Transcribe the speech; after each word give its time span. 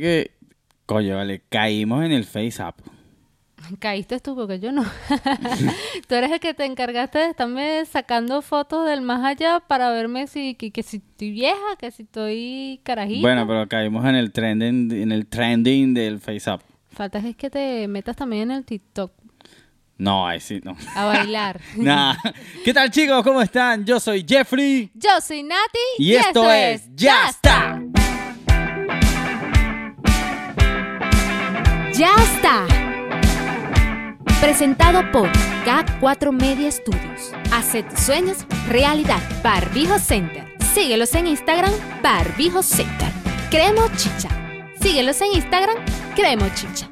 Que, 0.00 0.32
coño, 0.84 1.16
vale, 1.16 1.42
caímos 1.48 2.04
en 2.04 2.12
el 2.12 2.24
Face 2.24 2.62
App. 2.62 2.78
Caíste 3.78 4.20
tú 4.20 4.34
porque 4.36 4.60
yo 4.60 4.72
no. 4.72 4.84
tú 6.08 6.14
eres 6.14 6.30
el 6.30 6.40
que 6.40 6.54
te 6.54 6.64
encargaste 6.64 7.18
de 7.18 7.30
estarme 7.30 7.84
sacando 7.86 8.42
fotos 8.42 8.86
del 8.86 9.02
más 9.02 9.24
allá 9.24 9.60
para 9.60 9.90
verme 9.90 10.26
si 10.26 10.54
que, 10.54 10.70
que 10.70 10.82
si 10.82 10.98
estoy 10.98 11.30
vieja, 11.30 11.76
que 11.78 11.90
si 11.90 12.02
estoy 12.04 12.80
carajita. 12.82 13.22
Bueno, 13.22 13.46
pero 13.46 13.68
caímos 13.68 14.04
en 14.04 14.14
el 14.14 14.32
trending, 14.32 14.92
en 14.92 15.12
el 15.12 15.26
trending 15.26 15.94
del 15.94 16.20
Face 16.20 16.48
App. 16.48 16.62
Falta 16.92 17.18
es 17.18 17.36
que 17.36 17.50
te 17.50 17.88
metas 17.88 18.16
también 18.16 18.50
en 18.50 18.56
el 18.58 18.64
TikTok 18.64 19.12
No, 19.98 20.26
ahí 20.26 20.40
sí, 20.40 20.60
no. 20.64 20.76
a 20.94 21.04
bailar. 21.04 21.60
Nah. 21.76 22.14
¿Qué 22.64 22.72
tal 22.72 22.90
chicos? 22.90 23.22
¿Cómo 23.22 23.42
están? 23.42 23.84
Yo 23.84 24.00
soy 24.00 24.24
Jeffrey 24.26 24.90
Yo 24.94 25.20
soy 25.20 25.42
Nati 25.42 25.78
y, 25.98 26.14
esto 26.14 26.50
es 26.50 26.88
Ya 26.94 27.28
está. 27.28 27.82
Ya 31.96 32.14
está. 32.16 32.66
Presentado 34.38 35.00
por 35.12 35.30
K4 35.64 36.30
Media 36.30 36.70
Studios. 36.70 37.32
Hace 37.50 37.84
tus 37.84 38.00
sueños 38.00 38.44
realidad. 38.68 39.22
Barbijo 39.42 39.98
Center. 39.98 40.44
Síguelos 40.74 41.14
en 41.14 41.28
Instagram, 41.28 41.72
Barbijo 42.02 42.62
Center. 42.62 43.08
Cremo 43.50 43.88
Chicha. 43.96 44.28
Síguelos 44.78 45.18
en 45.22 45.36
Instagram, 45.36 45.76
Cremo 46.14 46.46
Chicha. 46.54 46.86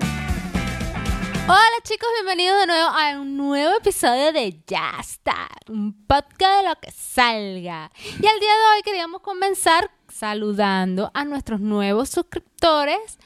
Hola 1.46 1.76
chicos, 1.82 2.08
bienvenidos 2.14 2.60
de 2.60 2.66
nuevo 2.66 2.88
a 2.88 3.20
un 3.20 3.36
nuevo 3.36 3.76
episodio 3.76 4.32
de 4.32 4.58
Ya 4.66 4.94
está, 4.98 5.48
un 5.68 5.92
podcast 6.06 6.62
de 6.62 6.68
lo 6.70 6.80
que 6.80 6.90
salga. 6.90 7.90
Y 8.02 8.26
el 8.26 8.40
día 8.40 8.52
de 8.52 8.74
hoy 8.74 8.82
queríamos 8.82 9.20
comenzar 9.20 9.90
saludando 10.08 11.10
a 11.12 11.26
nuestros 11.26 11.60
nuevos 11.60 12.08
suscriptores. 12.08 13.18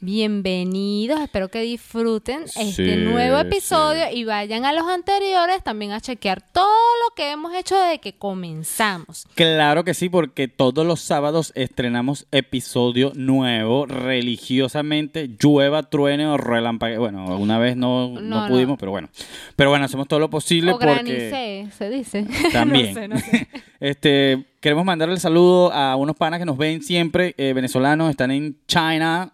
Bienvenidos, 0.00 1.20
espero 1.22 1.48
que 1.48 1.62
disfruten 1.62 2.42
este 2.42 2.64
Sí, 2.64 2.96
nuevo 2.96 3.38
episodio 3.38 4.04
y 4.12 4.24
vayan 4.24 4.66
a 4.66 4.74
los 4.74 4.86
anteriores 4.86 5.62
también 5.64 5.92
a 5.92 6.02
chequear 6.02 6.42
todo 6.52 6.66
lo 7.08 7.14
que 7.14 7.30
hemos 7.30 7.54
hecho 7.54 7.76
desde 7.80 7.98
que 7.98 8.12
comenzamos. 8.12 9.26
Claro 9.34 9.84
que 9.84 9.94
sí, 9.94 10.10
porque 10.10 10.48
todos 10.48 10.84
los 10.86 11.00
sábados 11.00 11.50
estrenamos 11.54 12.26
episodio 12.30 13.12
nuevo, 13.14 13.86
religiosamente, 13.86 15.30
llueva, 15.40 15.84
truene 15.84 16.26
o 16.26 16.36
relampague. 16.36 16.98
Bueno, 16.98 17.28
alguna 17.28 17.58
vez 17.58 17.74
no, 17.78 18.10
no, 18.10 18.20
No, 18.20 18.42
no. 18.42 18.48
pudimos, 18.48 18.78
pero 18.78 18.90
bueno. 18.90 19.08
Pero 19.56 19.70
bueno, 19.70 19.86
hacemos 19.86 20.06
todo 20.08 20.20
lo 20.20 20.28
posible 20.28 20.72
O 20.72 20.78
porque... 20.78 20.92
granice, 20.92 21.68
se 21.76 21.88
dice. 21.88 22.26
También. 22.52 23.08
no 23.08 23.18
sé, 23.18 23.48
este, 23.80 24.44
queremos 24.60 24.84
mandarle 24.84 25.18
saludo 25.18 25.72
a 25.72 25.96
unos 25.96 26.16
panas 26.16 26.38
que 26.38 26.44
nos 26.44 26.58
ven 26.58 26.82
siempre, 26.82 27.34
eh, 27.38 27.54
venezolanos, 27.54 28.10
están 28.10 28.30
en 28.30 28.58
China, 28.68 29.32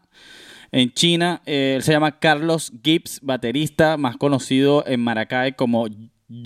en 0.72 0.92
China. 0.92 1.42
Eh, 1.46 1.74
él 1.76 1.82
se 1.82 1.92
llama 1.92 2.18
Carlos 2.18 2.72
Gibbs, 2.82 3.20
baterista, 3.22 3.96
más 3.96 4.16
conocido 4.16 4.84
en 4.86 5.00
Maracay 5.00 5.52
como 5.52 5.86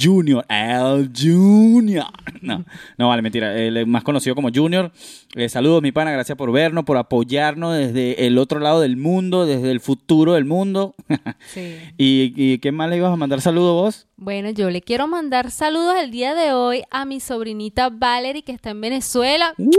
Junior. 0.01 0.45
El 0.49 1.11
Junior. 1.17 2.07
No, 2.41 2.65
no 2.97 3.09
vale, 3.09 3.23
mentira. 3.23 3.57
Él 3.57 3.77
es 3.77 3.87
más 3.87 4.05
conocido 4.05 4.35
como 4.35 4.51
Junior. 4.55 4.93
Eh, 5.35 5.49
saludos, 5.49 5.83
mi 5.83 5.93
pana. 5.93 6.13
Gracias 6.13 6.37
por 6.37 6.53
vernos, 6.53 6.85
por 6.85 6.97
apoyarnos 6.97 7.77
desde 7.77 8.27
el 8.27 8.39
otro 8.39 8.61
lado 8.61 8.81
del 8.81 8.97
mundo, 8.97 9.47
desde 9.47 9.71
el 9.71 9.81
futuro 9.81 10.35
del 10.35 10.45
mundo. 10.45 10.95
Sí. 11.49 11.77
¿Y, 11.97 12.33
y 12.37 12.59
qué 12.59 12.73
más 12.73 12.91
le 12.91 12.97
ibas 12.97 13.13
a 13.13 13.17
mandar 13.17 13.41
saludo 13.41 13.75
vos? 13.75 14.07
Bueno, 14.17 14.49
yo 14.51 14.71
le 14.71 14.81
quiero 14.81 15.07
mandar 15.07 15.51
saludos 15.51 15.95
el 16.01 16.11
día 16.11 16.35
de 16.35 16.53
hoy 16.55 16.83
a 16.91 17.05
mi 17.05 17.21
sobrinita 17.21 17.91
Valerie 17.91 18.43
que 18.43 18.53
está 18.53 18.71
en 18.71 18.81
Venezuela. 18.81 19.55
¡Uh! 19.59 19.71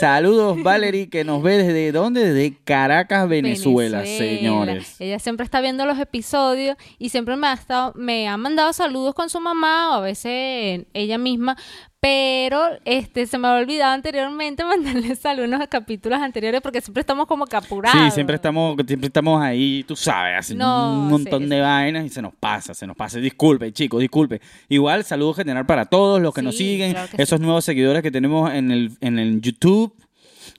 Saludos, 0.00 0.60
Valerie, 0.62 1.08
que 1.08 1.22
nos 1.24 1.42
ve 1.42 1.58
desde 1.58 1.92
dónde? 1.92 2.32
Desde 2.32 2.56
Caracas, 2.64 3.28
Venezuela, 3.28 4.04
señores. 4.04 5.00
Ella 5.00 5.18
siempre 5.20 5.44
está 5.44 5.60
viendo 5.60 5.86
los 5.86 5.98
episodios 5.98 6.76
y 6.98 7.10
siempre 7.10 7.36
me 7.36 7.46
ha 7.46 7.52
estado, 7.52 7.92
me 7.94 8.26
ha 8.28 8.36
mandado 8.36 8.72
saludos 8.74 9.14
con 9.14 9.30
su 9.30 9.40
mamá 9.40 9.90
o 9.90 9.94
a 9.94 10.00
veces 10.00 10.84
ella 10.92 11.18
misma, 11.18 11.56
pero 12.00 12.60
este 12.84 13.26
se 13.26 13.38
me 13.38 13.48
había 13.48 13.62
olvidado 13.62 13.92
anteriormente 13.94 14.62
mandarle 14.66 15.16
saludos 15.16 15.60
a 15.60 15.66
capítulos 15.66 16.20
anteriores 16.20 16.60
porque 16.60 16.80
siempre 16.82 17.00
estamos 17.00 17.26
como 17.26 17.46
que 17.46 17.56
apurados. 17.56 17.98
Sí, 18.04 18.10
siempre 18.10 18.36
estamos, 18.36 18.76
siempre 18.86 19.06
estamos 19.06 19.42
ahí, 19.42 19.84
tú 19.88 19.96
sabes, 19.96 20.38
haciendo 20.38 20.66
No, 20.66 20.92
un 20.92 21.08
montón 21.08 21.44
sí, 21.44 21.48
de 21.48 21.56
sí. 21.56 21.60
vainas 21.62 22.04
y 22.04 22.08
se 22.10 22.20
nos 22.20 22.34
pasa, 22.34 22.74
se 22.74 22.86
nos 22.86 22.96
pasa. 22.96 23.18
Disculpe, 23.18 23.72
chicos, 23.72 24.00
disculpe. 24.00 24.40
Igual, 24.68 25.04
saludo 25.04 25.32
general 25.34 25.64
para 25.64 25.86
todos 25.86 26.20
los 26.20 26.34
que 26.34 26.42
nos 26.42 26.56
siguen, 26.56 26.92
claro 26.92 27.08
que 27.16 27.22
esos 27.22 27.40
nuevos 27.40 27.64
seguidores 27.64 28.02
que 28.02 28.10
tenemos 28.10 28.52
en 28.52 28.70
el, 28.70 28.92
en 29.00 29.18
el 29.18 29.40
YouTube. 29.40 29.94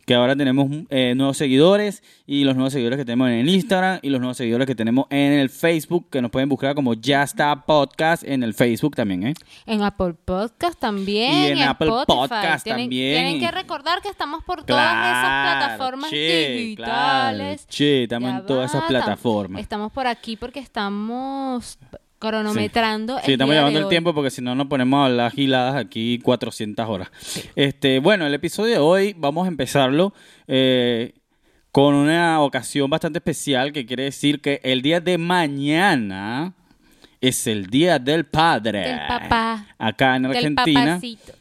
Que 0.06 0.16
ahora 0.16 0.36
tenemos 0.36 0.70
eh, 0.90 1.14
nuevos 1.16 1.38
seguidores 1.38 2.04
y 2.26 2.44
los 2.44 2.56
nuevos 2.56 2.74
seguidores 2.74 2.98
que 2.98 3.06
tenemos 3.06 3.30
en 3.30 3.36
el 3.36 3.50
Instagram 3.50 4.00
y 4.02 4.10
los 4.10 4.20
nuevos 4.20 4.38
seguidores 4.38 4.68
que 4.68 4.76
tenemos 4.76 5.06
en 5.10 5.34
el 5.34 5.50
Facebook, 5.50 6.10
que 6.10 6.22
nos 6.22 6.32
pueden 6.32 6.50
buscar 6.50 6.76
como 6.76 6.94
Ya 6.94 7.24
está 7.24 7.66
Podcast 7.66 8.24
en 8.24 8.44
el 8.44 8.54
Facebook 8.54 8.96
también, 8.96 9.28
¿eh? 9.28 9.34
En 9.66 9.82
Apple 9.84 10.14
Podcast 10.14 10.80
también. 10.80 11.34
Y 11.34 11.46
en 11.48 11.60
Apple 11.64 11.88
Spotify. 11.88 12.30
Podcast 12.30 12.64
tienen, 12.64 12.84
también. 12.86 13.14
Tienen 13.14 13.40
que 13.40 13.52
recordar 13.52 14.02
que 14.02 14.10
estamos 14.10 14.44
por 14.44 14.64
todas 14.64 14.94
esas 14.94 15.58
plataformas 15.58 16.10
che, 16.10 16.50
digitales. 16.58 17.62
claro, 17.62 17.68
che, 17.70 18.04
estamos 18.04 18.30
Ya 18.30 18.38
en 18.38 18.46
todas 18.46 18.70
esas 18.72 18.84
plataformas. 18.86 19.62
Estamos 19.62 19.92
por 19.92 20.08
aquí 20.08 20.36
porque 20.36 20.60
estamos 20.60 21.78
cronometrando. 22.28 23.20
Sí, 23.26 23.34
estamos 23.34 23.56
llevando 23.56 23.80
el 23.80 23.88
tiempo 23.88 24.14
porque 24.14 24.30
si 24.32 24.42
no 24.42 24.56
nos 24.56 24.68
ponemos 24.68 24.98
a 25.00 25.06
hablar 25.06 25.32
giladas 25.32 25.76
aquí 25.76 26.20
400 26.20 26.88
horas. 26.88 27.10
Este, 27.56 28.00
bueno, 28.00 28.26
el 28.28 28.34
episodio 28.34 28.74
de 28.74 28.80
hoy 28.80 29.16
vamos 29.18 29.46
a 29.46 29.48
empezarlo 29.50 30.14
eh, 30.48 31.14
con 31.72 31.94
una 31.96 32.42
ocasión 32.42 32.90
bastante 32.90 33.20
especial 33.20 33.72
que 33.74 33.86
quiere 33.86 34.04
decir 34.04 34.42
que 34.42 34.62
el 34.64 34.82
día 34.82 35.00
de 35.02 35.18
mañana 35.18 36.54
es 37.22 37.48
el 37.48 37.68
día 37.68 38.00
del 38.00 38.26
padre. 38.26 38.80
Del 38.88 39.00
papá. 39.08 39.66
Acá 39.78 40.16
en 40.16 40.24
Del 40.24 40.32
Argentina. 40.38 40.86
papacito. 40.86 41.34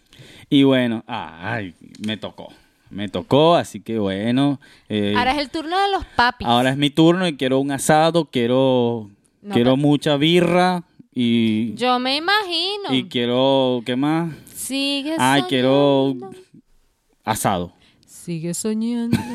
Y 0.50 0.62
bueno, 0.62 1.04
ay, 1.06 1.74
me 2.06 2.16
tocó. 2.16 2.52
Me 2.90 3.08
tocó, 3.08 3.56
así 3.56 3.80
que 3.80 3.98
bueno. 3.98 4.60
eh, 4.88 5.14
Ahora 5.16 5.32
es 5.32 5.38
el 5.38 5.50
turno 5.50 5.76
de 5.82 5.90
los 5.90 6.04
papis. 6.04 6.46
Ahora 6.46 6.70
es 6.70 6.76
mi 6.76 6.90
turno 6.90 7.26
y 7.26 7.36
quiero 7.36 7.58
un 7.58 7.72
asado, 7.72 8.26
quiero, 8.26 9.10
No, 9.44 9.54
quiero 9.54 9.72
pero- 9.72 9.76
mucha 9.76 10.16
birra 10.16 10.82
y, 11.12 11.74
Yo 11.74 11.98
me 12.00 12.16
imagino. 12.16 12.92
y 12.92 13.04
quiero, 13.08 13.82
¿qué 13.86 13.94
más? 13.94 14.34
Sigue 14.54 15.12
Ay, 15.18 15.42
soñando. 15.42 15.48
quiero 15.48 16.16
asado. 17.24 17.72
Sigue 18.06 18.54
soñando. 18.54 19.16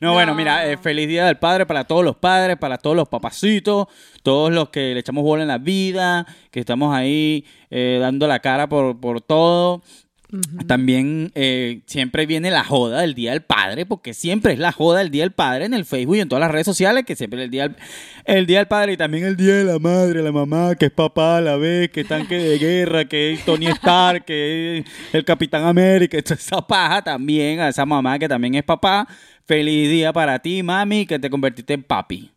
No, 0.00 0.12
bueno, 0.12 0.34
mira, 0.34 0.68
eh, 0.68 0.76
feliz 0.76 1.06
Día 1.06 1.26
del 1.26 1.38
Padre 1.38 1.66
para 1.66 1.84
todos 1.84 2.04
los 2.04 2.16
padres, 2.16 2.56
para 2.58 2.78
todos 2.78 2.96
los 2.96 3.08
papacitos, 3.08 3.86
todos 4.24 4.52
los 4.52 4.70
que 4.70 4.92
le 4.92 5.00
echamos 5.00 5.22
bola 5.22 5.42
en 5.42 5.48
la 5.48 5.58
vida, 5.58 6.26
que 6.50 6.60
estamos 6.60 6.92
ahí 6.94 7.44
eh, 7.70 7.98
dando 8.00 8.26
la 8.26 8.40
cara 8.40 8.68
por, 8.68 8.98
por 8.98 9.20
todo. 9.20 9.82
También 10.66 11.30
eh, 11.34 11.82
siempre 11.86 12.26
viene 12.26 12.50
la 12.50 12.64
joda 12.64 13.02
del 13.02 13.14
Día 13.14 13.32
del 13.32 13.42
Padre, 13.42 13.86
porque 13.86 14.14
siempre 14.14 14.52
es 14.54 14.58
la 14.58 14.72
joda 14.72 14.98
del 14.98 15.10
Día 15.10 15.22
del 15.22 15.32
Padre 15.32 15.66
en 15.66 15.74
el 15.74 15.84
Facebook 15.84 16.16
y 16.16 16.20
en 16.20 16.28
todas 16.28 16.40
las 16.40 16.50
redes 16.50 16.64
sociales, 16.64 17.04
que 17.04 17.14
siempre 17.14 17.40
es 17.40 17.44
el 17.44 17.50
Día 17.50 17.68
del, 17.68 17.76
el 18.24 18.46
día 18.46 18.58
del 18.58 18.66
Padre 18.66 18.94
y 18.94 18.96
también 18.96 19.24
el 19.24 19.36
Día 19.36 19.54
de 19.54 19.64
la 19.64 19.78
Madre, 19.78 20.22
la 20.22 20.32
mamá, 20.32 20.74
que 20.74 20.86
es 20.86 20.90
papá 20.90 21.38
a 21.38 21.40
la 21.40 21.56
vez, 21.56 21.90
que 21.90 22.00
es 22.00 22.08
tanque 22.08 22.36
de 22.36 22.58
guerra, 22.58 23.04
que 23.04 23.34
es 23.34 23.44
Tony 23.44 23.66
Stark, 23.66 24.24
que 24.24 24.78
es 24.78 24.84
el 25.12 25.24
Capitán 25.24 25.64
América, 25.64 26.18
esa 26.24 26.66
paja 26.66 27.02
también, 27.02 27.60
a 27.60 27.68
esa 27.68 27.86
mamá 27.86 28.18
que 28.18 28.28
también 28.28 28.54
es 28.54 28.64
papá. 28.64 29.06
Feliz 29.46 29.90
día 29.90 30.12
para 30.12 30.38
ti, 30.38 30.62
mami, 30.62 31.06
que 31.06 31.18
te 31.18 31.28
convertiste 31.28 31.74
en 31.74 31.82
papi. 31.82 32.30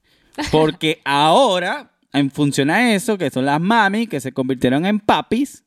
Porque 0.52 1.02
ahora, 1.06 1.90
en 2.14 2.30
función 2.30 2.70
a 2.70 2.94
eso, 2.94 3.18
que 3.18 3.30
son 3.30 3.46
las 3.46 3.62
mami 3.62 4.08
que 4.08 4.20
se 4.20 4.34
convirtieron 4.34 4.86
en 4.86 5.00
papis, 5.00 5.64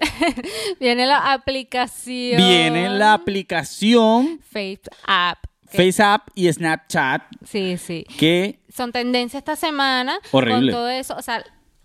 Viene 0.80 1.06
la 1.06 1.32
aplicación. 1.32 2.36
viene 2.38 2.88
la 2.90 3.14
aplicación 3.14 4.40
Face 4.50 4.82
App. 5.06 5.38
FaceApp 5.66 6.28
y 6.36 6.52
Snapchat 6.52 7.22
Sí, 7.44 7.76
sí. 7.78 8.04
que 8.18 8.60
Son 8.72 8.92
tendencias 8.92 9.40
esta 9.40 9.56
semana. 9.56 10.18
Horrible. 10.30 10.70
Con 10.72 10.80
todo 10.80 10.88
eso. 10.88 11.16
O 11.16 11.22
sea, 11.22 11.44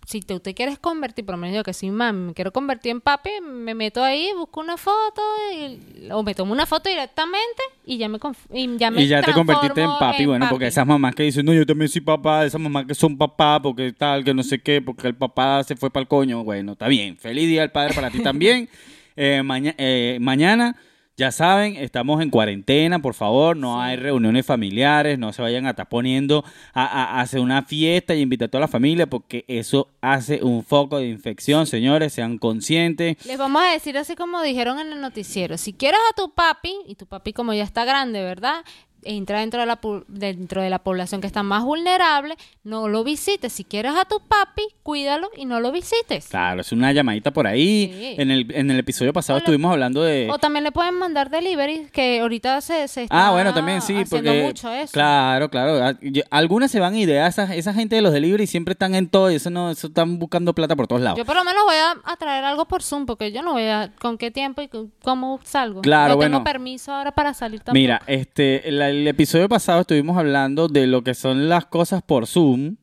si 0.09 0.21
tú 0.21 0.39
te 0.39 0.56
quieres 0.56 0.79
convertir, 0.79 1.23
por 1.23 1.33
lo 1.35 1.38
menos 1.41 1.56
yo 1.57 1.63
que 1.63 1.71
soy 1.71 1.91
mami, 1.91 2.27
me 2.29 2.33
quiero 2.33 2.51
convertir 2.51 2.91
en 2.94 3.00
papi, 3.00 3.29
me 3.44 3.75
meto 3.75 4.03
ahí, 4.03 4.29
busco 4.35 4.59
una 4.59 4.75
foto 4.75 5.21
y- 5.53 6.09
o 6.11 6.23
me 6.23 6.33
tomo 6.33 6.51
una 6.51 6.65
foto 6.65 6.89
directamente 6.89 7.61
y 7.85 8.00
ya 8.00 8.09
me, 8.09 8.17
y 8.51 8.77
ya 8.77 8.89
me 8.89 9.03
Y 9.03 9.07
ya 9.07 9.21
te 9.21 9.33
convertiste 9.33 9.81
en 9.81 9.89
papi, 10.00 10.25
bueno, 10.25 10.47
porque 10.50 10.65
esas 10.67 10.88
mamás 10.88 11.13
que 11.13 11.23
dicen, 11.23 11.45
no, 11.45 11.53
yo 11.53 11.63
también 11.63 11.89
soy 11.89 12.01
papá, 12.01 12.44
esas 12.44 12.59
mamás 12.59 12.85
que 12.88 12.95
son 12.95 13.17
papá, 13.19 13.61
porque 13.61 13.94
tal, 13.94 14.23
que 14.23 14.33
no 14.33 14.41
sé 14.41 14.59
qué, 14.59 14.81
porque 14.81 15.07
el 15.07 15.15
papá 15.15 15.63
se 15.63 15.75
fue 15.75 15.91
para 15.91 16.01
el 16.01 16.07
coño, 16.07 16.44
bueno, 16.44 16.71
está 16.71 16.88
bien. 16.88 17.15
Feliz 17.17 17.47
Día 17.47 17.62
del 17.62 17.71
Padre 17.71 17.94
para 17.94 18.09
ti 18.09 18.19
también. 18.21 18.67
Eh, 19.21 19.44
maña- 19.44 19.75
eh, 19.77 20.17
mañana, 20.21 20.77
ya 21.19 21.31
saben, 21.33 21.75
estamos 21.75 22.21
en 22.21 22.30
cuarentena, 22.30 23.00
por 23.00 23.13
favor, 23.13 23.57
no 23.57 23.81
hay 23.81 23.98
reuniones 23.98 24.45
familiares, 24.45 25.19
no 25.19 25.33
se 25.33 25.42
vayan 25.42 25.66
a 25.68 25.71
estar 25.71 25.89
poniendo 25.89 26.45
a, 26.74 26.86
a- 26.86 27.18
a 27.18 27.21
hacer 27.21 27.42
una 27.42 27.62
fiesta 27.63 28.16
y 28.16 28.21
invitar 28.21 28.45
a 28.48 28.51
toda 28.51 28.62
la 28.62 28.68
familia, 28.69 29.06
porque 29.07 29.44
eso 29.50 29.89
hace 30.01 30.42
un 30.44 30.63
foco 30.63 30.98
de 31.00 31.10
infección, 31.10 31.68
señores, 31.68 32.13
sean 32.13 32.38
conscientes. 32.38 33.18
Les 33.25 33.38
vamos 33.38 33.62
a 33.62 33.71
decir 33.74 33.98
así 33.98 34.16
como 34.16 34.42
dijeron 34.42 34.80
en 34.80 34.94
el 34.94 35.01
noticiero, 35.01 35.57
si 35.57 35.74
quieres 35.74 36.00
a 36.10 36.16
tu 36.16 36.33
papi, 36.33 36.74
y 36.88 36.95
tu 36.95 37.06
papi 37.06 37.33
como 37.33 37.54
ya 37.54 37.63
está 37.63 37.83
grande, 37.83 38.24
¿verdad? 38.24 38.63
Entra 39.04 39.40
dentro 39.40 39.60
de 39.62 39.66
la 39.66 39.80
dentro 40.07 40.62
de 40.62 40.69
la 40.69 40.80
población 40.80 41.22
que 41.22 41.28
está 41.28 41.42
más 41.44 41.63
vulnerable, 41.63 42.36
no 42.63 42.88
lo 42.88 43.04
visites. 43.04 43.54
Si 43.54 43.63
quieres 43.63 43.94
a 43.96 44.06
tu 44.06 44.19
papi, 44.19 44.63
cuídalo 44.84 45.30
y 45.36 45.46
no 45.46 45.60
lo 45.60 45.72
visites. 45.72 46.28
Claro, 46.28 46.62
es 46.62 46.72
una 46.72 46.92
llamadita 46.92 47.31
por 47.31 47.48
ahí. 47.48 47.92
Sí. 47.94 48.16
En, 48.22 48.30
el, 48.31 48.54
en 48.54 48.69
el 48.72 48.80
episodio 48.80 49.13
pasado 49.13 49.38
O 49.38 49.40
estuvimos 49.40 49.72
hablando 49.72 50.04
de... 50.04 50.28
O 50.31 50.38
también 50.38 50.63
le 50.63 50.72
pueden 50.72 50.96
mandar 50.96 51.30
delivery, 51.30 51.88
que 51.92 52.19
ahorita 52.19 52.62
se, 52.62 52.88
se 52.88 53.04
está 53.04 53.28
Ah, 53.28 53.31
bueno, 53.31 53.54
también 53.54 53.81
sí, 53.81 53.94
haciendo 53.96 54.30
porque 54.31 54.44
mucho 54.44 54.72
eso. 54.74 54.92
claro, 54.94 55.50
claro, 55.50 55.84
Ah, 55.84 55.94
yo- 56.01 56.24
algunas 56.30 56.69
se 56.72 56.80
van 56.80 56.94
de 56.94 57.25
esa, 57.25 57.56
esa 57.56 57.74
gente 57.74 57.96
de 57.96 58.01
los 58.01 58.12
delivery 58.12 58.48
siempre 58.48 58.74
están 58.74 58.96
en 58.96 59.07
todo 59.07 59.31
y 59.31 59.36
eso 59.36 59.50
no, 59.50 59.69
eso 59.72 59.88
están 59.88 60.19
buscando 60.19 60.54
plata 60.54 60.75
por 60.75 60.88
todos 60.88 61.01
lados. 61.01 61.18
Yo 61.18 61.25
por 61.25 61.36
lo 61.36 61.44
menos 61.44 61.63
voy 61.66 61.75
a, 61.75 61.96
a 62.04 62.18
traer 62.18 62.44
algo 62.44 62.66
por 62.68 62.84
Zoom, 62.84 63.06
porque 63.06 63.31
yo 63.31 63.42
no 63.42 63.54
voy 63.54 63.63
a... 63.63 63.92
¿Con 64.00 64.18
qué 64.18 64.31
tiempo 64.31 64.62
y 64.62 64.69
cómo 65.04 65.40
salgo? 65.44 65.81
Claro, 65.81 66.10
no 66.10 66.16
bueno. 66.18 66.38
tengo 66.38 66.44
permiso 66.44 66.92
ahora 66.92 67.12
para 67.12 67.34
salir 67.34 67.60
tampoco. 67.60 67.74
Mira, 67.74 68.01
este, 68.07 68.68
el, 68.68 68.81
el 68.89 69.07
episodio 69.07 69.47
pasado 69.50 69.81
estuvimos 69.81 70.18
hablando 70.18 70.68
de 70.68 70.88
lo 70.88 71.03
que 71.03 71.13
son 71.13 71.47
las 71.50 71.65
cosas 71.65 72.01
por 72.01 72.27
Zoom. 72.27 72.75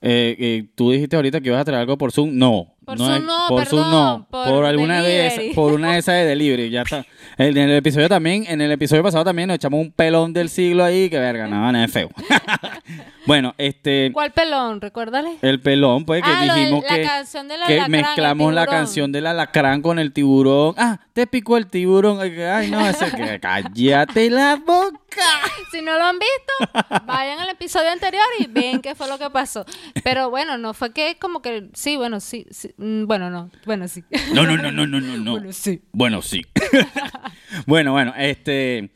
Eh, 0.00 0.36
eh, 0.38 0.68
tú 0.76 0.92
dijiste 0.92 1.16
ahorita 1.16 1.40
que 1.40 1.48
ibas 1.48 1.60
a 1.60 1.64
traer 1.64 1.80
algo 1.80 1.98
por 1.98 2.12
Zoom. 2.12 2.30
No. 2.38 2.74
Por 2.84 2.96
no 2.98 3.04
Zoom 3.04 3.16
es- 3.16 3.22
no, 3.24 3.38
por 3.48 3.66
Zoom 3.66 3.90
no. 3.90 4.26
por 4.30 4.44
Por, 4.48 4.64
alguna 4.64 5.02
de 5.02 5.26
esas, 5.26 5.44
por 5.54 5.72
una 5.74 5.92
de 5.92 5.98
esas 5.98 6.14
de 6.14 6.24
delivery. 6.24 6.70
Ya 6.70 6.82
está. 6.82 7.04
En 7.36 7.56
el 7.56 7.70
episodio 7.72 8.08
también, 8.08 8.44
en 8.48 8.60
el 8.60 8.70
episodio 8.72 9.02
pasado 9.02 9.24
también 9.24 9.48
nos 9.48 9.56
echamos 9.56 9.80
un 9.80 9.90
pelón 9.92 10.32
del 10.32 10.48
siglo 10.48 10.84
ahí, 10.84 11.10
que 11.10 11.18
verga, 11.18 11.46
no, 11.48 11.70
no 11.70 11.84
es 11.84 11.90
feo. 11.92 12.08
bueno, 13.26 13.54
este, 13.58 14.10
¿Cuál 14.12 14.32
pelón? 14.32 14.80
Recuérdale. 14.80 15.36
el 15.42 15.60
pelón, 15.60 16.04
pues 16.06 16.22
que 16.22 16.30
Ah, 16.32 16.40
de 16.54 16.60
dijimos 16.60 16.84
la 16.84 16.88
que, 16.94 17.08
alacrán, 17.74 17.90
mezclamos 17.90 18.54
la 18.54 18.66
canción 18.66 19.12
del 19.12 19.26
alacrán 19.26 19.82
con 19.82 19.98
el 19.98 20.12
tiburón. 20.12 20.74
Ah, 20.78 20.98
te 21.12 21.26
picó 21.26 21.56
el 21.58 21.66
tiburón. 21.66 22.20
Ay, 22.20 22.70
no, 22.70 22.88
ese 22.88 23.10
que 23.10 23.38
cállate 23.40 24.30
la 24.30 24.56
boca. 24.56 24.98
Si 25.70 25.82
no 25.82 25.98
lo 25.98 26.04
han 26.04 26.18
visto, 26.18 26.80
vayan 27.04 27.40
al 27.40 27.50
episodio 27.50 27.90
anterior 27.90 28.24
y 28.38 28.46
ven 28.46 28.80
qué 28.80 28.94
fue 28.94 29.08
lo 29.08 29.18
que 29.18 29.28
pasó. 29.30 29.64
Pero 30.02 30.30
bueno, 30.30 30.56
no 30.58 30.74
fue 30.74 30.92
que 30.92 31.18
como 31.18 31.42
que 31.42 31.68
sí, 31.74 31.96
bueno, 31.96 32.20
sí, 32.20 32.46
sí, 32.50 32.70
mm, 32.76 33.06
bueno, 33.06 33.30
no, 33.30 33.50
bueno, 33.66 33.86
sí. 33.88 34.02
No, 34.32 34.44
no, 34.44 34.56
no, 34.56 34.72
no, 34.72 34.86
no, 34.86 35.00
no, 35.00 35.16
no. 35.16 35.32
Bueno, 35.32 35.52
sí. 35.52 35.82
Bueno, 35.92 36.22
sí. 36.22 36.44
bueno, 37.66 37.92
bueno, 37.92 38.14
este. 38.16 38.90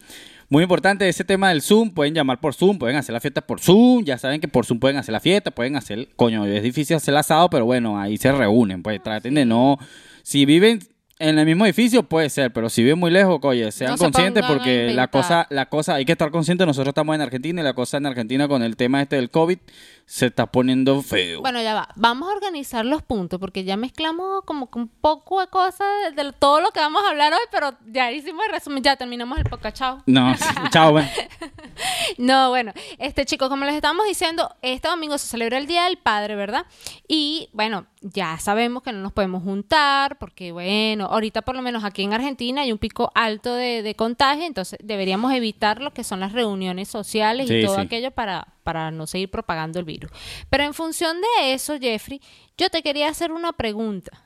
Muy 0.48 0.64
importante 0.64 1.08
ese 1.08 1.24
tema 1.24 1.48
del 1.48 1.62
Zoom. 1.62 1.92
Pueden 1.92 2.12
llamar 2.14 2.38
por 2.38 2.52
Zoom, 2.52 2.78
pueden 2.78 2.96
hacer 2.96 3.14
la 3.14 3.20
fiesta 3.20 3.40
por 3.40 3.58
Zoom. 3.58 4.04
Ya 4.04 4.18
saben 4.18 4.38
que 4.38 4.48
por 4.48 4.66
Zoom 4.66 4.80
pueden 4.80 4.98
hacer 4.98 5.12
la 5.12 5.20
fiesta, 5.20 5.50
pueden 5.50 5.76
hacer. 5.76 6.08
Coño, 6.14 6.44
es 6.44 6.62
difícil 6.62 6.96
hacer 6.96 7.12
el 7.12 7.18
asado, 7.18 7.48
pero 7.48 7.64
bueno, 7.64 7.98
ahí 7.98 8.18
se 8.18 8.30
reúnen. 8.32 8.82
Pues 8.82 9.02
traten 9.02 9.32
de 9.32 9.46
no. 9.46 9.78
Si 10.22 10.44
viven 10.44 10.80
en 11.22 11.38
el 11.38 11.46
mismo 11.46 11.64
edificio, 11.64 12.02
puede 12.02 12.28
ser, 12.28 12.52
pero 12.52 12.68
si 12.68 12.82
viven 12.82 12.98
muy 12.98 13.10
lejos, 13.10 13.38
oye, 13.42 13.70
sean 13.70 13.92
No 13.92 13.96
se 13.96 14.04
conscientes 14.04 14.44
porque 14.44 14.92
la 14.92 15.08
cosa, 15.08 15.46
la 15.50 15.66
cosa, 15.66 15.94
hay 15.94 16.04
que 16.04 16.12
estar 16.12 16.32
conscientes. 16.32 16.66
Nosotros 16.66 16.90
estamos 16.90 17.14
en 17.14 17.20
Argentina 17.20 17.60
y 17.60 17.64
la 17.64 17.74
cosa 17.74 17.98
en 17.98 18.06
Argentina 18.06 18.48
con 18.48 18.62
el 18.62 18.76
tema 18.76 19.00
este 19.00 19.16
del 19.16 19.30
COVID 19.30 19.58
se 20.04 20.26
está 20.26 20.46
poniendo 20.46 21.00
feo. 21.00 21.40
Bueno, 21.40 21.62
ya 21.62 21.74
va. 21.74 21.88
Vamos 21.94 22.28
a 22.28 22.34
organizar 22.34 22.84
los 22.84 23.02
puntos 23.02 23.38
porque 23.38 23.62
ya 23.62 23.76
mezclamos 23.76 24.42
como 24.44 24.68
que 24.68 24.80
un 24.80 24.88
poco 24.88 25.40
de 25.40 25.46
cosas 25.46 25.86
de, 26.14 26.24
de 26.24 26.32
todo 26.32 26.60
lo 26.60 26.72
que 26.72 26.80
vamos 26.80 27.02
a 27.04 27.10
hablar 27.10 27.32
hoy, 27.32 27.46
pero 27.52 27.72
ya 27.86 28.10
hicimos 28.10 28.44
el 28.46 28.52
resumen, 28.52 28.82
ya 28.82 28.96
terminamos 28.96 29.38
el 29.38 29.44
podcast, 29.44 29.76
chao. 29.76 30.02
No, 30.06 30.34
chao, 30.70 30.92
bueno. 30.92 31.08
No, 32.18 32.50
bueno, 32.50 32.72
este 32.98 33.24
chicos, 33.24 33.48
como 33.48 33.64
les 33.64 33.74
estábamos 33.74 34.06
diciendo, 34.06 34.54
este 34.60 34.88
domingo 34.88 35.16
se 35.18 35.26
celebra 35.26 35.58
el 35.58 35.66
Día 35.66 35.84
del 35.84 35.96
Padre, 35.96 36.36
¿verdad? 36.36 36.66
Y 37.08 37.48
bueno, 37.52 37.86
ya 38.02 38.36
sabemos 38.38 38.82
que 38.82 38.92
no 38.92 39.00
nos 39.00 39.12
podemos 39.12 39.42
juntar 39.42 40.18
porque, 40.18 40.52
bueno, 40.52 41.06
ahorita 41.06 41.42
por 41.42 41.54
lo 41.54 41.62
menos 41.62 41.84
aquí 41.84 42.02
en 42.02 42.12
Argentina 42.12 42.62
hay 42.62 42.72
un 42.72 42.78
pico 42.78 43.12
alto 43.14 43.54
de, 43.54 43.82
de 43.82 43.94
contagio, 43.94 44.44
entonces 44.44 44.78
deberíamos 44.82 45.32
evitar 45.32 45.80
lo 45.80 45.92
que 45.92 46.04
son 46.04 46.20
las 46.20 46.32
reuniones 46.32 46.88
sociales 46.88 47.50
y 47.50 47.64
todo 47.64 47.76
sí. 47.76 47.80
aquello 47.80 48.10
para, 48.10 48.48
para 48.64 48.90
no 48.90 49.06
seguir 49.06 49.30
propagando 49.30 49.78
el 49.78 49.84
virus. 49.84 50.10
Pero 50.50 50.64
en 50.64 50.74
función 50.74 51.18
de 51.20 51.54
eso, 51.54 51.78
Jeffrey, 51.78 52.20
yo 52.58 52.68
te 52.70 52.82
quería 52.82 53.08
hacer 53.08 53.32
una 53.32 53.52
pregunta. 53.52 54.24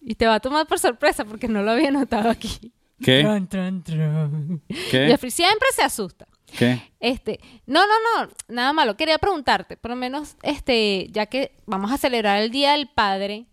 Y 0.00 0.14
te 0.14 0.26
va 0.26 0.36
a 0.36 0.40
tomar 0.40 0.66
por 0.66 0.78
sorpresa 0.78 1.24
porque 1.24 1.48
no 1.48 1.62
lo 1.62 1.72
había 1.72 1.90
notado 1.90 2.30
aquí. 2.30 2.72
¿Qué? 3.02 3.22
Jeffrey 5.08 5.30
siempre 5.30 5.66
se 5.74 5.82
asusta. 5.82 6.28
¿Qué? 6.46 6.80
Este, 7.00 7.40
no, 7.66 7.80
no, 7.86 8.24
no, 8.24 8.30
nada 8.48 8.72
malo. 8.72 8.96
Quería 8.96 9.18
preguntarte, 9.18 9.76
por 9.76 9.90
lo 9.90 9.96
menos, 9.96 10.36
este, 10.42 11.08
ya 11.10 11.26
que 11.26 11.52
vamos 11.66 11.92
a 11.92 11.98
celebrar 11.98 12.40
el 12.42 12.50
Día 12.50 12.72
del 12.72 12.88
Padre, 12.88 13.46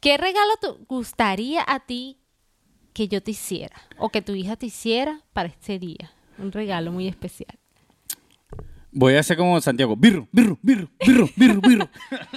¿qué 0.00 0.16
regalo 0.16 0.56
te 0.60 0.68
gustaría 0.86 1.64
a 1.66 1.80
ti 1.80 2.18
que 2.92 3.08
yo 3.08 3.22
te 3.22 3.30
hiciera 3.30 3.76
o 3.98 4.10
que 4.10 4.22
tu 4.22 4.34
hija 4.34 4.56
te 4.56 4.66
hiciera 4.66 5.22
para 5.32 5.48
este 5.48 5.78
día? 5.78 6.12
Un 6.38 6.52
regalo 6.52 6.92
muy 6.92 7.08
especial. 7.08 7.58
Voy 8.94 9.14
a 9.14 9.20
hacer 9.20 9.38
como 9.38 9.58
Santiago. 9.60 9.96
Birro, 9.96 10.28
birro, 10.32 10.58
birro, 10.60 10.90
birro, 11.06 11.28
birro, 11.34 11.60
birro. 11.62 11.88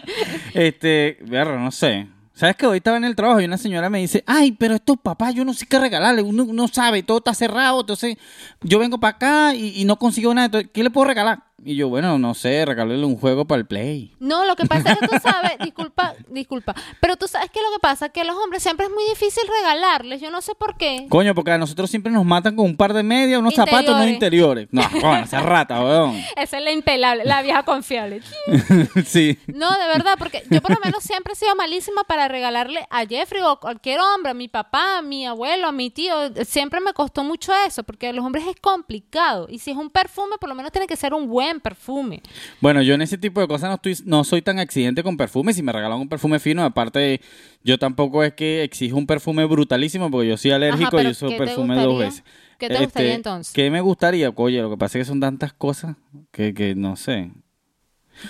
este, 0.54 1.18
birro, 1.22 1.60
no 1.60 1.70
sé. 1.70 2.08
¿Sabes 2.36 2.58
que 2.58 2.68
hoy 2.68 2.78
estaba 2.78 2.98
en 2.98 3.06
el 3.06 3.16
trabajo 3.16 3.40
y 3.40 3.46
una 3.46 3.58
señora 3.58 3.90
me 3.90 4.00
dice, 4.00 4.22
ay, 4.28 4.52
pero 4.52 4.76
estos 4.76 4.98
papás, 5.00 5.34
yo 5.34 5.46
no 5.46 5.54
sé 5.54 5.66
qué 5.68 5.80
regalarle, 5.80 6.22
uno 6.22 6.46
no 6.52 6.68
sabe, 6.68 7.02
todo 7.02 7.20
está 7.20 7.34
cerrado, 7.34 7.80
entonces 7.80 8.18
yo 8.62 8.78
vengo 8.78 9.00
para 9.00 9.16
acá 9.16 9.56
y, 9.56 9.80
y 9.80 9.86
no 9.86 9.98
consigo 9.98 10.34
nada, 10.34 10.48
entonces, 10.48 10.70
¿qué 10.74 10.84
le 10.84 10.90
puedo 10.90 11.08
regalar? 11.08 11.44
Y 11.64 11.76
yo, 11.76 11.88
bueno, 11.88 12.20
no 12.20 12.34
sé, 12.34 12.66
regalarle 12.66 13.06
un 13.06 13.18
juego 13.18 13.46
para 13.46 13.60
el 13.60 13.66
Play. 13.66 14.14
No, 14.20 14.46
lo 14.46 14.56
que 14.56 14.66
pasa 14.66 14.92
es 14.92 15.00
que 15.00 15.08
tú 15.08 15.16
sabes, 15.24 15.54
disculpa, 15.64 16.14
disculpa, 16.28 16.76
pero 17.00 17.16
tú 17.16 17.28
sabes 17.28 17.50
que 17.50 17.62
lo 17.62 17.72
que 17.74 17.80
pasa 17.80 18.08
es 18.08 18.12
que 18.12 18.22
a 18.22 18.24
los 18.26 18.36
hombres 18.36 18.62
siempre 18.62 18.88
es 18.88 18.92
muy 18.92 19.04
difícil 19.06 19.44
regalarles, 19.48 20.20
yo 20.22 20.30
no 20.30 20.42
sé 20.42 20.54
por 20.54 20.76
qué. 20.78 21.08
Coño, 21.10 21.34
porque 21.34 21.52
a 21.52 21.58
nosotros 21.58 21.90
siempre 21.90 22.12
nos 22.12 22.26
matan 22.26 22.58
con 22.58 22.66
un 22.66 22.76
par 22.76 22.94
de 22.94 23.04
medias, 23.04 23.40
unos 23.40 23.56
zapatos, 23.56 23.96
unos 23.96 24.08
interiores. 24.08 24.68
No, 24.72 24.84
coño, 25.02 25.24
esa 25.24 25.40
rata, 25.42 25.82
weón. 25.82 26.22
Esa 26.36 26.58
es 26.58 26.64
la 26.64 26.72
impelable, 26.72 27.24
la 27.24 27.42
vieja 27.42 27.64
confiable. 27.64 28.22
sí. 29.06 29.40
No, 29.48 29.72
de 29.72 29.88
verdad, 29.88 30.16
porque 30.20 30.44
yo 30.52 30.62
por 30.62 30.72
lo 30.72 30.80
menos 30.84 31.04
siempre 31.04 31.34
he 31.34 31.36
sido 31.38 31.56
malísima 31.56 32.04
para 32.04 32.28
regalarle 32.28 32.86
a 32.90 33.06
Jeffrey 33.06 33.42
o 33.42 33.50
a 33.50 33.60
cualquier 33.62 34.02
hombre, 34.02 34.32
a 34.32 34.36
mi 34.36 34.50
papá, 34.50 34.98
a 34.98 35.02
mi 35.02 35.26
abuelo, 35.26 35.68
a 35.68 35.72
mi 35.72 35.90
tío. 35.90 36.14
Siempre 36.44 36.82
me 36.82 36.94
costó 36.94 37.24
mucho 37.24 37.54
eso, 37.66 37.84
porque 37.84 38.10
a 38.10 38.14
los 38.14 38.26
hombres 38.26 38.46
es 38.46 38.58
complicado. 38.60 39.48
Y 39.50 39.60
si 39.60 39.72
es 39.72 39.78
un 39.78 39.90
perfume, 39.90 40.36
por 40.40 40.50
lo 40.50 40.56
menos 40.56 40.72
tiene 40.72 40.86
que 40.86 40.96
ser 40.96 41.14
un 41.14 41.28
buen 41.28 41.45
perfume. 41.62 42.22
Bueno, 42.62 42.82
yo 42.82 42.94
en 42.96 43.02
ese 43.02 43.18
tipo 43.18 43.42
de 43.42 43.48
cosas 43.48 43.70
no 43.70 43.76
estoy, 43.76 43.98
no 44.06 44.24
soy 44.24 44.42
tan 44.42 44.60
accidente 44.60 45.04
con 45.04 45.18
perfumes. 45.18 45.56
Si 45.56 45.64
me 45.64 45.72
regalan 45.72 46.00
un 46.00 46.10
perfume 46.10 46.40
fino, 46.40 46.64
aparte, 46.64 47.22
yo 47.64 47.78
tampoco 47.78 48.24
es 48.24 48.34
que 48.34 48.64
exijo 48.64 48.98
un 48.98 49.08
perfume 49.08 49.46
brutalísimo, 49.46 50.10
porque 50.10 50.30
yo 50.30 50.38
soy 50.38 50.52
alérgico 50.52 50.98
pero 50.98 51.10
y 51.10 51.12
uso 51.12 51.28
¿qué 51.28 51.38
te 51.38 51.46
perfume 51.46 51.76
dos 51.76 52.00
veces. 52.00 52.20
Este, 52.20 52.58
¿Qué 52.58 52.70
te 52.70 52.84
gustaría 52.84 53.14
entonces? 53.16 53.54
¿Qué 53.54 53.70
me 53.70 53.82
gustaría? 53.82 54.32
Oye, 54.36 54.62
lo 54.62 54.70
que 54.70 54.78
pasa 54.78 54.98
es 54.98 55.06
que 55.06 55.10
son 55.10 55.20
tantas 55.20 55.54
cosas 55.54 55.96
que, 56.32 56.54
que 56.54 56.76
no 56.76 56.96
sé. 56.96 57.32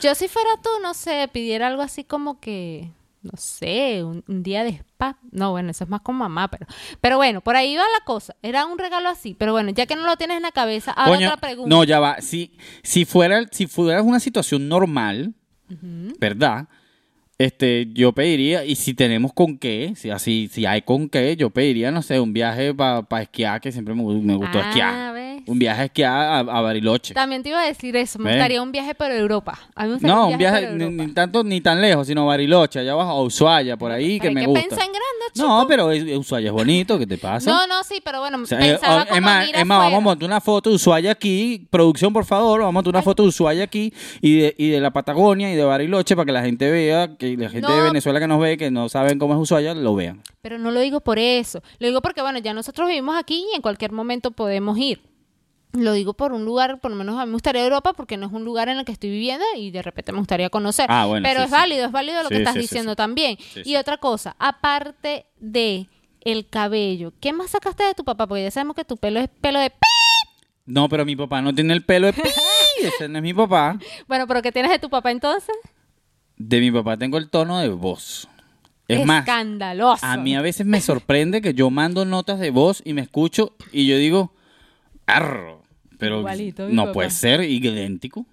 Yo 0.01 0.15
si 0.15 0.27
fuera 0.27 0.50
tú, 0.62 0.69
no 0.81 0.93
sé, 0.93 1.29
pidiera 1.31 1.67
algo 1.67 1.81
así 1.81 2.03
como 2.03 2.39
que, 2.39 2.89
no 3.25 3.38
sé, 3.38 4.03
un, 4.03 4.24
un 4.27 4.44
día 4.44 4.63
de 4.63 4.70
spa. 4.70 5.17
No, 5.32 5.51
bueno, 5.51 5.72
eso 5.72 5.84
es 5.84 5.89
más 5.89 6.01
con 6.01 6.15
mamá, 6.15 6.48
pero, 6.50 6.65
pero 7.01 7.17
bueno, 7.17 7.41
por 7.41 7.55
ahí 7.55 7.75
va 7.75 7.84
la 7.84 8.05
cosa. 8.05 8.36
Era 8.41 8.65
un 8.65 8.77
regalo 8.77 9.10
así, 9.10 9.34
pero 9.34 9.51
bueno, 9.51 9.72
ya 9.72 9.86
que 9.86 9.96
no 9.96 10.05
lo 10.05 10.15
tienes 10.15 10.38
en 10.38 10.44
la 10.44 10.51
cabeza, 10.51 10.91
ahora 10.91 11.17
otra 11.17 11.38
pregunta. 11.38 11.70
no, 11.75 11.84
ya 11.84 12.00
va. 12.00 12.22
Si, 12.22 12.51
si 12.84 13.05
fuera, 13.05 13.44
si 13.51 13.67
fuera 13.67 14.01
una 14.01 14.20
situación 14.20 14.67
normal, 14.70 15.34
¿verdad? 16.20 16.67
Este, 17.38 17.88
yo 17.94 18.13
pediría, 18.13 18.63
y 18.63 18.75
si 18.75 18.94
tenemos 18.94 19.34
con 19.34 19.58
qué, 19.58 19.91
si 19.98 20.10
así, 20.10 20.48
si 20.50 20.65
hay 20.65 20.84
con 20.84 21.10
qué, 21.10 21.36
yo 21.36 21.50
pediría, 21.50 21.91
no 21.91 22.01
sé, 22.01 22.20
un 22.20 22.32
viaje 22.32 22.74
para 22.74 23.22
esquiar, 23.22 23.60
que 23.60 23.74
siempre 23.74 23.94
me, 23.94 24.03
me 24.22 24.36
gustó 24.36 24.60
Ah, 24.60 24.70
esquiar. 24.70 25.13
¿ves? 25.13 25.35
Un 25.48 25.60
viaje 25.60 25.82
a 25.82 25.86
esquiar 25.86 26.12
a, 26.16 26.40
a 26.40 26.62
Bariloche. 26.62 27.14
También 27.14 27.44
te 27.44 27.50
iba 27.50 27.62
a 27.62 27.66
decir 27.66 27.96
eso. 27.96 28.18
Me 28.20 28.32
gustaría 28.32 28.62
un 28.62 28.72
viaje 28.72 28.96
por 28.96 29.12
Europa. 29.12 29.60
A 29.75 29.84
mí 29.84 29.90
me 29.90 29.94
gustaría 29.96 30.16
No, 30.16 30.28
un 30.30 30.38
viaje 30.38 30.72
ni, 30.74 31.08
tanto 31.14 31.44
ni 31.44 31.62
tan 31.62 31.80
lejos, 31.82 32.08
sino 32.08 32.25
Bariloche, 32.25 32.80
allá 32.80 32.94
abajo, 32.94 33.12
a 33.12 33.22
Ushuaia, 33.24 33.78
por 33.78 33.92
ahí, 33.92 34.20
que 34.20 34.32
me 34.32 34.42
hay 34.42 34.46
gusta. 34.48 34.62
pensar 34.62 34.86
en 34.86 34.92
grande, 34.92 35.34
chico. 35.34 35.48
No, 35.48 35.66
pero 35.68 35.88
Ushuaia 36.20 36.48
es 36.48 36.54
bonito, 36.54 36.98
¿qué 36.98 37.08
te 37.08 37.18
pasa? 37.18 37.50
No, 37.50 37.68
no, 37.68 37.84
sí, 37.84 38.02
pero 38.04 38.20
bueno, 38.20 38.40
O 38.42 38.46
sea, 38.46 38.60
eh, 38.60 38.72
pensaba 38.72 39.04
o- 39.04 39.08
como 39.08 39.22
más, 39.22 39.50
vamos 39.66 39.94
a 39.98 40.00
montar 40.00 40.28
una 40.28 40.42
foto 40.42 40.70
de 40.70 40.75
Ushuaia 40.78 41.12
aquí. 41.12 41.68
Producción, 41.70 42.12
por 42.12 42.25
favor, 42.25 42.60
vamos 42.62 42.72
a 42.72 42.74
montar 42.74 42.90
una 42.92 43.02
foto 43.02 43.24
de 43.24 43.30
Ushuaia 43.30 43.64
aquí 43.64 43.94
y 44.22 44.40
de, 44.40 44.56
y 44.58 44.70
de 44.70 44.80
la 44.80 44.92
Patagonia 44.92 45.52
y 45.52 45.56
de 45.56 45.64
Bariloche 45.64 46.16
para 46.16 46.25
que 46.25 46.32
la 46.32 46.42
gente 46.42 46.70
vea, 46.72 47.16
que 47.18 47.38
la 47.38 47.50
gente 47.50 47.72
de. 47.72 47.82
Venezuela 47.86 48.20
que 48.20 48.28
nos 48.28 48.40
ve, 48.42 48.58
que 48.58 48.72
no 48.72 48.90
saben 48.90 49.20
cómo 49.20 49.36
es 49.36 49.40
Ushuaia, 49.40 49.74
lo 49.75 49.94
vean. 49.96 50.22
Pero 50.42 50.58
no 50.58 50.72
lo 50.72 50.80
digo 50.80 51.02
por 51.02 51.20
eso. 51.20 51.62
Lo 51.80 51.88
digo 51.88 52.02
porque, 52.02 52.22
bueno, 52.22 52.40
ya 52.40 52.54
nosotros 52.54 52.88
vivimos 52.88 53.16
aquí 53.18 53.46
y 53.52 53.56
en 53.56 53.62
cualquier 53.62 53.92
momento 53.92 54.32
podemos 54.32 54.78
ir. 54.78 55.02
Lo 55.75 55.94
digo 55.94 56.13
por 56.13 56.34
un 56.34 56.46
lugar, 56.46 56.79
por 56.79 56.91
lo 56.91 56.98
menos 56.98 57.17
a 57.20 57.25
mí 57.25 57.27
me 57.27 57.34
gustaría 57.34 57.63
Europa 57.63 57.94
porque 57.94 58.17
no 58.17 58.27
es 58.27 58.34
un 58.34 58.44
lugar 58.46 58.70
en 58.70 58.77
el 58.77 58.86
que 58.86 58.91
estoy 58.91 59.10
viviendo 59.10 59.44
y 59.55 59.72
de 59.72 59.82
repente 59.82 60.12
me 60.12 60.20
gustaría 60.20 60.50
conocer. 60.50 60.88
Ah, 60.89 61.05
bueno, 61.05 61.24
Pero 61.27 61.39
sí, 61.41 61.44
es 61.46 61.50
sí. 61.50 61.55
válido, 61.55 61.86
es 61.86 61.91
válido 61.91 62.24
lo 62.24 62.29
que 62.29 62.38
estás 62.38 62.55
diciendo 62.55 62.96
también. 62.96 63.38
Y 63.63 63.75
otra 63.75 63.98
cosa, 63.98 64.36
aparte 64.39 65.25
de 65.39 65.88
el 66.22 66.48
cabello, 66.48 67.13
¿qué 67.20 67.34
más 67.34 67.51
sacaste 67.51 67.84
de 67.84 67.94
tu 67.94 68.03
papá? 68.03 68.25
Porque 68.27 68.44
ya 68.44 68.51
sabemos 68.51 68.75
que 68.75 68.86
tu 68.86 68.98
pelo 68.98 69.20
es 69.20 69.29
pelo 69.41 69.60
de... 69.60 69.72
No, 70.65 70.89
pero 70.89 71.05
mi 71.05 71.15
papá 71.15 71.41
no 71.41 71.53
tiene 71.53 71.74
el 71.74 71.84
pelo 71.86 72.08
de 72.08 72.13
pi, 72.13 72.22
ese 72.82 73.08
no 73.08 73.17
es 73.20 73.24
mi 73.24 73.34
papá. 73.34 73.77
Bueno, 74.08 74.25
pero 74.27 74.41
¿qué 74.41 74.51
tienes 74.51 74.72
de 74.72 74.79
tu 74.79 74.89
papá 74.89 75.12
entonces? 75.12 75.55
De 76.38 76.60
mi 76.60 76.72
papá 76.72 76.98
tengo 76.98 77.17
el 77.17 77.29
tono 77.29 77.60
de 77.60 77.70
voz. 77.70 78.27
Es 78.88 79.05
más, 79.05 79.22
Escandaloso. 79.22 80.05
a 80.05 80.17
mí 80.17 80.36
a 80.36 80.41
veces 80.41 80.65
me 80.65 80.79
sorprende 80.82 81.41
que 81.41 81.53
yo 81.53 81.70
mando 81.72 82.05
notas 82.05 82.39
de 82.39 82.51
voz 82.51 82.82
y 82.86 82.94
me 82.94 83.01
escucho 83.01 83.53
y 83.72 83.88
yo 83.88 83.98
digo, 83.98 84.34
arro, 85.08 85.63
pero 85.98 86.20
Igualito, 86.20 86.70
no 86.70 86.84
papá. 86.84 86.94
puede 86.94 87.10
ser 87.12 87.42
idéntico. 87.42 88.25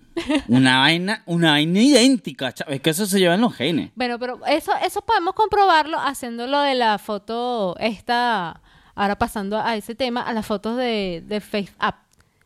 Una 0.49 0.78
vaina, 0.81 1.23
una 1.26 1.52
vaina 1.52 1.81
idéntica, 1.81 2.54
es 2.69 2.81
que 2.81 2.90
eso 2.90 3.07
se 3.07 3.19
lleva 3.19 3.35
en 3.35 3.40
los 3.40 3.54
genes. 3.54 3.90
Bueno, 3.95 4.19
pero 4.19 4.40
eso, 4.47 4.73
eso 4.85 5.00
podemos 5.02 5.35
comprobarlo 5.35 5.99
haciendo 5.99 6.47
lo 6.47 6.61
de 6.61 6.75
la 6.75 6.99
foto 6.99 7.76
esta, 7.78 8.61
ahora 8.95 9.16
pasando 9.16 9.59
a 9.59 9.76
ese 9.76 9.95
tema, 9.95 10.23
a 10.23 10.33
las 10.33 10.45
fotos 10.47 10.76
de, 10.76 11.23
de 11.26 11.40
Face 11.40 11.73
App. 11.78 11.97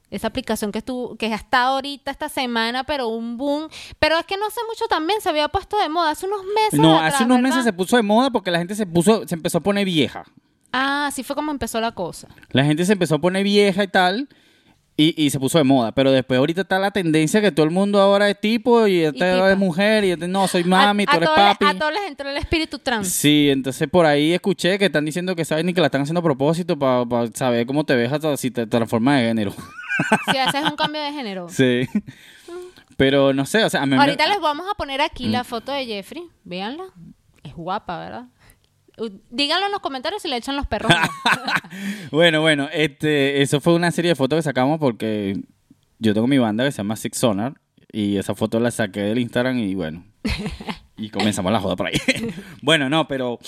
Esa 0.09 0.29
aplicación 0.29 0.71
que 0.71 0.79
estuvo, 0.79 1.17
que 1.17 1.27
está 1.27 1.63
ahorita 1.65 2.13
esta 2.13 2.29
semana, 2.29 2.85
pero 2.85 3.09
un 3.09 3.37
boom. 3.37 3.67
Pero 3.99 4.17
es 4.17 4.25
que 4.25 4.37
no 4.37 4.49
sé 4.51 4.61
mucho 4.69 4.87
también, 4.89 5.21
se 5.21 5.29
había 5.29 5.49
puesto 5.49 5.77
de 5.81 5.89
moda 5.89 6.11
hace 6.13 6.27
unos 6.27 6.43
meses. 6.45 6.79
No, 6.79 6.95
atrás, 6.97 7.15
hace 7.15 7.25
unos 7.25 7.39
¿verdad? 7.39 7.49
meses 7.51 7.65
se 7.65 7.73
puso 7.73 7.97
de 7.97 8.03
moda 8.05 8.31
porque 8.31 8.53
la 8.53 8.59
gente 8.59 8.77
se 8.77 8.87
puso, 8.87 9.27
se 9.27 9.35
empezó 9.35 9.59
a 9.59 9.61
poner 9.63 9.85
vieja. 9.85 10.25
Ah, 10.73 11.07
así 11.09 11.25
fue 11.25 11.35
como 11.35 11.51
empezó 11.51 11.81
la 11.81 11.91
cosa. 11.93 12.29
La 12.51 12.65
gente 12.65 12.85
se 12.85 12.93
empezó 12.93 13.17
a 13.17 13.19
poner 13.19 13.43
vieja 13.43 13.83
y 13.83 13.89
tal. 13.89 14.29
Y, 14.99 15.15
y 15.23 15.29
se 15.29 15.39
puso 15.39 15.59
de 15.59 15.65
moda, 15.65 15.93
pero 15.93 16.11
después 16.11 16.39
ahorita 16.39 16.63
está 16.63 16.79
la 16.79 16.91
tendencia 16.91 17.43
que 17.43 17.53
todo 17.53 17.65
el 17.67 17.71
mundo 17.71 18.01
ahora 18.01 18.31
es 18.31 18.41
tipo 18.41 18.87
y 18.87 19.13
tipa. 19.13 19.53
es 19.53 19.59
mujer 19.59 20.05
y 20.05 20.13
este 20.13 20.27
no, 20.27 20.49
soy 20.49 20.65
mami, 20.65 21.05
a, 21.07 21.11
tú 21.11 21.17
eres 21.19 21.29
papi. 21.29 21.67
a 21.67 21.79
todos 21.79 21.93
les 21.93 22.03
entró 22.09 22.31
el 22.31 22.37
espíritu 22.39 22.79
trans. 22.79 23.07
Sí, 23.09 23.51
entonces 23.51 23.89
por 23.91 24.07
ahí 24.07 24.33
escuché 24.33 24.79
que 24.79 24.87
están 24.87 25.05
diciendo 25.05 25.37
que 25.37 25.45
saben 25.45 25.67
ni 25.67 25.75
que 25.75 25.81
la 25.83 25.89
están 25.89 26.01
haciendo 26.01 26.21
a 26.21 26.23
propósito 26.23 26.79
para 26.79 27.05
saber 27.35 27.67
cómo 27.67 27.85
te 27.85 27.95
ves 27.95 28.11
hasta 28.11 28.35
si 28.39 28.51
te 28.51 28.67
transformas 28.67 29.21
de 29.21 29.27
género. 29.29 29.55
Si 30.31 30.37
haces 30.37 30.63
un 30.63 30.77
cambio 30.77 31.01
de 31.03 31.11
género. 31.13 31.47
sí. 31.51 31.87
Pero 32.97 33.33
no 33.33 33.45
sé, 33.47 33.65
o 33.65 33.71
sea, 33.71 33.83
a 33.83 33.87
mí 33.87 33.95
me- 33.97 34.01
Ahorita 34.03 34.27
les 34.27 34.41
vamos 34.41 34.67
a 34.71 34.75
poner 34.75 35.01
aquí 35.01 35.27
Mm. 35.29 35.33
la 35.33 35.45
foto 35.45 35.73
de 35.73 35.85
Jeffrey. 35.87 36.25
Véanla. 36.45 36.85
Es 37.43 37.55
guapa, 37.55 37.99
¿verdad? 37.99 38.25
Díganlo 39.31 39.67
en 39.67 39.73
los 39.73 39.81
comentarios 39.81 40.23
si 40.23 40.29
le 40.29 40.37
echan 40.37 40.57
los 40.57 40.67
perros. 40.67 40.91
Bueno, 42.11 42.41
bueno, 42.41 42.69
este, 42.73 43.43
eso 43.43 43.61
fue 43.61 43.75
una 43.75 43.91
serie 43.91 44.11
de 44.11 44.15
fotos 44.15 44.39
que 44.39 44.43
sacamos 44.43 44.79
porque 44.79 45.39
yo 45.99 46.15
tengo 46.15 46.27
mi 46.27 46.39
banda 46.39 46.65
que 46.65 46.71
se 46.73 46.79
llama 46.79 46.97
Six 46.97 47.19
Sonar 47.19 47.55
y 47.93 48.17
esa 48.17 48.35
foto 48.35 48.61
la 48.61 48.71
saqué 48.71 49.01
del 49.01 49.19
Instagram 49.19 49.59
y 49.59 49.75
bueno, 49.75 50.05
y 50.97 51.11
comenzamos 51.11 51.53
la 51.53 51.61
joda 51.61 51.77
por 51.77 51.89
ahí. 51.89 51.95
bueno, 52.63 52.89
no, 52.89 53.07
pero 53.09 53.39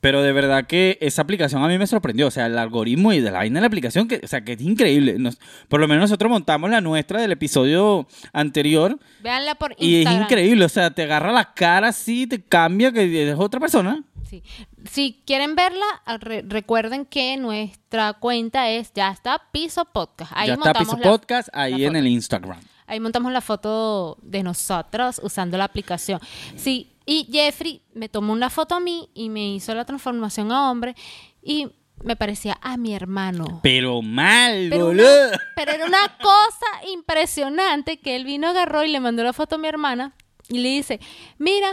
pero 0.00 0.20
de 0.20 0.32
verdad 0.32 0.66
que 0.66 0.98
esa 1.00 1.22
aplicación 1.22 1.62
a 1.62 1.68
mí 1.68 1.78
me 1.78 1.86
sorprendió, 1.86 2.26
o 2.26 2.30
sea, 2.32 2.46
el 2.46 2.58
algoritmo 2.58 3.12
y 3.12 3.20
de 3.20 3.30
la 3.30 3.38
vaina 3.38 3.58
de 3.58 3.60
la 3.62 3.66
aplicación 3.68 4.08
que 4.08 4.20
o 4.22 4.26
sea, 4.26 4.42
que 4.44 4.54
es 4.54 4.60
increíble. 4.60 5.16
Nos- 5.18 5.38
por 5.68 5.78
lo 5.80 5.86
menos 5.86 6.02
nosotros 6.02 6.28
montamos 6.30 6.70
la 6.70 6.80
nuestra 6.80 7.20
del 7.20 7.30
episodio 7.32 8.06
anterior 8.32 8.98
Véanla 9.22 9.54
por 9.54 9.72
y 9.78 9.94
es 9.94 10.00
Instagram. 10.00 10.22
increíble, 10.24 10.64
o 10.64 10.68
sea, 10.68 10.90
te 10.90 11.02
agarra 11.04 11.30
la 11.32 11.54
cara 11.54 11.88
así, 11.88 12.26
te 12.26 12.42
cambia 12.42 12.90
que 12.92 13.30
es 13.30 13.36
otra 13.38 13.60
persona. 13.60 14.02
Sí. 14.28 14.42
Si 14.90 15.22
quieren 15.26 15.54
verla, 15.54 15.84
re- 16.18 16.42
recuerden 16.46 17.04
que 17.06 17.36
nuestra 17.36 18.14
cuenta 18.14 18.68
es 18.70 18.92
Ya 18.94 19.10
está 19.10 19.40
Piso 19.52 19.84
Podcast. 19.84 20.32
Ahí 20.34 20.48
ya 20.48 20.54
está 20.54 20.74
Piso 20.74 20.96
la- 20.96 21.02
Podcast 21.10 21.48
ahí 21.52 21.84
en 21.84 21.90
foto. 21.90 21.98
el 21.98 22.06
Instagram. 22.08 22.60
Ahí 22.86 23.00
montamos 23.00 23.32
la 23.32 23.40
foto 23.40 24.18
de 24.22 24.42
nosotros 24.42 25.20
usando 25.22 25.56
la 25.56 25.64
aplicación. 25.64 26.20
Sí, 26.56 26.90
y 27.06 27.26
Jeffrey 27.32 27.80
me 27.94 28.08
tomó 28.08 28.32
una 28.32 28.50
foto 28.50 28.74
a 28.74 28.80
mí 28.80 29.08
y 29.14 29.28
me 29.28 29.54
hizo 29.54 29.74
la 29.74 29.84
transformación 29.84 30.52
a 30.52 30.70
hombre 30.70 30.94
y 31.42 31.68
me 32.04 32.16
parecía 32.16 32.58
a 32.60 32.76
mi 32.76 32.94
hermano. 32.94 33.60
Pero 33.62 34.02
mal, 34.02 34.66
Pero, 34.68 34.86
boludo. 34.86 35.28
una- 35.28 35.40
pero 35.56 35.72
era 35.72 35.86
una 35.86 36.18
cosa 36.18 36.92
impresionante 36.92 37.98
que 37.98 38.16
él 38.16 38.24
vino, 38.24 38.48
agarró 38.48 38.84
y 38.84 38.88
le 38.88 39.00
mandó 39.00 39.22
la 39.22 39.32
foto 39.32 39.54
a 39.54 39.58
mi 39.58 39.68
hermana 39.68 40.12
y 40.48 40.58
le 40.58 40.68
dice, 40.70 41.00
mira, 41.38 41.68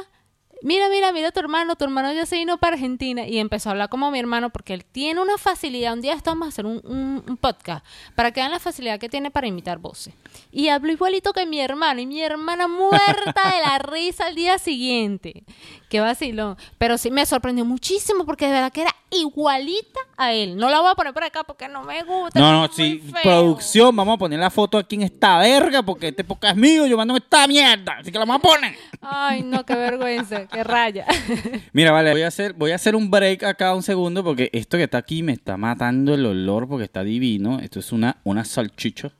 mira, 0.61 0.89
mira, 0.89 1.11
mira 1.11 1.29
a 1.29 1.31
tu 1.31 1.39
hermano, 1.39 1.75
tu 1.75 1.83
hermano 1.85 2.11
ya 2.13 2.25
se 2.25 2.35
vino 2.37 2.57
para 2.57 2.73
Argentina 2.75 3.25
y 3.27 3.37
empezó 3.39 3.69
a 3.69 3.71
hablar 3.71 3.89
como 3.89 4.11
mi 4.11 4.19
hermano 4.19 4.49
porque 4.49 4.73
él 4.73 4.85
tiene 4.85 5.21
una 5.21 5.37
facilidad, 5.37 5.93
un 5.93 6.01
día 6.01 6.13
esto 6.13 6.31
vamos 6.31 6.45
a 6.47 6.49
hacer 6.49 6.65
un, 6.65 6.81
un- 6.83 7.23
un 7.27 7.37
podcast 7.37 7.85
para 8.15 8.31
que 8.31 8.39
vean 8.41 8.51
la 8.51 8.59
facilidad 8.59 8.99
que 8.99 9.09
tiene 9.09 9.31
para 9.31 9.47
imitar 9.47 9.77
voces. 9.79 10.13
Y 10.51 10.69
habló 10.69 10.91
igualito 10.91 11.33
que 11.33 11.45
mi 11.45 11.59
hermano 11.59 11.99
y 12.01 12.05
mi 12.05 12.21
hermana 12.21 12.67
muerta 12.67 13.51
de 13.51 13.61
la 13.61 13.77
risa 13.79 14.27
al 14.27 14.35
día 14.35 14.57
siguiente. 14.57 15.43
Qué 15.89 15.99
vacilón. 15.99 16.55
Pero 16.77 16.97
sí 16.99 17.09
me 17.09 17.25
sorprendió 17.25 17.65
muchísimo 17.65 18.23
porque 18.25 18.45
de 18.45 18.51
verdad 18.51 18.71
que 18.71 18.81
era 18.81 18.95
igualita 19.09 19.99
a 20.17 20.33
él. 20.33 20.55
No 20.55 20.69
la 20.69 20.81
voy 20.81 20.91
a 20.91 20.95
poner 20.95 21.13
por 21.13 21.23
acá 21.23 21.43
porque 21.43 21.67
no 21.67 21.83
me 21.83 22.03
gusta. 22.03 22.39
No, 22.39 22.51
no, 22.51 22.71
sí, 22.73 22.99
feo. 23.11 23.21
producción, 23.23 23.95
vamos 23.95 24.15
a 24.15 24.17
poner 24.17 24.39
la 24.39 24.49
foto 24.51 24.77
aquí 24.77 24.95
en 24.95 25.03
esta 25.03 25.37
verga 25.39 25.81
porque 25.83 26.09
este 26.09 26.23
podcast 26.23 26.55
es 26.55 26.61
mío, 26.61 26.85
yo 26.85 26.95
mando 26.97 27.15
esta 27.17 27.47
mierda, 27.47 27.97
así 27.99 28.11
que 28.11 28.19
la 28.19 28.25
vamos 28.25 28.37
a 28.43 28.47
poner. 28.47 28.75
Ay, 29.01 29.41
no, 29.43 29.65
qué 29.65 29.75
vergüenza, 29.75 30.47
qué 30.53 30.63
raya. 30.63 31.05
Mira, 31.73 31.91
vale, 31.91 32.11
voy 32.11 32.21
a 32.23 32.27
hacer, 32.27 32.53
voy 32.53 32.71
a 32.71 32.75
hacer 32.75 32.95
un 32.95 33.09
break 33.11 33.43
acá 33.43 33.73
un 33.75 33.83
segundo 33.83 34.23
porque 34.23 34.49
esto 34.53 34.77
que 34.77 34.83
está 34.83 34.97
aquí 34.99 35.23
me 35.23 35.33
está 35.33 35.57
matando 35.57 36.13
el 36.13 36.25
olor 36.25 36.67
porque 36.67 36.85
está 36.85 37.03
divino. 37.03 37.59
Esto 37.59 37.79
es 37.79 37.91
una, 37.91 38.17
una 38.23 38.43
salchicha. 38.45 39.11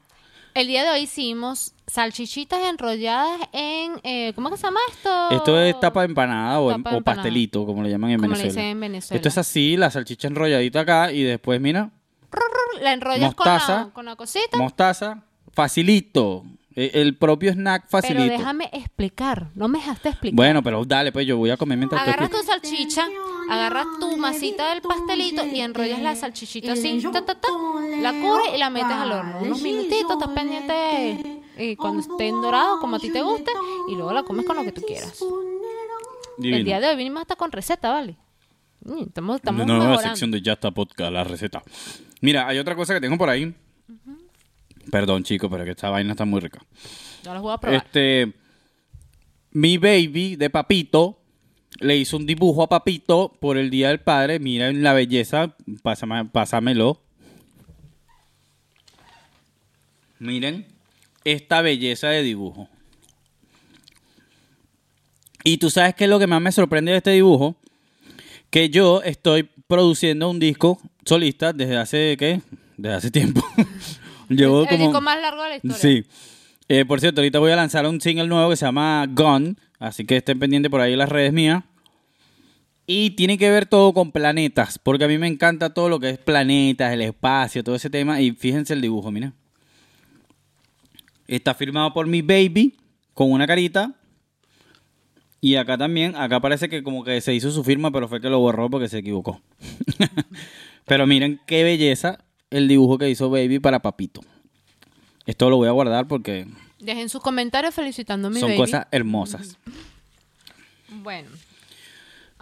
El 0.56 0.68
día 0.68 0.84
de 0.84 0.90
hoy 0.90 1.02
hicimos 1.02 1.74
salchichitas 1.88 2.60
enrolladas 2.68 3.40
en, 3.54 3.94
eh, 4.04 4.34
¿cómo 4.34 4.50
que 4.50 4.58
se 4.58 4.64
llama 4.64 4.80
esto? 4.92 5.30
Esto 5.32 5.62
es 5.62 5.80
tapa 5.80 6.02
de 6.02 6.08
empanada 6.08 6.60
o, 6.60 6.70
Tapa 6.72 6.90
de 6.90 6.96
o 6.96 6.98
empanada. 6.98 7.24
pastelito, 7.24 7.66
como 7.66 7.84
le 7.84 7.90
llaman 7.92 8.10
en 8.12 8.18
Como 8.20 8.34
le 8.34 8.38
Venezuela. 8.40 8.52
dicen 8.62 8.72
en 8.72 8.80
Venezuela. 8.80 9.16
Esto 9.18 9.28
es 9.30 9.38
así, 9.38 9.78
la 9.78 9.92
salchicha 9.92 10.28
enrolladita 10.28 10.82
acá 10.82 11.12
y 11.12 11.22
después, 11.24 11.62
mira, 11.62 11.92
La 12.82 12.94
enrollas 12.94 13.36
con 13.36 13.46
mostaza. 13.48 13.76
la, 13.86 13.90
con 13.94 14.06
la 14.06 14.16
cosita. 14.16 14.58
mostaza, 14.58 15.24
facilito. 15.54 16.44
E- 16.80 16.92
El 17.02 17.16
propio 17.18 17.52
snack 17.52 17.88
facilito. 17.90 18.24
Pero 18.26 18.38
déjame 18.38 18.70
explicar, 18.72 19.48
no 19.56 19.68
me 19.68 19.80
dejaste 19.80 20.10
explicar. 20.10 20.36
Bueno, 20.36 20.64
pero 20.64 20.86
dale, 20.86 21.12
pues 21.12 21.26
yo 21.28 21.38
voy 21.38 21.50
a 21.50 21.58
comer 21.58 21.78
mientras 21.78 22.02
tú 22.04 22.10
Agarras 22.10 22.30
tu 22.30 22.38
explicas. 22.38 22.62
salchicha, 22.72 23.08
agarras 23.50 23.86
tu 24.00 24.16
masita 24.18 24.70
del 24.74 24.82
pastelito 24.82 25.46
y 25.46 25.60
enrollas 25.60 26.02
la 26.02 26.16
salchichita 26.16 26.74
así, 26.74 27.02
ta, 27.12 27.26
ta, 27.26 27.36
ta, 27.36 27.48
la 28.02 28.12
cubres 28.14 28.54
y 28.56 28.58
la 28.58 28.70
metes 28.70 28.92
al 28.92 29.12
horno. 29.12 29.40
Unos 29.42 29.62
minutitos, 29.62 30.12
estás 30.12 30.30
pendiente 30.30 31.42
eh, 31.58 31.76
cuando 31.76 32.00
estén 32.02 32.42
dorados, 32.42 32.80
como 32.80 32.96
a 32.96 33.00
ti 33.00 33.12
te 33.12 33.22
guste, 33.22 33.52
y 33.90 33.96
luego 33.96 34.14
la 34.14 34.24
comes 34.24 34.46
con 34.46 34.56
lo 34.56 34.64
que 34.64 34.72
tú 34.72 34.82
quieras. 34.82 35.20
El 36.42 36.64
día 36.64 36.80
de 36.80 36.88
hoy 36.88 36.96
vinimos 36.96 37.22
hasta 37.22 37.36
con 37.36 37.52
receta, 37.52 37.90
¿vale? 37.92 38.16
Mm, 38.86 39.02
Estamos, 39.08 39.36
estamos 39.36 39.64
Una 39.66 39.74
nueva 39.74 39.90
mejorando. 39.90 40.16
sección 40.16 40.32
de 40.32 40.42
Ya 40.42 40.54
está 40.54 40.72
podcast, 40.72 41.12
la 41.12 41.26
receta. 41.26 41.62
Mira, 42.22 42.48
hay 42.48 42.58
otra 42.60 42.76
cosa 42.76 42.94
que 42.94 43.02
tengo 43.02 43.18
por 43.18 43.30
ahí. 43.30 43.54
Perdón, 44.92 45.24
chicos, 45.24 45.50
pero 45.52 45.64
que 45.66 45.72
esta 45.72 45.90
vaina 45.90 46.12
está 46.12 46.26
muy 46.26 46.40
rica. 46.40 46.60
Ya 47.24 47.34
los 47.34 47.42
voy 47.44 47.54
a 47.54 47.58
probar. 47.58 47.78
Este, 47.86 48.34
mi 49.52 49.78
baby 49.78 50.36
de 50.36 50.50
Papito 50.50 51.20
le 51.80 51.98
hizo 51.98 52.18
un 52.18 52.26
dibujo 52.26 52.64
a 52.64 52.70
Papito 52.70 53.36
por 53.40 53.58
el 53.58 53.70
Día 53.70 53.90
del 53.90 54.00
Padre. 54.00 54.40
Miren 54.40 54.82
la 54.84 54.94
belleza, 54.94 55.56
pásame- 55.84 56.30
pásamelo. 56.32 57.02
Miren 60.20 60.66
esta 61.24 61.62
belleza 61.62 62.10
de 62.10 62.24
dibujo. 62.24 62.68
Y 65.44 65.58
tú 65.58 65.70
sabes 65.70 65.96
qué 65.96 66.04
es 66.06 66.10
lo 66.10 66.20
que 66.20 66.28
más 66.28 66.42
me 66.42 66.52
sorprende 66.52 66.92
de 66.92 66.98
este 66.98 67.12
dibujo, 67.12 67.56
que 68.50 68.70
yo 68.70 69.02
estoy 69.04 69.50
produciendo 69.68 70.30
un 70.30 70.40
disco 70.40 70.80
solista 71.06 71.54
desde 71.54 71.78
hace 71.78 72.18
qué, 72.20 72.42
desde 72.78 72.96
hace 72.96 73.12
tiempo. 73.12 73.42
Llevo 74.30 74.62
el 74.62 74.68
como 74.70 74.86
disco 74.86 75.02
más 75.02 75.20
largo 75.20 75.44
de 75.44 75.50
la 75.50 75.56
historia. 75.56 75.78
Sí. 75.78 76.06
Eh, 76.70 76.86
por 76.86 77.00
cierto, 77.00 77.22
ahorita 77.22 77.40
voy 77.40 77.52
a 77.52 77.56
lanzar 77.56 77.88
un 77.88 78.00
single 78.00 78.28
nuevo 78.28 78.52
que 78.52 78.56
se 78.56 78.66
llama 78.66 79.08
Gone, 79.10 79.56
así 79.80 80.06
que 80.06 80.18
estén 80.18 80.38
pendientes 80.38 80.70
por 80.70 80.82
ahí 80.82 80.94
en 80.94 81.00
las 81.00 81.10
redes 81.10 81.34
mías. 81.34 81.64
Y 82.86 83.12
tiene 83.12 83.38
que 83.38 83.50
ver 83.50 83.66
todo 83.66 83.94
con 83.94 84.12
planetas, 84.12 84.80
porque 84.80 85.04
a 85.04 85.08
mí 85.08 85.18
me 85.18 85.28
encanta 85.28 85.74
todo 85.74 85.90
lo 85.90 86.00
que 86.00 86.10
es 86.12 86.18
planetas, 86.18 86.94
el 86.94 87.02
espacio, 87.02 87.64
todo 87.64 87.76
ese 87.76 87.90
tema. 87.90 88.22
Y 88.22 88.32
fíjense 88.32 88.74
el 88.74 88.82
dibujo, 88.82 89.12
mira. 89.12 89.34
Está 91.28 91.54
firmado 91.54 91.94
por 91.94 92.08
mi 92.08 92.22
baby 92.22 92.78
con 93.14 93.32
una 93.32 93.46
carita. 93.46 93.94
Y 95.42 95.56
acá 95.56 95.78
también, 95.78 96.16
acá 96.16 96.40
parece 96.40 96.70
que 96.70 96.84
como 96.84 97.04
que 97.04 97.22
se 97.22 97.34
hizo 97.34 97.52
su 97.52 97.64
firma, 97.64 97.92
pero 97.92 98.08
fue 98.08 98.22
que 98.22 98.30
lo 98.30 98.40
borró 98.40 98.70
porque 98.70 98.90
se 98.90 99.00
equivocó. 99.00 99.42
pero 100.86 101.08
miren 101.08 101.40
qué 101.46 101.64
belleza 101.64 102.20
el 102.52 102.68
dibujo 102.68 102.98
que 102.98 103.10
hizo 103.10 103.30
Baby 103.30 103.60
para 103.60 103.82
Papito. 103.82 104.22
Esto 105.26 105.50
lo 105.50 105.58
voy 105.58 105.68
a 105.68 105.72
guardar 105.72 106.08
porque 106.08 106.48
Dejen 106.80 107.10
sus 107.10 107.22
comentarios 107.22 107.76
felicitando 107.76 108.30
a 108.30 108.32
mi 108.32 108.40
son 108.40 108.50
baby. 108.50 108.58
cosas 108.60 108.88
hermosas. 108.92 109.58
Bueno, 110.92 111.30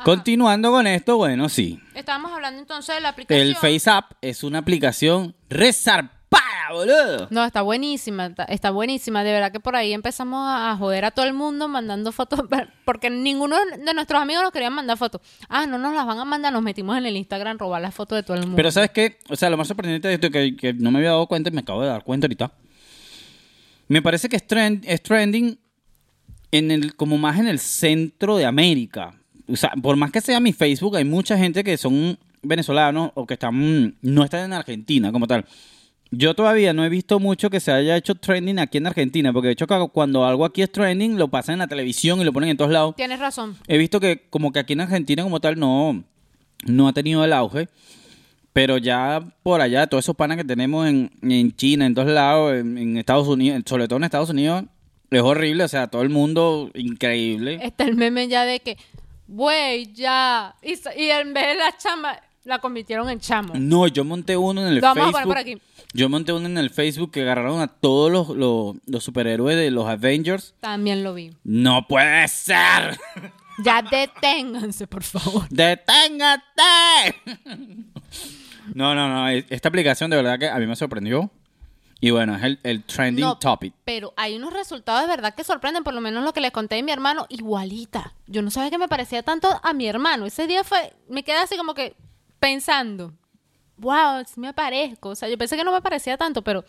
Continuando 0.05 0.71
con 0.71 0.87
esto, 0.87 1.17
bueno, 1.17 1.49
sí. 1.49 1.79
estábamos 1.95 2.31
hablando 2.31 2.61
entonces 2.61 2.95
de 2.95 3.01
la 3.01 3.09
aplicación. 3.09 3.45
El 3.45 3.55
FaceApp 3.55 4.11
es 4.21 4.43
una 4.43 4.59
aplicación 4.59 5.35
resarpada, 6.31 6.73
boludo. 6.73 7.27
No, 7.31 7.43
está 7.45 7.61
buenísima, 7.61 8.27
está, 8.27 8.43
está 8.45 8.71
buenísima. 8.71 9.23
De 9.23 9.31
verdad 9.31 9.51
que 9.51 9.59
por 9.59 9.75
ahí 9.75 9.93
empezamos 9.93 10.39
a, 10.47 10.71
a 10.71 10.77
joder 10.77 11.05
a 11.05 11.11
todo 11.11 11.25
el 11.25 11.33
mundo 11.33 11.67
mandando 11.67 12.11
fotos, 12.11 12.41
porque 12.85 13.09
ninguno 13.09 13.57
de 13.83 13.93
nuestros 13.93 14.21
amigos 14.21 14.43
nos 14.43 14.51
querían 14.51 14.73
mandar 14.73 14.97
fotos. 14.97 15.21
Ah, 15.49 15.65
no 15.65 15.77
nos 15.77 15.93
las 15.93 16.05
van 16.05 16.19
a 16.19 16.25
mandar, 16.25 16.51
nos 16.53 16.61
metimos 16.61 16.97
en 16.97 17.05
el 17.05 17.15
Instagram 17.17 17.57
robar 17.57 17.81
las 17.81 17.93
fotos 17.95 18.17
de 18.17 18.23
todo 18.23 18.35
el 18.35 18.41
mundo. 18.43 18.55
Pero 18.55 18.71
¿sabes 18.71 18.91
qué? 18.91 19.19
O 19.29 19.35
sea, 19.35 19.49
lo 19.49 19.57
más 19.57 19.67
sorprendente 19.67 20.07
de 20.07 20.13
esto 20.15 20.29
que, 20.29 20.55
que 20.55 20.73
no 20.73 20.91
me 20.91 20.99
había 20.99 21.09
dado 21.11 21.27
cuenta 21.27 21.49
y 21.49 21.53
me 21.53 21.61
acabo 21.61 21.81
de 21.81 21.87
dar 21.87 22.03
cuenta 22.03 22.25
ahorita. 22.25 22.51
Me 23.87 24.01
parece 24.01 24.27
que 24.27 24.35
es, 24.35 24.45
trend- 24.47 24.83
es 24.85 25.01
trending 25.01 25.57
en 26.51 26.71
el, 26.71 26.95
como 26.95 27.17
más 27.17 27.39
en 27.39 27.47
el 27.47 27.59
centro 27.59 28.35
de 28.37 28.45
América. 28.45 29.13
O 29.49 29.55
sea, 29.55 29.71
por 29.81 29.95
más 29.95 30.11
que 30.11 30.19
sea 30.19 30.41
mi 30.41 30.51
Facebook, 30.51 30.97
hay 30.97 31.05
mucha 31.05 31.37
gente 31.37 31.63
que 31.63 31.77
son 31.77 32.17
venezolanos 32.41 33.11
o 33.15 33.25
que 33.25 33.35
están 33.35 33.95
no 34.01 34.23
están 34.23 34.43
en 34.45 34.53
Argentina 34.53 35.11
como 35.13 35.25
tal. 35.25 35.45
Yo 36.09 36.33
todavía 36.35 36.71
no 36.73 36.85
he 36.85 36.89
visto 36.89 37.19
mucho 37.19 37.49
que 37.49 37.59
se 37.59 37.71
haya 37.71 37.97
hecho 37.97 38.15
trending 38.15 38.59
aquí 38.59 38.77
en 38.77 38.87
Argentina, 38.87 39.33
porque 39.33 39.47
de 39.47 39.53
hecho 39.53 39.67
cu- 39.67 39.89
cuando 39.89 40.25
algo 40.25 40.45
aquí 40.45 40.61
es 40.61 40.71
trending 40.71 41.17
lo 41.17 41.27
pasan 41.27 41.53
en 41.53 41.59
la 41.59 41.67
televisión 41.67 42.21
y 42.21 42.23
lo 42.23 42.31
ponen 42.31 42.49
en 42.51 42.57
todos 42.57 42.71
lados. 42.71 42.95
Tienes 42.95 43.19
razón. 43.19 43.57
He 43.67 43.77
visto 43.77 43.99
que 43.99 44.27
como 44.29 44.51
que 44.53 44.59
aquí 44.59 44.73
en 44.73 44.81
Argentina 44.81 45.23
como 45.23 45.39
tal 45.41 45.59
no, 45.59 46.03
no 46.65 46.87
ha 46.87 46.93
tenido 46.93 47.23
el 47.25 47.33
auge. 47.33 47.67
Pero 48.53 48.77
ya 48.79 49.21
por 49.43 49.61
allá, 49.61 49.85
todos 49.85 50.03
esos 50.05 50.15
panas 50.15 50.35
que 50.37 50.43
tenemos 50.43 50.87
en, 50.87 51.11
en 51.21 51.55
China, 51.55 51.85
en 51.85 51.93
todos 51.93 52.07
lados, 52.09 52.53
en, 52.55 52.77
en 52.77 52.97
Estados 52.97 53.27
Unidos, 53.27 53.61
sobre 53.67 53.87
todo 53.87 53.97
en 53.97 54.05
Estados 54.05 54.31
Unidos, 54.31 54.63
es 55.11 55.21
horrible. 55.21 55.63
O 55.63 55.67
sea, 55.67 55.87
todo 55.87 56.01
el 56.01 56.09
mundo 56.09 56.71
increíble. 56.73 57.59
Está 57.61 57.83
el 57.83 57.95
meme 57.95 58.27
ya 58.27 58.45
de 58.45 58.59
que, 58.61 58.77
güey, 59.27 59.93
ya. 59.93 60.55
Y, 60.63 60.73
y 60.99 61.09
en 61.11 61.33
vez 61.35 61.47
de 61.49 61.55
la 61.55 61.77
chama, 61.77 62.17
la 62.47 62.59
convirtieron 62.59 63.09
en 63.09 63.19
chamo. 63.19 63.53
No, 63.55 63.87
yo 63.87 64.03
monté 64.03 64.35
uno 64.37 64.61
en 64.61 64.67
el 64.67 64.75
Lo 64.75 64.81
vamos 64.81 64.97
a 64.97 65.05
Facebook. 65.05 65.13
poner 65.13 65.27
por 65.27 65.37
aquí. 65.37 65.61
Yo 65.93 66.09
monté 66.09 66.33
uno 66.33 66.45
en 66.47 66.57
el 66.57 66.69
Facebook 66.69 67.11
que 67.11 67.21
agarraron 67.21 67.61
a 67.61 67.67
todos 67.67 68.11
los, 68.11 68.29
los, 68.29 68.75
los 68.85 69.03
superhéroes 69.03 69.55
de 69.57 69.69
los 69.71 69.87
Avengers. 69.87 70.55
También 70.59 71.03
lo 71.03 71.13
vi. 71.13 71.31
¡No 71.43 71.87
puede 71.87 72.27
ser! 72.27 72.97
Ya 73.63 73.81
deténganse, 73.81 74.85
por 74.87 75.03
favor. 75.03 75.47
¡Deténgate! 75.49 76.43
No, 78.73 78.93
no, 78.95 79.07
no. 79.09 79.27
es- 79.29 79.45
Esta 79.49 79.69
aplicación 79.69 80.09
de 80.09 80.17
verdad 80.17 80.37
que 80.39 80.49
a 80.49 80.57
mí 80.57 80.67
me 80.67 80.75
sorprendió. 80.75 81.31
Y 81.99 82.11
bueno, 82.11 82.35
es 82.35 82.43
el, 82.43 82.59
el 82.61 82.83
trending 82.83 83.25
No, 83.25 83.39
topic. 83.39 83.73
Pero 83.83 84.13
hay 84.17 84.35
unos 84.35 84.53
resultados 84.53 85.01
de 85.01 85.07
verdad 85.07 85.33
que 85.33 85.43
sorprenden, 85.43 85.83
por 85.83 85.95
lo 85.95 86.01
menos 86.01 86.23
lo 86.23 86.31
que 86.31 86.41
les 86.41 86.51
conté 86.51 86.75
de 86.75 86.83
mi 86.83 86.91
hermano, 86.91 87.25
igualita. 87.29 88.13
Yo 88.27 88.43
no 88.43 88.51
sabía 88.51 88.69
que 88.69 88.77
me 88.77 88.87
parecía 88.87 89.23
tanto 89.23 89.47
a 89.63 89.73
mi 89.73 89.87
hermano. 89.87 90.27
Ese 90.27 90.45
día 90.45 90.63
fue, 90.63 90.93
me 91.09 91.23
quedé 91.23 91.37
así 91.37 91.57
como 91.57 91.73
que 91.73 91.95
pensando, 92.39 93.13
wow, 93.77 94.23
me 94.35 94.53
parezco. 94.53 95.09
O 95.09 95.15
sea, 95.15 95.29
yo 95.29 95.37
pensé 95.37 95.55
que 95.57 95.63
no 95.63 95.71
me 95.71 95.81
parecía 95.81 96.17
tanto, 96.17 96.41
pero 96.43 96.63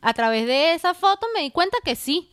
a 0.00 0.12
través 0.14 0.46
de 0.46 0.74
esa 0.74 0.94
foto 0.94 1.26
me 1.34 1.42
di 1.42 1.50
cuenta 1.50 1.76
que 1.84 1.96
sí, 1.96 2.28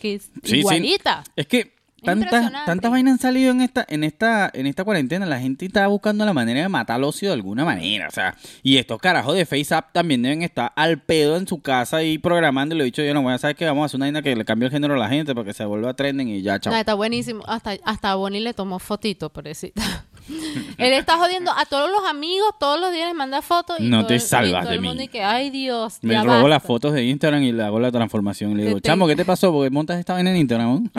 que 0.00 0.14
es 0.14 0.24
Sí, 0.42 0.50
sí. 0.50 0.56
igualita. 0.58 1.24
Es 1.36 1.46
que 1.46 1.76
tantas, 2.04 2.52
tantas 2.64 2.90
vainas 2.92 3.14
han 3.14 3.18
salido 3.18 3.50
en 3.50 3.60
esta, 3.60 3.84
en 3.88 4.04
esta, 4.04 4.48
en 4.54 4.68
esta 4.68 4.84
cuarentena. 4.84 5.26
La 5.26 5.40
gente 5.40 5.66
está 5.66 5.88
buscando 5.88 6.24
la 6.24 6.32
manera 6.32 6.60
de 6.62 6.68
matar 6.68 6.94
al 6.94 7.02
ocio 7.04 7.28
de 7.28 7.34
alguna 7.34 7.64
manera. 7.64 8.06
O 8.06 8.10
sea, 8.12 8.36
y 8.62 8.76
estos 8.76 9.00
carajos 9.00 9.34
de 9.34 9.44
FaceApp 9.44 9.92
también 9.92 10.22
deben 10.22 10.42
estar 10.42 10.72
al 10.76 11.02
pedo 11.02 11.36
en 11.36 11.48
su 11.48 11.60
casa 11.60 12.04
y 12.04 12.18
programando. 12.18 12.76
Y 12.76 12.78
lo 12.78 12.84
he 12.84 12.86
dicho 12.86 13.02
yo, 13.02 13.12
no 13.14 13.22
voy 13.22 13.32
a 13.32 13.38
saber 13.38 13.56
que 13.56 13.64
vamos 13.66 13.82
a 13.82 13.86
hacer 13.86 13.96
una 13.98 14.06
vaina 14.06 14.22
que 14.22 14.36
le 14.36 14.44
cambie 14.44 14.66
el 14.66 14.72
género 14.72 14.94
a 14.94 14.98
la 14.98 15.08
gente 15.08 15.34
para 15.34 15.44
que 15.44 15.52
se 15.54 15.64
vuelva 15.64 15.92
trending 15.94 16.28
y 16.28 16.40
ya, 16.42 16.60
chao. 16.60 16.72
No, 16.72 16.78
está 16.78 16.94
buenísimo. 16.94 17.42
Hasta, 17.48 17.76
hasta 17.84 18.12
a 18.12 18.14
Bonnie 18.14 18.40
le 18.40 18.54
tomó 18.54 18.78
fotito, 18.78 19.30
pobrecita. 19.30 19.82
Él 20.78 20.92
está 20.92 21.16
jodiendo 21.16 21.50
a 21.50 21.64
todos 21.66 21.90
los 21.90 22.08
amigos, 22.08 22.50
todos 22.60 22.78
los 22.80 22.92
días 22.92 23.06
les 23.08 23.14
manda 23.14 23.42
fotos. 23.42 23.78
Y 23.80 23.84
No 23.88 23.98
todo 23.98 24.08
te 24.08 24.14
el- 24.14 24.20
y 24.20 24.24
salvas 24.24 24.62
todo 24.62 24.70
de 24.70 24.76
el 24.76 24.80
mundo 24.82 24.98
mí. 24.98 25.04
Y 25.04 25.08
que, 25.08 25.22
ay 25.24 25.50
Dios, 25.50 25.98
Me 26.02 26.14
ya 26.14 26.22
robo 26.22 26.34
basta. 26.34 26.48
las 26.48 26.62
fotos 26.62 26.92
de 26.92 27.04
Instagram 27.04 27.42
y 27.42 27.52
le 27.52 27.62
hago 27.64 27.80
la 27.80 27.90
transformación. 27.90 28.56
Le 28.56 28.66
digo, 28.66 28.80
chamo, 28.80 29.06
¿qué 29.06 29.16
te 29.16 29.24
pasó? 29.24 29.52
Porque 29.52 29.70
montas 29.70 29.98
esta 29.98 30.12
vaina 30.14 30.30
en 30.30 30.36
Instagram. 30.36 30.90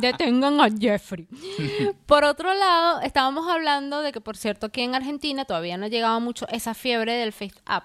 Detengan 0.00 0.60
a 0.60 0.68
Jeffrey. 0.70 1.26
Por 2.06 2.24
otro 2.24 2.52
lado, 2.54 3.00
estábamos 3.00 3.48
hablando 3.48 4.00
de 4.02 4.12
que, 4.12 4.20
por 4.20 4.36
cierto, 4.36 4.66
aquí 4.66 4.82
en 4.82 4.94
Argentina 4.94 5.44
todavía 5.44 5.76
no 5.76 5.86
ha 5.86 5.88
llegado 5.88 6.20
mucho 6.20 6.46
esa 6.48 6.74
fiebre 6.74 7.12
del 7.14 7.32
Face 7.32 7.54
App. 7.64 7.84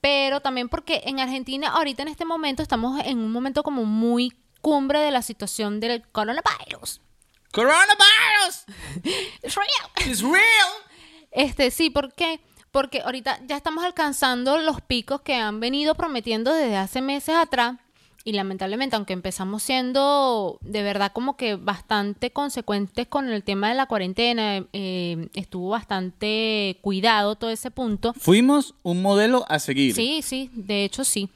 Pero 0.00 0.40
también 0.40 0.68
porque 0.68 1.02
en 1.06 1.18
Argentina, 1.20 1.68
ahorita 1.68 2.02
en 2.02 2.08
este 2.08 2.24
momento, 2.24 2.62
estamos 2.62 3.00
en 3.04 3.18
un 3.18 3.32
momento 3.32 3.62
como 3.62 3.84
muy 3.84 4.32
cumbre 4.60 5.00
de 5.00 5.10
la 5.10 5.22
situación 5.22 5.80
del 5.80 6.02
coronavirus. 6.12 7.00
¡Coronavirus! 7.56 8.66
It's 9.42 9.54
real. 9.54 10.10
¡It's 10.10 10.20
real! 10.20 10.70
Este, 11.30 11.70
sí, 11.70 11.88
¿por 11.88 12.12
qué? 12.12 12.38
Porque 12.70 13.00
ahorita 13.00 13.40
ya 13.46 13.56
estamos 13.56 13.82
alcanzando 13.82 14.58
los 14.58 14.82
picos 14.82 15.22
que 15.22 15.36
han 15.36 15.58
venido 15.58 15.94
prometiendo 15.94 16.52
desde 16.52 16.76
hace 16.76 17.00
meses 17.00 17.34
atrás. 17.34 17.76
Y 18.24 18.32
lamentablemente, 18.32 18.96
aunque 18.96 19.14
empezamos 19.14 19.62
siendo 19.62 20.58
de 20.60 20.82
verdad 20.82 21.12
como 21.14 21.38
que 21.38 21.56
bastante 21.56 22.30
consecuentes 22.30 23.06
con 23.06 23.30
el 23.30 23.42
tema 23.42 23.70
de 23.70 23.74
la 23.74 23.86
cuarentena, 23.86 24.66
eh, 24.74 25.28
estuvo 25.32 25.70
bastante 25.70 26.76
cuidado 26.82 27.36
todo 27.36 27.48
ese 27.48 27.70
punto. 27.70 28.12
Fuimos 28.18 28.74
un 28.82 29.00
modelo 29.00 29.46
a 29.48 29.60
seguir. 29.60 29.94
Sí, 29.94 30.20
sí, 30.20 30.50
de 30.52 30.84
hecho 30.84 31.04
sí. 31.04 31.30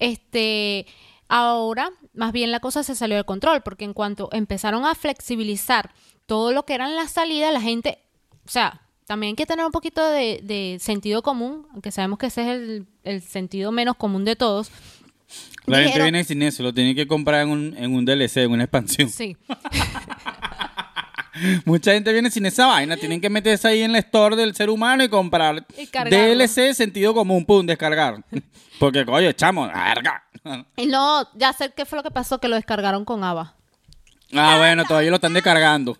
Este, 0.00 0.86
ahora 1.30 1.90
más 2.12 2.32
bien 2.32 2.50
la 2.50 2.60
cosa 2.60 2.82
se 2.82 2.94
salió 2.94 3.16
de 3.16 3.24
control 3.24 3.62
porque 3.62 3.84
en 3.84 3.94
cuanto 3.94 4.28
empezaron 4.32 4.84
a 4.84 4.94
flexibilizar 4.94 5.92
todo 6.26 6.52
lo 6.52 6.64
que 6.64 6.74
eran 6.74 6.94
las 6.96 7.12
salidas, 7.12 7.52
la 7.52 7.60
gente, 7.60 7.98
o 8.44 8.50
sea, 8.50 8.82
también 9.06 9.30
hay 9.32 9.36
que 9.36 9.46
tener 9.46 9.64
un 9.64 9.72
poquito 9.72 10.06
de, 10.08 10.40
de 10.42 10.78
sentido 10.80 11.22
común, 11.22 11.66
aunque 11.72 11.90
sabemos 11.90 12.18
que 12.18 12.26
ese 12.26 12.42
es 12.42 12.48
el, 12.48 12.86
el 13.02 13.22
sentido 13.22 13.72
menos 13.72 13.96
común 13.96 14.24
de 14.24 14.36
todos. 14.36 14.70
La 15.66 15.82
gente 15.82 16.02
viene 16.02 16.24
sin 16.24 16.42
eso, 16.42 16.62
lo 16.62 16.74
tiene 16.74 16.94
que 16.94 17.06
comprar 17.06 17.42
en 17.42 17.50
un, 17.50 17.76
en 17.76 17.94
un 17.94 18.04
DLC, 18.04 18.38
en 18.38 18.52
una 18.52 18.64
expansión. 18.64 19.08
Sí, 19.08 19.36
Mucha 21.64 21.92
gente 21.92 22.12
viene 22.12 22.30
sin 22.30 22.46
esa 22.46 22.66
vaina, 22.66 22.96
tienen 22.96 23.20
que 23.20 23.30
meterse 23.30 23.68
ahí 23.68 23.82
en 23.82 23.90
el 23.90 23.96
store 23.96 24.36
del 24.36 24.54
ser 24.54 24.70
humano 24.70 25.02
y 25.04 25.08
comprar 25.08 25.66
Y. 25.76 25.86
DLC 25.86 26.74
sentido 26.74 27.14
común, 27.14 27.44
pum, 27.44 27.64
descargar. 27.66 28.22
Porque, 28.78 29.04
coño, 29.04 29.32
chamo, 29.32 29.68
verga. 29.68 30.24
y 30.76 30.86
no, 30.86 31.28
ya 31.34 31.52
sé 31.52 31.72
qué 31.74 31.84
fue 31.84 31.98
lo 31.98 32.02
que 32.02 32.10
pasó, 32.10 32.38
que 32.40 32.48
lo 32.48 32.56
descargaron 32.56 33.04
con 33.04 33.22
ABA. 33.22 33.54
Ah, 34.32 34.56
bueno, 34.58 34.84
todavía 34.84 35.10
lo 35.10 35.16
están 35.16 35.34
descargando. 35.34 35.96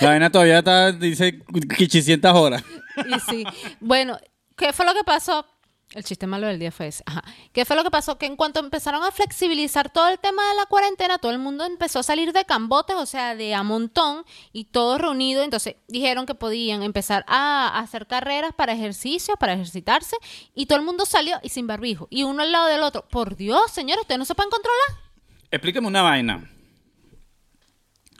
La 0.00 0.08
vaina 0.08 0.30
todavía 0.30 0.58
está, 0.58 0.92
dice, 0.92 1.40
800 1.52 2.34
horas. 2.34 2.64
Y 3.06 3.20
sí. 3.30 3.44
Bueno, 3.78 4.18
¿qué 4.56 4.72
fue 4.72 4.86
lo 4.86 4.94
que 4.94 5.04
pasó? 5.04 5.44
El 5.92 6.04
chiste 6.04 6.28
malo 6.28 6.46
del 6.46 6.60
día 6.60 6.70
fue 6.70 6.86
ese. 6.86 7.02
Ajá. 7.04 7.24
¿Qué 7.52 7.64
fue 7.64 7.74
lo 7.74 7.82
que 7.82 7.90
pasó? 7.90 8.16
Que 8.16 8.26
en 8.26 8.36
cuanto 8.36 8.60
empezaron 8.60 9.02
a 9.02 9.10
flexibilizar 9.10 9.90
todo 9.90 10.08
el 10.08 10.20
tema 10.20 10.48
de 10.50 10.54
la 10.54 10.66
cuarentena, 10.66 11.18
todo 11.18 11.32
el 11.32 11.40
mundo 11.40 11.64
empezó 11.64 11.98
a 11.98 12.02
salir 12.04 12.32
de 12.32 12.44
cambotes, 12.44 12.94
o 12.94 13.06
sea, 13.06 13.34
de 13.34 13.54
a 13.54 13.64
montón, 13.64 14.24
y 14.52 14.66
todos 14.66 15.00
reunidos. 15.00 15.44
Entonces 15.44 15.74
dijeron 15.88 16.26
que 16.26 16.36
podían 16.36 16.84
empezar 16.84 17.24
a 17.26 17.76
hacer 17.80 18.06
carreras 18.06 18.54
para 18.54 18.72
ejercicio, 18.72 19.34
para 19.36 19.54
ejercitarse, 19.54 20.16
y 20.54 20.66
todo 20.66 20.78
el 20.78 20.84
mundo 20.84 21.06
salió 21.06 21.40
y 21.42 21.48
sin 21.48 21.66
barbijo. 21.66 22.06
Y 22.08 22.22
uno 22.22 22.42
al 22.42 22.52
lado 22.52 22.68
del 22.68 22.82
otro. 22.82 23.08
Por 23.08 23.34
Dios, 23.34 23.72
señores, 23.72 24.02
ustedes 24.02 24.20
no 24.20 24.24
se 24.24 24.36
pueden 24.36 24.50
controlar. 24.50 25.10
Explíqueme 25.50 25.88
una 25.88 26.02
vaina. 26.02 26.48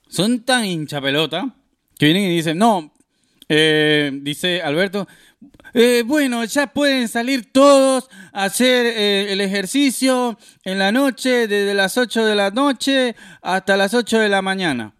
Son 0.08 0.40
tan 0.40 0.64
hincha 0.64 1.00
pelota 1.00 1.54
que 1.96 2.06
vienen 2.06 2.24
y 2.24 2.34
dicen, 2.34 2.58
no, 2.58 2.92
eh, 3.48 4.10
dice 4.12 4.60
Alberto, 4.60 5.06
eh, 5.74 6.02
bueno, 6.06 6.44
ya 6.44 6.66
pueden 6.66 7.08
salir 7.08 7.52
todos 7.52 8.08
a 8.32 8.44
hacer 8.44 8.86
eh, 8.86 9.32
el 9.32 9.40
ejercicio 9.40 10.38
en 10.64 10.78
la 10.78 10.92
noche, 10.92 11.46
desde 11.46 11.74
las 11.74 11.96
8 11.96 12.24
de 12.24 12.34
la 12.34 12.50
noche 12.50 13.16
hasta 13.42 13.76
las 13.76 13.94
8 13.94 14.18
de 14.18 14.28
la 14.28 14.42
mañana. 14.42 14.94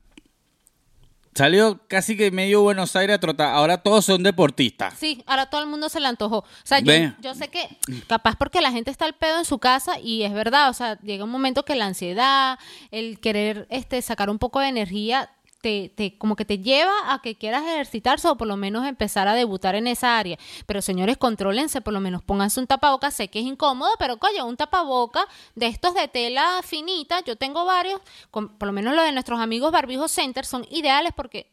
Salió 1.34 1.80
casi 1.86 2.16
que 2.16 2.32
medio 2.32 2.60
Buenos 2.62 2.96
Aires 2.96 3.16
a 3.16 3.20
trotar. 3.20 3.54
Ahora 3.54 3.78
todos 3.78 4.04
son 4.04 4.22
deportistas. 4.22 4.94
Sí, 4.98 5.22
ahora 5.26 5.46
todo 5.46 5.62
el 5.62 5.68
mundo 5.68 5.88
se 5.88 6.00
le 6.00 6.08
antojó. 6.08 6.38
O 6.38 6.46
sea, 6.64 6.80
yo, 6.80 6.92
yo 7.20 7.34
sé 7.34 7.48
que 7.48 7.68
capaz 8.08 8.34
porque 8.36 8.60
la 8.60 8.72
gente 8.72 8.90
está 8.90 9.04
al 9.04 9.14
pedo 9.14 9.38
en 9.38 9.44
su 9.44 9.58
casa 9.58 10.00
y 10.00 10.24
es 10.24 10.32
verdad, 10.32 10.68
o 10.70 10.72
sea, 10.72 10.98
llega 11.00 11.24
un 11.24 11.30
momento 11.30 11.64
que 11.64 11.76
la 11.76 11.86
ansiedad, 11.86 12.58
el 12.90 13.20
querer 13.20 13.68
este 13.70 14.02
sacar 14.02 14.28
un 14.28 14.38
poco 14.40 14.58
de 14.58 14.68
energía 14.68 15.30
te, 15.60 15.92
te, 15.94 16.16
como 16.18 16.36
que 16.36 16.44
te 16.44 16.58
lleva 16.58 16.92
a 17.12 17.20
que 17.22 17.36
quieras 17.36 17.64
ejercitarse 17.64 18.28
o 18.28 18.36
por 18.36 18.48
lo 18.48 18.56
menos 18.56 18.86
empezar 18.86 19.28
a 19.28 19.34
debutar 19.34 19.74
en 19.74 19.86
esa 19.86 20.18
área. 20.18 20.38
Pero 20.66 20.82
señores, 20.82 21.16
contrólense, 21.16 21.80
por 21.80 21.92
lo 21.92 22.00
menos 22.00 22.22
pónganse 22.22 22.60
un 22.60 22.66
tapaboca. 22.66 23.10
Sé 23.10 23.28
que 23.28 23.40
es 23.40 23.44
incómodo, 23.44 23.90
pero 23.98 24.18
coño, 24.18 24.46
un 24.46 24.56
tapaboca 24.56 25.26
de 25.54 25.66
estos 25.66 25.94
de 25.94 26.08
tela 26.08 26.60
finita, 26.62 27.20
yo 27.24 27.36
tengo 27.36 27.64
varios, 27.64 28.00
por 28.30 28.66
lo 28.66 28.72
menos 28.72 28.94
los 28.94 29.04
de 29.04 29.12
nuestros 29.12 29.40
amigos 29.40 29.72
Barbijo 29.72 30.08
Center 30.08 30.44
son 30.44 30.66
ideales 30.70 31.12
porque... 31.14 31.50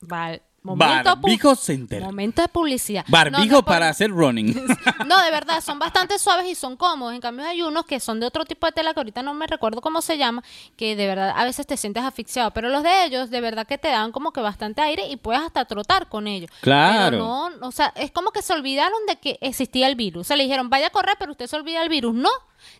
Vale, 0.00 0.42
momento 0.64 1.16
Barbijo 1.16 1.54
Center. 1.54 2.02
Momento 2.02 2.42
de 2.42 2.48
publicidad. 2.48 3.04
Barbijo 3.08 3.38
No, 3.40 3.46
no, 3.46 3.62
por- 3.62 3.74
para 3.74 3.88
hacer 3.90 4.10
running. 4.10 4.54
no, 5.06 5.22
de 5.22 5.30
verdad, 5.30 5.60
son 5.62 5.78
bastante 5.78 6.18
suaves 6.18 6.46
y 6.46 6.54
son 6.54 6.76
cómodos. 6.76 7.14
En 7.14 7.20
cambio, 7.20 7.46
hay 7.46 7.62
unos 7.62 7.84
que 7.84 8.00
son 8.00 8.18
de 8.18 8.26
otro 8.26 8.44
tipo 8.44 8.66
de 8.66 8.72
tela 8.72 8.94
que 8.94 9.00
ahorita 9.00 9.22
no 9.22 9.34
me 9.34 9.46
recuerdo 9.46 9.80
cómo 9.80 10.00
se 10.02 10.16
llama, 10.18 10.42
que 10.76 10.96
de 10.96 11.06
verdad 11.06 11.34
a 11.36 11.44
veces 11.44 11.66
te 11.66 11.76
sientes 11.76 12.02
asfixiado. 12.02 12.50
Pero 12.52 12.70
los 12.70 12.82
de 12.82 13.04
ellos, 13.04 13.30
de 13.30 13.40
verdad 13.40 13.66
que 13.66 13.78
te 13.78 13.88
dan 13.88 14.10
como 14.10 14.32
que 14.32 14.40
bastante 14.40 14.80
aire 14.80 15.06
y 15.08 15.16
puedes 15.16 15.42
hasta 15.42 15.64
trotar 15.66 16.08
con 16.08 16.26
ellos. 16.26 16.50
Claro. 16.62 17.10
Pero 17.18 17.50
no, 17.60 17.66
o 17.68 17.70
sea, 17.72 17.92
es 17.96 18.10
como 18.10 18.30
que 18.30 18.42
se 18.42 18.52
olvidaron 18.54 18.98
de 19.06 19.16
que 19.16 19.38
existía 19.42 19.86
el 19.86 19.96
virus. 19.96 20.22
O 20.22 20.24
sea, 20.24 20.36
le 20.36 20.44
dijeron, 20.44 20.70
vaya 20.70 20.86
a 20.86 20.90
correr, 20.90 21.16
pero 21.18 21.32
usted 21.32 21.46
se 21.46 21.56
olvida 21.56 21.80
del 21.80 21.88
virus. 21.90 22.14
No. 22.14 22.30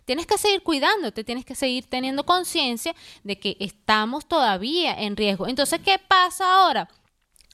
Tienes 0.05 0.25
que 0.25 0.39
seguir 0.39 0.63
cuidándote, 0.63 1.23
tienes 1.23 1.45
que 1.45 1.53
seguir 1.53 1.85
teniendo 1.87 2.23
conciencia 2.25 2.95
de 3.23 3.37
que 3.39 3.55
estamos 3.59 4.25
todavía 4.25 4.93
en 4.99 5.15
riesgo. 5.15 5.47
Entonces, 5.47 5.79
¿qué 5.85 5.99
pasa 5.99 6.45
ahora? 6.63 6.89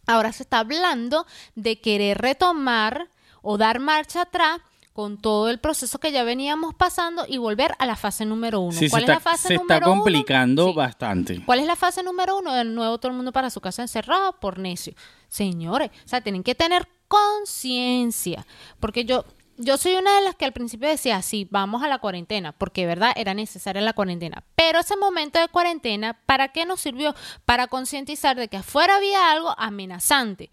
Ahora 0.08 0.32
se 0.34 0.44
está 0.44 0.60
hablando 0.60 1.26
de 1.56 1.80
querer 1.80 2.18
retomar 2.20 3.08
o 3.42 3.58
dar 3.58 3.80
marcha 3.80 4.22
atrás 4.24 4.60
con 4.94 5.18
todo 5.18 5.50
el 5.50 5.60
proceso 5.60 6.00
que 6.00 6.12
ya 6.12 6.24
veníamos 6.24 6.76
pasando 6.76 7.26
y 7.28 7.38
volver 7.38 7.74
a 7.80 7.86
la 7.86 7.96
fase 7.96 8.26
número 8.26 8.60
uno. 8.60 8.74
Sí, 8.78 8.88
se 8.88 8.90
¿Cuál 8.90 9.04
está, 9.04 9.14
es 9.14 9.18
la 9.18 9.32
fase 9.32 9.48
se 9.48 9.54
número 9.56 9.76
está 9.76 9.90
uno? 9.90 10.02
complicando 10.02 10.68
Sí. 10.68 10.74
bastante. 10.74 11.46
¿Cuál 11.46 11.60
es 11.60 11.66
la 11.66 11.76
fase 11.78 12.04
número 12.04 12.38
uno? 12.38 12.54
De 12.54 12.66
nuevo 12.66 12.98
todo 12.98 13.10
el 13.12 13.16
mundo 13.16 13.32
para 13.32 13.50
su 13.50 13.62
casa 13.62 13.82
encerrado 13.82 14.34
por 14.40 14.60
necio. 14.60 14.94
Señores, 15.30 15.92
o 16.06 16.08
sea, 16.10 16.20
tienen 16.22 16.44
que 16.44 16.56
tener 16.56 16.88
conciencia. 17.08 18.46
Porque 18.80 19.06
yo, 19.06 19.24
yo 19.64 19.78
soy 19.78 19.94
una 19.94 20.16
de 20.16 20.26
las 20.26 20.36
que 20.36 20.46
al 20.46 20.54
principio 20.54 20.90
decía, 20.90 21.22
sí, 21.22 21.48
vamos 21.50 21.84
a 21.84 21.88
la 21.88 22.00
cuarentena, 22.00 22.52
porque 22.52 22.88
verdad 22.88 23.14
era 23.16 23.34
necesaria 23.34 23.82
la 23.82 23.94
cuarentena. 23.94 24.44
Pero 24.56 24.80
ese 24.80 24.98
momento 24.98 25.40
de 25.40 25.48
cuarentena, 25.48 26.20
¿para 26.26 26.50
qué 26.50 26.66
nos 26.66 26.82
sirvió? 26.82 27.14
Para 27.46 27.68
concientizar 27.68 28.36
de 28.38 28.48
que 28.48 28.58
afuera 28.58 28.96
había 28.96 29.32
algo 29.32 29.54
amenazante. 29.58 30.50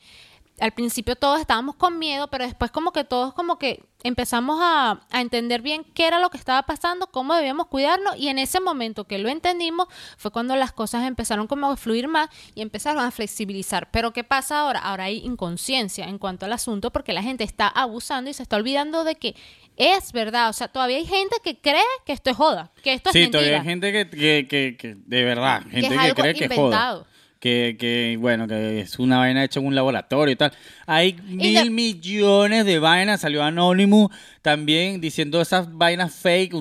Al 0.60 0.72
principio 0.72 1.14
todos 1.16 1.40
estábamos 1.40 1.76
con 1.76 1.98
miedo, 1.98 2.28
pero 2.28 2.44
después 2.44 2.70
como 2.70 2.92
que 2.92 3.04
todos 3.04 3.32
como 3.34 3.58
que 3.58 3.84
empezamos 4.02 4.58
a, 4.62 5.00
a 5.10 5.20
entender 5.20 5.60
bien 5.62 5.84
qué 5.94 6.06
era 6.06 6.18
lo 6.20 6.30
que 6.30 6.36
estaba 6.36 6.62
pasando, 6.62 7.08
cómo 7.08 7.34
debíamos 7.34 7.66
cuidarnos 7.66 8.16
y 8.16 8.28
en 8.28 8.38
ese 8.38 8.60
momento 8.60 9.04
que 9.06 9.18
lo 9.18 9.28
entendimos 9.28 9.88
fue 10.16 10.30
cuando 10.30 10.54
las 10.56 10.72
cosas 10.72 11.04
empezaron 11.06 11.46
como 11.48 11.70
a 11.70 11.76
fluir 11.76 12.06
más 12.08 12.28
y 12.54 12.62
empezaron 12.62 13.04
a 13.04 13.10
flexibilizar. 13.10 13.90
Pero 13.90 14.12
¿qué 14.12 14.24
pasa 14.24 14.60
ahora? 14.60 14.78
Ahora 14.80 15.04
hay 15.04 15.18
inconsciencia 15.18 16.06
en 16.08 16.18
cuanto 16.18 16.46
al 16.46 16.52
asunto 16.52 16.90
porque 16.92 17.12
la 17.12 17.22
gente 17.22 17.44
está 17.44 17.68
abusando 17.68 18.30
y 18.30 18.34
se 18.34 18.42
está 18.42 18.56
olvidando 18.56 19.04
de 19.04 19.14
que 19.16 19.34
es 19.76 20.12
verdad. 20.12 20.48
O 20.48 20.52
sea, 20.52 20.68
todavía 20.68 20.96
hay 20.96 21.06
gente 21.06 21.36
que 21.42 21.60
cree 21.60 21.82
que 22.04 22.12
esto 22.12 22.30
es 22.30 22.36
joda, 22.36 22.72
que 22.82 22.92
esto 22.94 23.10
es 23.10 23.12
Sí, 23.12 23.20
mentira. 23.20 23.40
todavía 23.40 23.58
hay 23.60 23.64
gente 23.64 23.92
que, 23.92 24.10
que, 24.10 24.46
que, 24.48 24.76
que- 24.76 24.94
de 24.96 25.24
verdad, 25.24 25.62
gente 25.62 25.80
es 25.86 25.88
que, 25.88 25.98
algo 25.98 26.22
cree 26.22 26.34
que 26.34 26.44
inventado. 26.44 26.98
joda. 27.04 27.07
Que, 27.40 27.76
que, 27.78 28.16
bueno, 28.20 28.48
que 28.48 28.80
es 28.80 28.98
una 28.98 29.18
vaina 29.18 29.44
hecha 29.44 29.60
en 29.60 29.66
un 29.66 29.74
laboratorio 29.76 30.32
y 30.32 30.36
tal. 30.36 30.52
Hay 30.86 31.12
mil 31.24 31.54
de- 31.54 31.70
millones 31.70 32.64
de 32.64 32.80
vainas. 32.80 33.20
Salió 33.20 33.44
Anonymous 33.44 34.10
también 34.42 35.00
diciendo 35.00 35.40
esas 35.40 35.72
vainas 35.72 36.12
fake. 36.14 36.54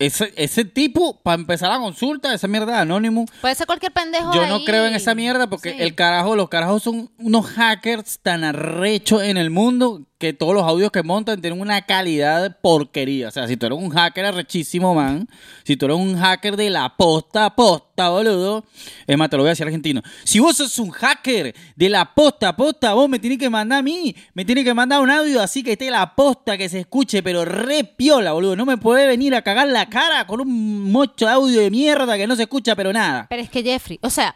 Ese, 0.00 0.32
ese 0.36 0.64
tipo, 0.64 1.20
para 1.22 1.36
empezar 1.40 1.70
la 1.70 1.78
consulta, 1.78 2.34
esa 2.34 2.48
mierda 2.48 2.72
de 2.72 2.78
Anonymous. 2.78 3.30
Puede 3.40 3.54
ser 3.54 3.66
cualquier 3.66 3.92
pendejo 3.92 4.34
Yo 4.34 4.46
no 4.48 4.64
creo 4.64 4.86
en 4.86 4.94
esa 4.94 5.14
mierda 5.14 5.46
porque 5.48 5.70
Sí. 5.70 5.76
el 5.78 5.94
carajo, 5.94 6.34
los 6.34 6.48
carajos 6.48 6.82
son 6.82 7.10
unos 7.18 7.46
hackers 7.46 8.18
tan 8.20 8.42
arrechos 8.42 9.22
en 9.22 9.36
el 9.36 9.50
mundo 9.50 10.02
que 10.18 10.32
todos 10.32 10.54
los 10.54 10.64
audios 10.64 10.90
que 10.90 11.02
montan 11.02 11.40
tienen 11.40 11.60
una 11.60 11.82
calidad 11.82 12.42
de 12.42 12.50
porquería. 12.50 13.28
O 13.28 13.30
sea, 13.30 13.46
si 13.46 13.56
tú 13.56 13.66
eres 13.66 13.78
un 13.78 13.90
hacker 13.90 14.24
arrechísimo, 14.24 14.94
man, 14.94 15.28
si 15.64 15.76
tú 15.76 15.84
eres 15.86 15.96
un 15.98 16.16
hacker 16.18 16.56
de 16.56 16.70
la 16.70 16.96
posta, 16.96 17.54
posta, 17.54 17.83
boludo, 17.96 18.64
es 19.06 19.16
más, 19.16 19.30
te 19.30 19.36
lo 19.36 19.42
voy 19.42 19.48
a 19.48 19.52
decir 19.52 19.66
argentino. 19.66 20.02
Si 20.24 20.38
vos 20.38 20.56
sos 20.56 20.78
un 20.78 20.90
hacker 20.90 21.54
de 21.76 21.88
la 21.88 22.14
posta, 22.14 22.56
posta, 22.56 22.92
vos 22.94 23.08
me 23.08 23.18
tienes 23.18 23.38
que 23.38 23.48
mandar 23.48 23.78
a 23.78 23.82
mí, 23.82 24.14
me 24.34 24.44
tienes 24.44 24.64
que 24.64 24.74
mandar 24.74 25.00
un 25.00 25.10
audio 25.10 25.40
así 25.40 25.62
que 25.62 25.72
esté 25.72 25.90
la 25.90 26.14
posta, 26.14 26.58
que 26.58 26.68
se 26.68 26.80
escuche, 26.80 27.22
pero 27.22 27.44
re 27.44 27.84
piola, 27.84 28.32
boludo. 28.32 28.56
No 28.56 28.66
me 28.66 28.76
puede 28.76 29.06
venir 29.06 29.34
a 29.34 29.42
cagar 29.42 29.68
la 29.68 29.88
cara 29.88 30.26
con 30.26 30.40
un 30.40 30.90
mocho 30.90 31.26
de 31.26 31.32
audio 31.32 31.60
de 31.60 31.70
mierda 31.70 32.16
que 32.16 32.26
no 32.26 32.36
se 32.36 32.42
escucha, 32.42 32.74
pero 32.74 32.92
nada. 32.92 33.26
Pero 33.28 33.42
es 33.42 33.50
que 33.50 33.62
Jeffrey, 33.62 33.98
o 34.02 34.10
sea, 34.10 34.34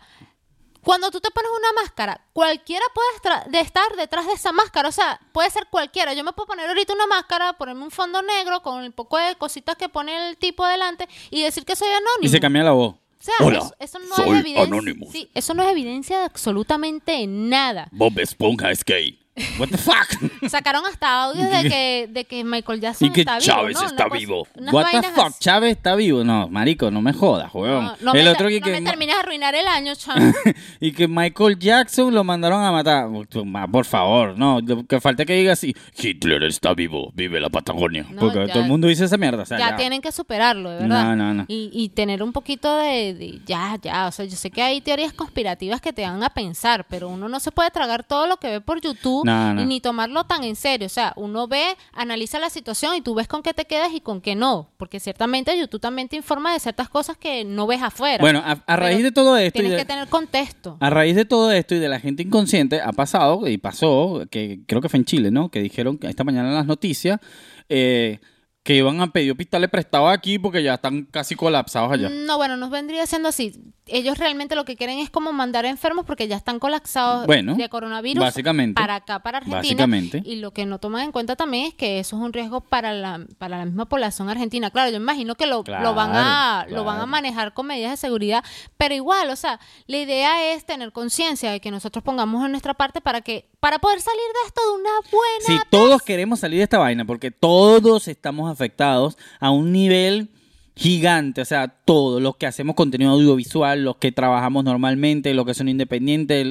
cuando 0.89 1.11
tú 1.11 1.21
te 1.21 1.31
pones 1.31 1.51
una 1.51 1.83
máscara, 1.83 2.19
cualquiera 2.33 2.85
puede 2.95 3.51
de 3.51 3.61
estar 3.61 3.95
detrás 3.97 4.27
de 4.27 4.33
esa 4.33 4.53
máscara. 4.53 4.89
O 4.89 4.93
sea, 4.93 5.21
puede 5.33 5.51
ser 5.51 5.67
cualquiera. 5.71 6.15
Yo 6.15 6.25
me 6.25 6.33
puedo 6.33 6.47
poner 6.47 6.67
ahorita 6.67 6.95
una 6.95 7.07
máscara, 7.07 7.53
ponerme 7.53 7.83
un 7.83 7.91
fondo 7.91 8.23
negro 8.23 8.63
con 8.63 8.83
el 8.83 8.93
poco 8.93 9.19
de 9.19 9.35
cositas 9.37 9.77
que 9.77 9.91
pone 9.91 10.31
el 10.31 10.39
tipo 10.39 10.65
adelante 10.65 11.07
y 11.31 11.43
decir 11.43 11.67
que 11.67 11.77
soy 11.77 11.89
anónimo. 11.89 12.23
Y 12.23 12.29
se 12.29 12.41
cambia 12.41 12.63
la 12.63 12.73
voz. 12.73 12.95
O 13.21 13.25
sea, 13.25 13.35
Hola, 13.41 13.59
eso, 13.59 13.75
eso 13.81 13.99
no 13.99 14.15
soy 14.15 14.39
es 14.39 14.41
evidencia. 14.45 15.11
Sí, 15.11 15.31
eso 15.35 15.55
no 15.55 15.63
es 15.65 15.71
evidencia 15.71 16.19
de 16.21 16.25
absolutamente 16.25 17.27
nada. 17.27 17.89
Bob 17.91 18.19
Esponja 18.19 18.71
es 18.71 18.85
gay. 18.85 19.19
What 19.59 19.69
the 19.69 19.79
fuck? 19.79 20.07
Sacaron 20.49 20.85
hasta 20.87 21.25
audios 21.25 21.51
de 21.51 21.69
que, 21.69 22.09
de 22.11 22.25
que 22.25 22.45
Michael 22.45 22.81
Jackson 22.81 23.09
Y 23.09 23.13
que 23.13 23.21
está 23.21 23.39
vivo. 23.39 23.47
Chávez 23.47 23.75
¿no? 23.75 23.81
Una 23.81 23.89
está 23.89 24.05
cosa- 24.05 24.19
vivo. 24.19 24.47
unas 24.57 24.75
What 24.75 24.87
the 24.87 24.93
vainas 24.97 25.13
fuck? 25.15 25.27
así. 25.27 25.37
Chávez 25.41 25.71
está 25.77 25.95
vivo. 25.95 26.25
No, 26.25 26.49
marico, 26.49 26.91
no 26.91 27.01
me 27.03 27.13
jodas, 27.13 27.51
weón. 27.55 27.85
No, 27.85 27.97
no 28.01 28.13
el 28.15 28.25
me, 28.25 28.31
otro 28.31 28.49
que, 28.49 28.61
no 28.61 28.67
que- 28.67 28.73
me 28.73 28.83
termines 28.83 29.15
de 29.15 29.21
arruinar 29.21 29.55
el 29.55 29.67
año, 29.67 29.95
chamo. 29.97 30.33
y 30.81 30.93
que 30.93 31.09
Michael 31.09 31.59
Jackson 31.59 32.15
lo 32.15 32.25
mandaron 32.25 32.63
a 32.65 32.73
matar. 32.73 33.09
Ma, 33.45 33.67
Por 33.69 33.85
favor, 33.85 34.37
no, 34.39 34.61
que 34.89 35.01
falta 35.01 35.25
que 35.25 35.35
diga 35.35 35.53
así. 35.53 35.75
Hitler 35.97 36.43
está 36.45 36.75
vivo. 36.75 37.11
Vive 37.15 37.41
la 37.41 37.49
Patagonia. 37.51 38.07
No, 38.11 38.21
porque 38.21 38.47
ya- 38.47 38.53
todo 38.53 38.63
el 38.63 38.69
mundo 38.69 38.89
dice 38.89 39.05
esa 39.05 39.17
mierda. 39.17 39.43
O 39.43 39.47
sea, 39.47 39.59
ya, 39.59 39.71
ya. 39.71 39.77
tienen 39.77 40.01
que 40.01 40.13
superarlo, 40.13 40.71
de 40.71 40.81
verdad. 40.81 41.05
No, 41.05 41.17
no, 41.17 41.35
no. 41.35 41.45
Y, 41.49 41.71
y 41.73 41.89
tener 41.91 42.23
un 42.23 42.33
poquito 42.33 42.75
de, 42.77 43.15
de- 43.15 43.41
Ya, 43.47 43.77
ya. 43.83 44.07
O 44.07 44.13
sea, 44.13 44.25
yo 44.25 44.37
sé 44.37 44.51
que 44.51 44.63
hay 44.63 44.81
teorías 44.81 45.13
conspirativas 45.13 45.81
que 45.81 45.93
te 45.93 46.03
van 46.03 46.23
a 46.23 46.31
pensar, 46.31 46.87
pero 46.89 47.09
uno 47.09 47.29
no 47.29 47.41
se 47.41 47.51
puede 47.53 47.71
tragar 47.71 48.05
todo 48.05 48.27
lo 48.27 48.37
que 48.39 48.49
ve 48.49 48.61
por 48.61 48.81
YouTube 48.81 49.25
No, 49.55 49.65
ni 49.67 49.81
tomarlo 49.81 50.25
tan 50.25 50.45
en 50.45 50.57
serio. 50.57 50.87
O 50.87 50.91
sea, 50.91 51.13
uno 51.17 51.47
ve, 51.49 51.77
analiza 51.93 52.39
la 52.39 52.51
situación 52.51 52.95
y 52.97 53.01
tú 53.01 53.15
ves 53.15 53.29
con 53.29 53.43
qué 53.43 53.55
te 53.55 53.65
quedas 53.67 53.93
y 53.93 54.01
con 54.01 54.21
qué 54.21 54.35
no. 54.35 54.71
Porque 54.77 55.01
ciertamente 55.01 55.57
YouTube 55.59 55.81
también 55.81 56.09
te 56.09 56.17
informa 56.17 56.53
de 56.53 56.61
ciertas 56.61 56.89
cosas 56.89 57.17
que 57.17 57.45
no 57.45 57.67
ves 57.67 57.83
afuera. 57.83 58.19
Bueno, 58.21 58.41
a, 58.45 58.53
a 58.67 58.77
raíz 58.77 59.03
de 59.03 59.13
todo 59.13 59.37
esto. 59.37 59.53
Tienes 59.59 59.73
de- 59.73 59.79
que 59.79 59.85
tener 59.85 60.09
contexto. 60.09 60.77
A 60.81 60.91
raíz 60.91 61.17
de 61.17 61.25
todo 61.25 61.51
esto 61.53 61.75
y 61.75 61.79
de 61.79 61.89
la 61.89 62.01
gente 62.01 62.23
inconsciente, 62.23 62.81
ha 62.81 62.93
pasado 62.93 63.47
y 63.49 63.59
pasó, 63.59 64.23
que 64.31 64.61
creo 64.67 64.81
que 64.81 64.89
fue 64.89 64.99
en 64.99 65.05
Chile, 65.05 65.31
¿no? 65.31 65.51
Que 65.51 65.61
dijeron 65.61 65.99
que 65.99 66.07
esta 66.09 66.25
mañana 66.25 66.49
en 66.49 66.55
las 66.55 66.67
noticias 66.67 67.21
eh, 67.69 68.21
que 68.63 68.75
iban 68.75 69.01
a 69.01 69.11
pedir 69.13 69.31
hospitales 69.31 69.71
prestados 69.71 70.13
aquí 70.13 70.39
porque 70.39 70.63
ya 70.63 70.75
están 70.75 71.05
casi 71.07 71.35
colapsados 71.35 71.91
allá. 71.93 72.11
No, 72.11 72.37
bueno, 72.37 72.57
nos 72.57 72.69
vendría 72.71 73.07
siendo 73.07 73.29
así. 73.29 73.53
Ellos 73.91 74.19
realmente 74.19 74.55
lo 74.55 74.65
que 74.65 74.77
quieren 74.77 74.99
es 74.99 75.11
como 75.11 75.33
mandar 75.33 75.65
enfermos 75.65 76.05
porque 76.05 76.29
ya 76.29 76.37
están 76.37 76.59
colapsados 76.59 77.27
Bueno, 77.27 77.55
de 77.55 77.69
coronavirus 77.69 78.23
básicamente. 78.23 78.81
para 78.81 78.97
acá, 78.97 79.19
para 79.21 79.39
Argentina. 79.39 79.59
Básicamente. 79.61 80.23
Y 80.25 80.37
lo 80.37 80.53
que 80.53 80.67
no 80.67 80.79
toman 80.79 81.03
en 81.05 81.13
cuenta 81.13 81.37
también 81.37 81.67
es 81.67 81.75
que 81.75 81.99
eso 81.99 82.17
es 82.17 82.23
un 82.23 82.33
riesgo 82.33 82.61
para 82.61 82.93
la, 82.93 83.25
para 83.39 83.59
la 83.59 83.65
misma 83.65 83.87
población 83.87 84.29
argentina. 84.29 84.71
Claro, 84.71 84.91
yo 84.91 84.97
imagino 84.97 85.35
que 85.35 85.47
lo, 85.47 85.65
lo 85.67 85.95
van 85.95 86.11
a, 86.15 86.65
Claro, 86.67 86.77
lo 86.77 86.85
van 86.85 87.01
a 87.01 87.07
manejar 87.07 87.55
con 87.55 87.67
medidas 87.67 87.91
de 87.93 87.97
seguridad, 87.97 88.45
pero 88.77 88.95
igual, 88.95 89.31
o 89.31 89.37
sea, 89.37 89.61
la 89.87 89.97
idea 89.99 90.53
es 90.53 90.65
tener 90.65 90.93
conciencia 90.93 91.51
de 91.51 91.61
que 91.61 91.71
nosotros 91.71 92.03
pongamos 92.05 92.45
en 92.45 92.51
nuestra 92.53 92.75
parte 92.75 93.01
para 93.01 93.21
que, 93.21 93.49
para 93.61 93.79
poder 93.79 94.01
salir 94.01 94.21
de 94.21 94.47
esto 94.49 94.61
de 94.63 94.81
una 94.81 94.91
buena 95.11 95.63
Si 95.63 95.71
todos 95.71 96.03
queremos 96.03 96.41
salir 96.41 96.59
de 96.59 96.65
esta 96.65 96.79
vaina, 96.79 97.05
porque 97.05 97.31
todos 97.31 98.09
estamos 98.09 98.51
afectados 98.51 99.17
a 99.41 99.51
un 99.51 99.73
nivel 99.73 100.29
gigante, 100.79 101.41
o 101.41 101.45
sea, 101.45 101.67
todos 101.67 102.23
los 102.23 102.37
que 102.37 102.47
hacemos 102.47 102.77
contenido 102.77 103.11
audiovisual, 103.11 103.83
los 103.83 103.97
que 103.97 104.13
trabajamos 104.13 104.63
normalmente, 104.63 105.35
los 105.35 105.45
que 105.45 105.53
son 105.53 105.69
independientes, 105.69 106.47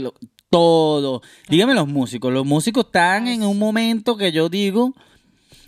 todo. 0.49 1.21
Dígame 1.47 1.73
los 1.73 1.87
músicos, 1.87 2.33
los 2.33 2.45
músicos 2.45 2.87
están 2.87 3.29
en 3.29 3.43
un 3.43 3.57
momento 3.57 4.17
que 4.17 4.33
yo 4.33 4.49
digo, 4.49 4.93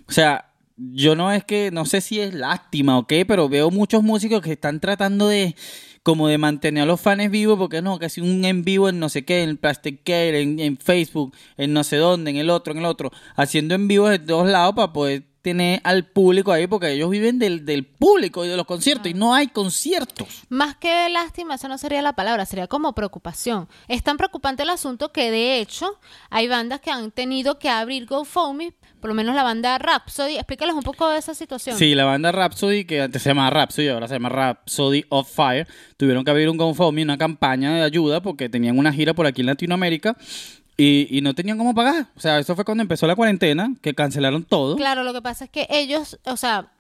o 0.08 0.12
sea, 0.12 0.52
yo 0.76 1.16
no 1.16 1.32
es 1.32 1.46
que, 1.46 1.72
no 1.72 1.86
sé 1.86 2.02
si 2.02 2.20
es 2.20 2.34
lástima 2.34 2.98
o 2.98 3.08
qué, 3.08 3.26
pero 3.26 3.48
veo 3.48 3.72
muchos 3.72 4.04
músicos 4.04 4.42
que 4.42 4.52
están 4.52 4.82
tratando 4.82 5.30
de 5.30 5.56
como 6.04 6.28
de 6.28 6.38
mantener 6.38 6.84
a 6.84 6.86
los 6.86 7.00
fans 7.00 7.32
vivos, 7.32 7.58
porque 7.58 7.82
no, 7.82 7.98
que 7.98 8.10
si 8.10 8.20
un 8.20 8.44
en 8.44 8.66
vivo 8.66 8.90
en 8.90 9.00
no 9.00 9.08
sé 9.08 9.24
qué, 9.24 9.44
en 9.44 9.56
Plastic 9.56 10.04
Care, 10.04 10.42
en, 10.42 10.60
en 10.60 10.78
Facebook, 10.78 11.34
en 11.56 11.72
no 11.72 11.86
sé 11.86 11.96
dónde, 11.96 12.32
en 12.32 12.38
el 12.38 12.50
otro, 12.50 12.74
en 12.74 12.80
el 12.80 12.86
otro, 12.86 13.12
haciendo 13.38 13.76
en 13.76 13.88
vivo 13.88 14.10
de 14.10 14.20
todos 14.20 14.50
lados 14.50 14.76
para 14.76 14.92
poder 14.92 15.29
tener 15.50 15.82
al 15.84 16.06
público 16.06 16.52
ahí, 16.52 16.68
porque 16.68 16.92
ellos 16.92 17.10
viven 17.10 17.40
del, 17.40 17.66
del 17.66 17.86
público 17.86 18.46
y 18.46 18.48
de 18.48 18.56
los 18.56 18.66
conciertos, 18.66 19.10
y 19.10 19.14
no 19.14 19.34
hay 19.34 19.48
conciertos. 19.48 20.44
Más 20.50 20.76
que 20.76 21.10
lástima, 21.10 21.56
esa 21.56 21.68
no 21.68 21.78
sería 21.78 22.02
la 22.02 22.14
palabra, 22.14 22.46
sería 22.46 22.68
como 22.68 22.94
preocupación. 22.94 23.68
Es 23.88 24.04
tan 24.04 24.18
preocupante 24.18 24.64
el 24.64 24.70
asunto 24.70 25.12
que 25.12 25.32
de 25.32 25.60
hecho 25.60 26.00
hay 26.30 26.48
bandas 26.48 26.82
que 26.82 26.92
han 26.92 27.12
tenido 27.12 27.58
que 27.58 27.70
abrir 27.70 28.06
GoFundMe 28.06 28.74
por 29.00 29.10
lo 29.10 29.14
menos 29.14 29.34
la 29.34 29.44
banda 29.44 29.78
Rhapsody. 29.78 30.36
Explícales 30.36 30.76
un 30.76 30.84
poco 30.84 31.10
de 31.10 31.18
esa 31.18 31.34
situación. 31.34 31.78
Sí, 31.78 31.96
la 31.96 32.06
banda 32.06 32.32
Rhapsody, 32.32 32.86
que 32.86 33.02
antes 33.02 33.22
se 33.22 33.30
llamaba 33.30 33.50
Rhapsody, 33.50 33.88
ahora 33.88 34.08
se 34.08 34.16
llama 34.16 34.30
Rhapsody 34.30 35.06
of 35.10 35.34
Fire, 35.34 35.68
tuvieron 35.98 36.26
que 36.26 36.32
abrir 36.32 36.50
un 36.50 36.58
GoFundMe, 36.58 37.04
una 37.04 37.18
campaña 37.18 37.74
de 37.74 37.82
ayuda, 37.82 38.22
porque 38.22 38.50
tenían 38.50 38.78
una 38.78 38.92
gira 38.92 39.14
por 39.14 39.26
aquí 39.26 39.42
en 39.42 39.48
Latinoamérica 39.48 40.18
y, 40.80 41.08
y 41.16 41.20
no 41.22 41.36
tenían 41.36 41.58
cómo 41.58 41.76
pagar. 41.76 42.08
O 42.16 42.20
sea, 42.22 42.40
eso 42.40 42.56
fue 42.56 42.64
cuando 42.64 42.82
empezó 42.82 43.06
la 43.06 43.16
cuarentena, 43.16 43.74
que 43.82 43.94
cancelaron 43.94 44.44
todo. 44.44 44.78
Claro, 44.78 45.04
lo 45.04 45.12
que 45.12 45.22
pasa 45.22 45.44
es 45.44 45.52
que 45.52 45.68
ellos, 45.70 46.18
o 46.24 46.38
sea, 46.38 46.72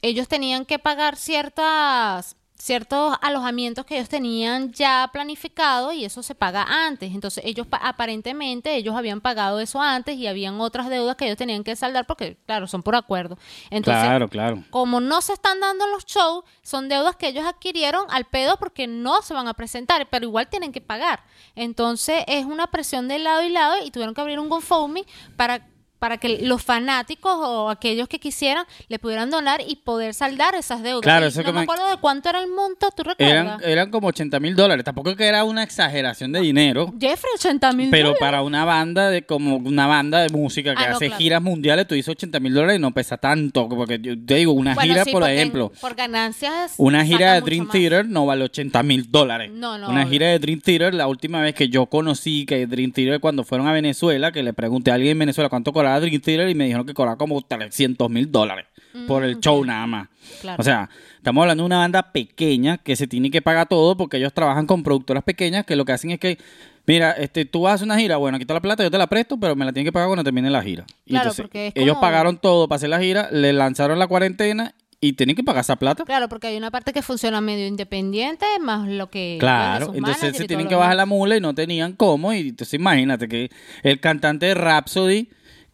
ellos 0.00 0.28
tenían 0.28 0.64
que 0.64 0.78
pagar 0.78 1.16
ciertas 1.16 2.36
ciertos 2.58 3.16
alojamientos 3.22 3.86
que 3.86 3.96
ellos 3.96 4.08
tenían 4.08 4.72
ya 4.72 5.08
planificado 5.12 5.92
y 5.92 6.04
eso 6.04 6.22
se 6.24 6.34
paga 6.34 6.64
antes. 6.86 7.14
Entonces, 7.14 7.44
ellos 7.46 7.66
pa- 7.68 7.76
aparentemente 7.76 8.74
ellos 8.74 8.96
habían 8.96 9.20
pagado 9.20 9.60
eso 9.60 9.80
antes 9.80 10.16
y 10.16 10.26
habían 10.26 10.60
otras 10.60 10.88
deudas 10.88 11.14
que 11.16 11.26
ellos 11.26 11.36
tenían 11.38 11.62
que 11.62 11.76
saldar 11.76 12.06
porque 12.06 12.36
claro, 12.46 12.66
son 12.66 12.82
por 12.82 12.96
acuerdo. 12.96 13.38
Entonces, 13.70 14.02
claro, 14.02 14.28
claro. 14.28 14.64
como 14.70 15.00
no 15.00 15.20
se 15.20 15.34
están 15.34 15.60
dando 15.60 15.86
los 15.86 16.04
shows, 16.04 16.44
son 16.62 16.88
deudas 16.88 17.14
que 17.16 17.28
ellos 17.28 17.44
adquirieron 17.46 18.06
al 18.10 18.24
pedo 18.24 18.56
porque 18.58 18.86
no 18.88 19.22
se 19.22 19.34
van 19.34 19.46
a 19.46 19.54
presentar, 19.54 20.08
pero 20.10 20.26
igual 20.26 20.48
tienen 20.48 20.72
que 20.72 20.80
pagar. 20.80 21.22
Entonces 21.54 22.24
es 22.26 22.44
una 22.44 22.66
presión 22.68 23.06
de 23.08 23.18
lado 23.20 23.42
y 23.44 23.50
lado 23.50 23.74
y 23.84 23.90
tuvieron 23.92 24.14
que 24.14 24.20
abrir 24.20 24.40
un 24.40 24.48
GoFundMe 24.48 25.04
para 25.36 25.66
para 25.98 26.18
que 26.18 26.40
los 26.42 26.62
fanáticos 26.62 27.32
o 27.36 27.70
aquellos 27.70 28.08
que 28.08 28.18
quisieran 28.18 28.64
le 28.88 28.98
pudieran 28.98 29.30
donar 29.30 29.60
y 29.66 29.76
poder 29.76 30.14
saldar 30.14 30.54
esas 30.54 30.82
deudas. 30.82 31.02
Claro, 31.02 31.26
eso 31.26 31.42
no 31.42 31.48
me 31.48 31.52
me- 31.52 31.60
acuerdo 31.62 31.88
de 31.88 31.96
cuánto 31.96 32.28
era 32.28 32.40
el 32.40 32.48
monto, 32.50 32.88
¿tú 32.96 33.02
recuerdas? 33.02 33.60
Eran, 33.60 33.60
eran 33.64 33.90
como 33.90 34.08
80 34.08 34.38
mil 34.40 34.54
dólares. 34.56 34.84
Tampoco 34.84 35.14
que 35.16 35.24
era 35.26 35.44
una 35.44 35.62
exageración 35.62 36.32
de 36.32 36.40
dinero. 36.40 36.92
Jeffrey, 37.00 37.32
80 37.36 37.72
mil 37.72 37.90
Pero 37.90 38.14
para 38.18 38.42
una 38.42 38.64
banda 38.64 39.10
de 39.10 39.22
como 39.22 39.56
una 39.56 39.86
banda 39.86 40.20
de 40.20 40.28
música 40.28 40.74
que 40.74 40.82
Ah, 40.82 40.90
no, 40.90 40.96
hace 40.96 41.06
claro. 41.06 41.18
giras 41.18 41.42
mundiales, 41.42 41.86
tú 41.86 41.94
dices 41.94 42.08
80 42.10 42.40
mil 42.40 42.54
dólares 42.54 42.76
y 42.78 42.80
no 42.80 42.92
pesa 42.92 43.16
tanto. 43.16 43.68
Porque 43.68 43.98
yo 44.00 44.14
te 44.24 44.34
digo, 44.36 44.52
una 44.52 44.74
Bueno, 44.74 44.92
gira, 44.92 45.04
sí, 45.04 45.12
por 45.12 45.28
ejemplo, 45.28 45.72
Por 45.80 45.94
ganancias. 45.94 46.74
una 46.78 47.04
gira 47.04 47.34
de 47.34 47.40
Dream. 47.40 47.68
Theater 47.68 48.06
no 48.08 48.24
vale 48.26 48.44
80 48.44 48.82
mil 48.82 49.10
dólares. 49.10 49.50
No, 49.52 49.76
no, 49.78 49.88
Una 49.90 50.00
obvio. 50.02 50.10
gira 50.10 50.26
de 50.28 50.38
Dream 50.38 50.60
Theater, 50.60 50.94
la 50.94 51.06
última 51.06 51.40
vez 51.42 51.54
que 51.54 51.68
yo 51.68 51.86
conocí 51.86 52.46
que 52.46 52.66
Dream 52.66 52.92
Theater, 52.92 53.20
cuando 53.20 53.44
fueron 53.44 53.66
a 53.66 53.72
Venezuela, 53.72 54.32
que 54.32 54.42
le 54.42 54.52
pregunté 54.52 54.90
a 54.90 54.94
alguien 54.94 55.12
en 55.12 55.18
Venezuela 55.18 55.48
cuánto 55.48 55.72
cobraba 55.72 55.87
Dream 56.00 56.20
Theater 56.20 56.48
y 56.48 56.54
me 56.54 56.64
dijeron 56.64 56.86
que 56.86 56.94
cobraba 56.94 57.16
como 57.16 57.40
300 57.42 58.08
mil 58.10 58.30
dólares 58.30 58.66
por 59.06 59.22
el 59.24 59.38
show 59.40 59.64
nada 59.64 59.86
más. 59.86 60.04
Mm, 60.08 60.40
Claro. 60.40 60.60
O 60.60 60.64
sea, 60.64 60.88
estamos 61.16 61.42
hablando 61.42 61.62
de 61.62 61.66
una 61.66 61.78
banda 61.78 62.12
pequeña 62.12 62.78
que 62.78 62.96
se 62.96 63.06
tiene 63.06 63.30
que 63.30 63.40
pagar 63.42 63.66
todo 63.68 63.96
porque 63.96 64.16
ellos 64.18 64.32
trabajan 64.32 64.66
con 64.66 64.82
productoras 64.82 65.22
pequeñas 65.24 65.64
que 65.64 65.76
lo 65.76 65.84
que 65.84 65.92
hacen 65.92 66.10
es 66.10 66.18
que, 66.20 66.38
mira, 66.86 67.12
este, 67.12 67.44
tú 67.44 67.62
vas 67.62 67.72
a 67.72 67.74
hacer 67.76 67.84
una 67.86 67.98
gira, 67.98 68.16
bueno, 68.16 68.36
aquí 68.36 68.42
está 68.42 68.54
la 68.54 68.60
plata, 68.60 68.82
yo 68.82 68.90
te 68.90 68.98
la 68.98 69.06
presto, 69.06 69.38
pero 69.38 69.54
me 69.56 69.64
la 69.64 69.72
tienes 69.72 69.88
que 69.88 69.92
pagar 69.92 70.08
cuando 70.08 70.24
termine 70.24 70.50
la 70.50 70.62
gira. 70.62 70.84
Y 71.06 71.10
Claro, 71.10 71.24
entonces, 71.24 71.42
porque 71.44 71.66
es 71.68 71.72
ellos 71.76 71.94
como- 71.94 72.00
pagaron 72.00 72.38
todo 72.38 72.68
para 72.68 72.76
hacer 72.76 72.90
la 72.90 73.00
gira, 73.00 73.28
le 73.30 73.52
lanzaron 73.52 73.98
la 73.98 74.06
cuarentena 74.06 74.74
y 75.00 75.12
tienen 75.12 75.36
que 75.36 75.44
pagar 75.44 75.60
esa 75.62 75.76
plata. 75.76 76.04
Claro, 76.04 76.28
porque 76.28 76.48
hay 76.48 76.56
una 76.56 76.70
parte 76.72 76.92
que 76.92 77.02
funciona 77.02 77.40
medio 77.40 77.66
independiente, 77.66 78.44
más 78.60 78.88
lo 78.88 79.08
que. 79.10 79.36
Claro, 79.38 79.92
entonces 79.94 80.36
se 80.36 80.46
tienen 80.46 80.66
que 80.68 80.74
bajar 80.74 80.96
la 80.96 81.06
mula 81.06 81.36
y 81.36 81.40
no 81.40 81.54
tenían 81.54 81.92
cómo. 81.92 82.32
Y 82.32 82.48
entonces 82.48 82.74
imagínate 82.74 83.28
que 83.28 83.48
el 83.84 84.00
cantante 84.00 84.46
de 84.46 84.54
Rhapsody, 84.54 85.28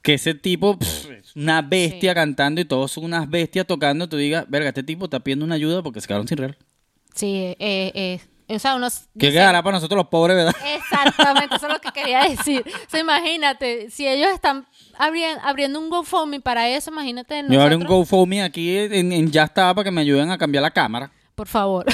que 0.04 0.14
ese 0.14 0.34
tipo, 0.34 0.78
pff, 0.78 1.06
una 1.34 1.62
bestia 1.62 2.10
Sí. 2.12 2.14
cantando 2.14 2.60
y 2.60 2.64
todos 2.66 2.92
son 2.92 3.04
unas 3.04 3.28
bestias 3.28 3.66
tocando, 3.66 4.08
tú 4.08 4.16
digas, 4.18 4.44
verga, 4.48 4.68
este 4.68 4.82
tipo 4.84 5.06
está 5.06 5.18
pidiendo 5.18 5.44
una 5.44 5.54
ayuda 5.56 5.82
porque 5.82 6.00
se 6.00 6.06
quedaron 6.06 6.28
sin 6.28 6.36
real. 6.38 6.56
Sí, 7.14 7.56
eh, 7.58 7.90
eh, 7.94 8.20
o 8.48 8.58
sea, 8.58 8.74
unos. 8.74 9.08
¿Qué 9.18 9.28
dice- 9.28 9.32
quedará 9.38 9.62
para 9.62 9.78
nosotros 9.78 9.96
los 9.96 10.08
pobres, 10.08 10.36
verdad? 10.36 10.54
Exactamente, 10.76 11.56
eso 11.56 11.66
es 11.66 11.72
lo 11.72 11.80
que 11.80 11.90
quería 11.92 12.20
decir. 12.28 12.62
O 12.66 12.90
sea, 12.90 13.00
imagínate, 13.00 13.88
si 13.90 14.06
ellos 14.06 14.28
están 14.34 14.66
abri- 14.98 15.38
abriendo 15.42 15.80
un 15.80 15.88
GoFundMe 15.88 16.40
para 16.40 16.68
eso, 16.68 16.90
imagínate 16.90 17.42
Yo 17.48 17.62
haré 17.62 17.76
un 17.76 17.82
nosotros. 17.84 18.10
GoFundMe 18.10 18.42
aquí 18.42 18.76
en, 18.76 19.10
en 19.10 19.30
Ya 19.30 19.44
estaba 19.44 19.74
para 19.74 19.84
que 19.84 19.90
me 19.90 20.02
ayuden 20.02 20.30
a 20.30 20.36
cambiar 20.36 20.60
la 20.62 20.70
cámara. 20.70 21.10
Por 21.34 21.48
favor. 21.48 21.86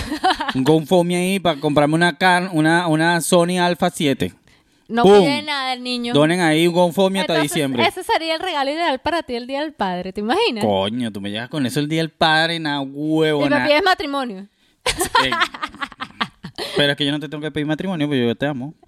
Un 0.55 0.65
GoFundMe 0.65 1.17
ahí 1.17 1.39
para 1.39 1.59
comprarme 1.61 1.95
una, 1.95 2.19
can- 2.19 2.51
una, 2.53 2.89
una 2.89 3.21
Sony 3.21 3.59
Alpha 3.61 3.89
7. 3.89 4.35
No 4.91 5.03
¡Pum! 5.05 5.21
pide 5.21 5.43
nada 5.43 5.73
el 5.73 5.83
niño. 5.83 6.13
Donen 6.13 6.41
ahí 6.41 6.67
un 6.67 6.75
GoFundMe 6.75 7.21
hasta 7.21 7.35
Entonces, 7.35 7.53
diciembre. 7.55 7.87
Ese 7.87 8.03
sería 8.03 8.35
el 8.35 8.41
regalo 8.41 8.71
ideal 8.71 8.99
para 8.99 9.23
ti 9.23 9.37
el 9.37 9.47
Día 9.47 9.61
del 9.61 9.73
Padre, 9.73 10.13
¿te 10.13 10.21
imaginas? 10.21 10.65
Coño, 10.65 11.13
tú 11.13 11.21
me 11.21 11.31
llegas 11.31 11.49
con 11.49 11.65
eso 11.65 11.79
el 11.81 11.89
día 11.89 12.01
del 12.01 12.11
padre, 12.11 12.59
nada 12.59 12.81
huevo, 12.81 13.47
y 13.47 13.49
me 13.51 13.61
pides 13.67 13.83
matrimonio. 13.85 14.47
Pero 16.77 16.93
es 16.93 16.97
que 16.99 17.07
yo 17.07 17.13
no 17.13 17.21
te 17.21 17.29
tengo 17.29 17.43
que 17.43 17.51
pedir 17.51 17.67
matrimonio, 17.67 18.07
porque 18.07 18.27
yo 18.27 18.35
te 18.35 18.47
amo. 18.47 18.75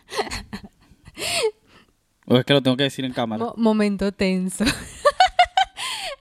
O 2.25 2.37
es 2.37 2.45
que 2.45 2.53
lo 2.53 2.63
tengo 2.63 2.77
que 2.77 2.85
decir 2.85 3.05
en 3.05 3.13
cámara. 3.13 3.45
Mo- 3.45 3.55
momento 3.57 4.13
tenso. 4.13 4.65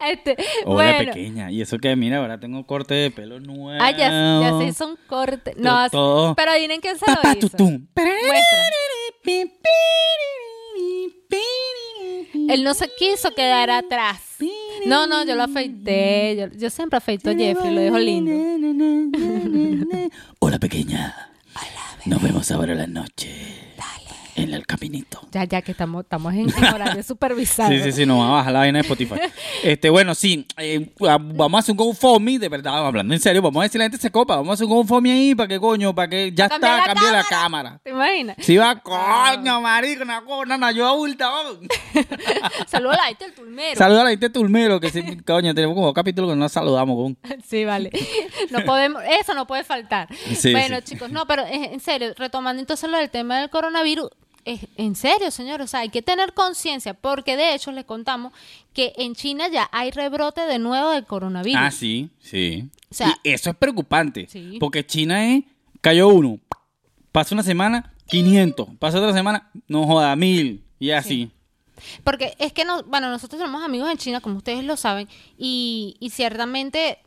Este, 0.09 0.35
Hola 0.65 0.73
bueno. 0.95 1.13
pequeña. 1.13 1.51
Y 1.51 1.61
eso 1.61 1.77
que, 1.77 1.95
mira, 1.95 2.17
ahora 2.17 2.39
tengo 2.39 2.65
corte 2.65 2.93
de 2.93 3.11
pelo 3.11 3.39
nuevo. 3.39 3.81
Ah, 3.83 3.91
ya, 3.91 4.09
ya 4.41 4.57
se 4.57 4.65
hizo 4.65 4.87
un 4.87 4.97
corte. 5.07 5.53
No, 5.57 5.89
todo. 5.89 6.35
pero 6.35 6.51
adivinen 6.51 6.81
quién 6.81 6.97
se 6.97 7.05
lo 7.09 7.15
Papá 7.15 7.33
hizo. 7.37 7.49
tutum. 7.49 7.87
Él 12.49 12.63
no 12.63 12.73
se 12.73 12.89
quiso 12.97 13.31
quedar 13.33 13.69
atrás. 13.69 14.19
No, 14.85 15.07
no, 15.07 15.23
yo 15.25 15.35
lo 15.35 15.43
afeité. 15.43 16.35
Yo, 16.37 16.47
yo 16.57 16.69
siempre 16.69 16.97
afeito 16.97 17.29
a 17.29 17.35
Jeffrey, 17.35 17.73
lo 17.73 17.81
dejo 17.81 17.99
lindo. 17.99 18.31
Hola, 20.39 20.59
pequeña. 20.59 21.29
Nos 22.05 22.21
vemos 22.21 22.49
ahora 22.51 22.71
en 22.71 22.77
la 22.79 22.87
noche. 22.87 23.29
Caminito. 24.71 25.19
Ya, 25.31 25.43
ya 25.43 25.61
que 25.61 25.73
estamos, 25.73 26.03
estamos 26.03 26.33
en, 26.33 26.49
en 26.49 26.63
horario 26.73 27.03
supervisado. 27.11 27.69
Sí, 27.69 27.81
sí, 27.81 27.91
sí, 27.91 28.05
nos 28.05 28.21
va 28.21 28.27
a 28.27 28.31
bajar 28.31 28.53
la 28.53 28.59
vaina 28.59 28.79
de 28.79 28.83
Spotify. 28.83 29.15
Este, 29.63 29.89
bueno, 29.89 30.15
sí, 30.15 30.47
eh, 30.57 30.91
vamos 30.97 31.53
a 31.53 31.59
hacer 31.59 31.73
un 31.73 31.77
GoFundMe, 31.77 32.39
de 32.39 32.49
verdad, 32.49 32.87
hablando 32.87 33.13
en 33.13 33.19
serio, 33.19 33.41
vamos 33.41 33.61
a 33.61 33.63
decirle 33.63 33.83
a 33.83 33.87
la 33.87 33.91
gente 33.91 34.01
se 34.01 34.09
copa, 34.09 34.37
vamos 34.37 34.49
a 34.49 34.53
hacer 34.53 34.65
un 34.65 34.71
GoFundMe 34.71 35.11
ahí 35.11 35.35
para 35.35 35.47
que 35.47 35.59
coño, 35.59 35.93
para 35.93 36.07
que 36.07 36.31
ya 36.33 36.45
está, 36.45 36.57
la 36.57 36.83
cambie 36.85 37.11
la 37.11 37.23
cámara. 37.23 37.79
¿Te 37.83 37.91
imaginas? 37.91 38.37
Si 38.39 38.57
va, 38.57 38.75
coño, 38.77 39.61
marico, 39.61 40.03
una 40.03 40.55
una 40.55 40.71
yo 40.71 40.87
adulta, 40.87 41.29
vamos. 41.29 41.57
Saludos 42.67 42.93
a 42.93 42.97
la 42.97 43.03
gente 43.03 43.25
del 43.25 43.33
Tulmero. 43.33 43.77
Saludos 43.77 44.01
a 44.01 44.03
la 44.05 44.09
gente 44.09 44.29
de 44.29 44.33
Tulmero, 44.33 44.79
que 44.79 44.89
sí, 44.89 45.17
coño, 45.17 45.53
tenemos 45.53 45.75
como 45.75 45.93
capítulo 45.93 46.27
que 46.29 46.35
no 46.35 46.41
nos 46.41 46.51
saludamos 46.51 46.95
con. 46.95 47.17
Sí, 47.45 47.65
vale. 47.65 47.91
No 48.49 48.61
podemos, 48.63 49.03
eso 49.21 49.33
no 49.33 49.45
puede 49.45 49.63
faltar. 49.63 50.07
Sí, 50.33 50.51
bueno, 50.51 50.77
sí. 50.77 50.93
chicos, 50.93 51.11
no, 51.11 51.27
pero 51.27 51.43
eh, 51.43 51.71
en 51.73 51.79
serio, 51.79 52.13
retomando 52.17 52.61
entonces 52.61 52.89
lo 52.89 52.97
del 52.97 53.09
tema 53.09 53.39
del 53.39 53.49
coronavirus, 53.49 54.09
es, 54.45 54.67
en 54.77 54.95
serio, 54.95 55.31
señor, 55.31 55.61
o 55.61 55.67
sea, 55.67 55.81
hay 55.81 55.89
que 55.89 56.01
tener 56.01 56.33
conciencia, 56.33 56.93
porque 56.93 57.35
de 57.37 57.53
hecho 57.53 57.71
les 57.71 57.85
contamos 57.85 58.33
que 58.73 58.93
en 58.97 59.15
China 59.15 59.47
ya 59.47 59.69
hay 59.71 59.91
rebrote 59.91 60.41
de 60.41 60.59
nuevo 60.59 60.89
del 60.91 61.05
coronavirus. 61.05 61.61
Ah, 61.61 61.71
sí, 61.71 62.09
sí. 62.19 62.69
O 62.89 62.93
sea- 62.93 63.17
y 63.23 63.29
eso 63.29 63.49
es 63.51 63.55
preocupante, 63.55 64.27
Sí. 64.29 64.57
porque 64.59 64.85
China 64.85 65.33
es, 65.35 65.43
cayó 65.81 66.07
uno, 66.09 66.39
pasa 67.11 67.35
una 67.35 67.43
semana, 67.43 67.93
500, 68.07 68.69
pasa 68.79 68.97
otra 68.99 69.13
semana, 69.13 69.49
no 69.67 69.85
joda, 69.85 70.15
mil, 70.15 70.63
y 70.79 70.91
así. 70.91 71.31
Porque 72.03 72.35
es 72.37 72.53
que, 72.53 72.63
no, 72.65 72.83
bueno, 72.83 73.09
nosotros 73.09 73.39
tenemos 73.39 73.63
amigos 73.63 73.89
en 73.89 73.97
China, 73.97 74.21
como 74.21 74.37
ustedes 74.37 74.63
lo 74.63 74.77
saben, 74.77 75.07
y, 75.37 75.95
y 75.99 76.09
ciertamente 76.11 76.99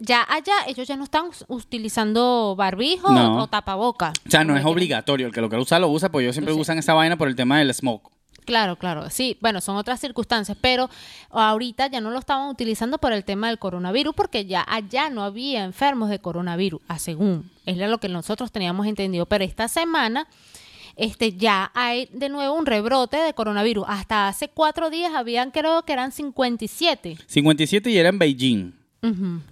ya 0.00 0.26
allá 0.28 0.52
ellos 0.66 0.88
ya 0.88 0.96
no 0.96 1.04
están 1.04 1.26
utilizando 1.48 2.54
barbijo 2.56 3.12
No. 3.12 3.44
o, 3.44 3.46
tapaboca. 3.46 4.12
O 4.26 4.30
sea, 4.30 4.42
no 4.44 4.56
es 4.56 4.64
obligatorio. 4.64 5.26
El 5.28 5.32
que 5.32 5.40
lo 5.40 5.48
quiera 5.48 5.62
usar, 5.62 5.80
lo 5.80 5.88
usa, 5.88 6.10
porque 6.10 6.24
ellos 6.24 6.34
siempre 6.34 6.54
Sí. 6.54 6.60
usan 6.60 6.78
esa 6.78 6.94
vaina 6.94 7.16
por 7.16 7.28
el 7.28 7.36
tema 7.36 7.58
del 7.58 7.72
smoke. 7.72 8.10
Claro, 8.46 8.76
claro, 8.76 9.10
sí, 9.10 9.36
bueno, 9.40 9.60
son 9.60 9.76
otras 9.76 10.00
circunstancias, 10.00 10.56
pero 10.60 10.88
ahorita 11.30 11.86
ya 11.88 12.00
no 12.00 12.10
lo 12.10 12.18
estaban 12.18 12.48
utilizando 12.48 12.98
por 12.98 13.12
el 13.12 13.22
tema 13.24 13.46
del 13.48 13.58
coronavirus 13.58 14.14
porque 14.14 14.44
ya 14.46 14.64
allá 14.68 15.08
no 15.10 15.22
había 15.22 15.62
enfermos 15.62 16.08
de 16.08 16.18
coronavirus, 16.18 16.80
a 16.88 16.98
según, 16.98 17.50
es 17.66 17.76
lo 17.76 17.98
que 17.98 18.08
nosotros 18.08 18.50
teníamos 18.50 18.86
entendido, 18.88 19.26
pero 19.26 19.44
esta 19.44 19.68
semana 19.68 20.26
este 20.96 21.34
ya 21.34 21.70
hay 21.74 22.08
de 22.12 22.28
nuevo 22.28 22.54
un 22.54 22.66
rebrote 22.66 23.18
de 23.18 23.32
coronavirus. 23.34 23.84
Hasta 23.88 24.26
hace 24.28 24.48
cuatro 24.48 24.90
días 24.90 25.12
habían, 25.14 25.50
creo 25.50 25.82
que 25.84 25.92
eran 25.92 26.10
57. 26.10 27.18
57 27.26 27.90
y 27.90 27.98
era 27.98 28.08
en 28.08 28.18
Beijing. 28.18 28.72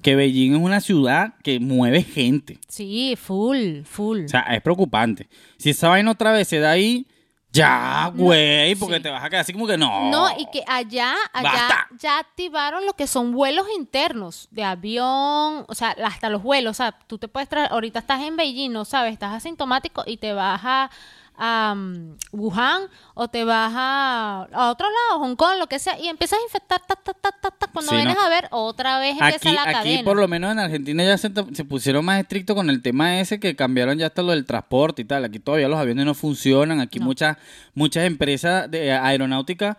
Que 0.03 0.15
Beijing 0.15 0.55
es 0.55 0.61
una 0.61 0.81
ciudad 0.81 1.35
que 1.43 1.59
mueve 1.61 2.03
gente. 2.03 2.59
Sí, 2.69 3.17
full, 3.17 3.83
full. 3.85 4.25
O 4.25 4.29
sea, 4.29 4.41
es 4.41 4.63
preocupante. 4.63 5.29
Si 5.57 5.71
esa 5.71 5.89
vaina 5.89 6.11
otra 6.11 6.33
vez 6.33 6.49
se 6.49 6.59
da 6.59 6.73
ahí, 6.73 7.07
ya, 7.51 8.13
güey, 8.15 8.75
porque 8.75 8.97
sí. 8.97 9.03
te 9.03 9.11
vas 9.11 9.25
a 9.25 9.31
quedar 9.31 9.41
así 9.41 9.53
como 9.53 9.67
que 9.67 9.79
no. 9.79 10.11
No, 10.11 10.29
y 10.39 10.47
que 10.51 10.63
allá, 10.67 11.15
allá 11.33 11.51
Basta. 11.51 11.89
ya 11.99 12.19
activaron 12.19 12.85
lo 12.85 12.93
que 12.93 13.07
son 13.07 13.33
vuelos 13.33 13.67
internos 13.77 14.49
de 14.51 14.65
avión, 14.65 15.65
o 15.67 15.75
sea, 15.75 15.97
hasta 16.05 16.29
los 16.29 16.43
vuelos, 16.43 16.73
o 16.73 16.75
sea, 16.75 16.93
tú 17.07 17.17
te 17.17 17.27
puedes 17.27 17.49
traer, 17.49 17.73
ahorita 17.73 18.01
estás 18.01 18.21
en 18.23 18.37
Beijing, 18.37 18.71
no 18.71 18.85
sabes, 18.85 19.15
estás 19.15 19.33
asintomático 19.33 20.05
y 20.07 20.19
te 20.19 20.35
vas 20.35 20.61
a, 20.63 20.91
a, 21.39 21.73
um, 21.77 22.17
Wuhan 22.33 22.83
o 23.15 23.29
te 23.29 23.45
vas 23.45 23.73
a, 23.75 24.49
a 24.53 24.71
otro 24.71 24.87
lado, 24.91 25.21
Hong 25.21 25.37
Kong, 25.37 25.59
lo 25.59 25.67
que 25.69 25.79
sea, 25.79 25.99
y 25.99 26.09
empiezas 26.09 26.39
a 26.41 26.43
infectar, 26.43 26.81
ta, 26.87 26.97
ta, 26.97 27.15
ta, 27.15 27.31
ta, 27.33 27.51
ta, 27.51 27.67
cuando 27.73 27.91
Sí, 27.91 27.97
vienes 27.97 28.17
no. 28.17 28.21
a 28.23 28.29
ver, 28.29 28.49
otra 28.51 28.99
vez 28.99 29.13
empieza 29.13 29.37
Aquí, 29.49 29.53
la 29.55 29.63
aquí 29.63 29.73
cadena. 29.73 30.05
por 30.05 30.17
lo 30.17 30.27
menos 30.29 30.51
en 30.53 30.59
Argentina 30.59 31.05
ya 31.05 31.17
se, 31.17 31.31
se 31.53 31.65
pusieron 31.65 32.05
más 32.05 32.21
estrictos 32.21 32.57
con 32.57 32.69
el 32.71 32.83
tema 32.83 33.21
ese 33.21 33.39
que 33.41 33.55
cambiaron 33.57 33.97
ya 33.99 34.07
hasta 34.07 34.23
lo 34.23 34.33
del 34.33 34.45
transporte 34.45 35.03
y 35.03 35.05
tal. 35.05 35.25
Aquí 35.25 35.39
todavía 35.39 35.69
los 35.69 35.79
aviones 35.79 36.05
no 36.05 36.15
funcionan. 36.15 36.81
Aquí 36.81 36.99
No. 36.99 37.07
muchas 37.07 37.37
muchas 37.75 38.05
empresas 38.05 38.71
de 38.71 38.93
aeronáutica 38.93 39.77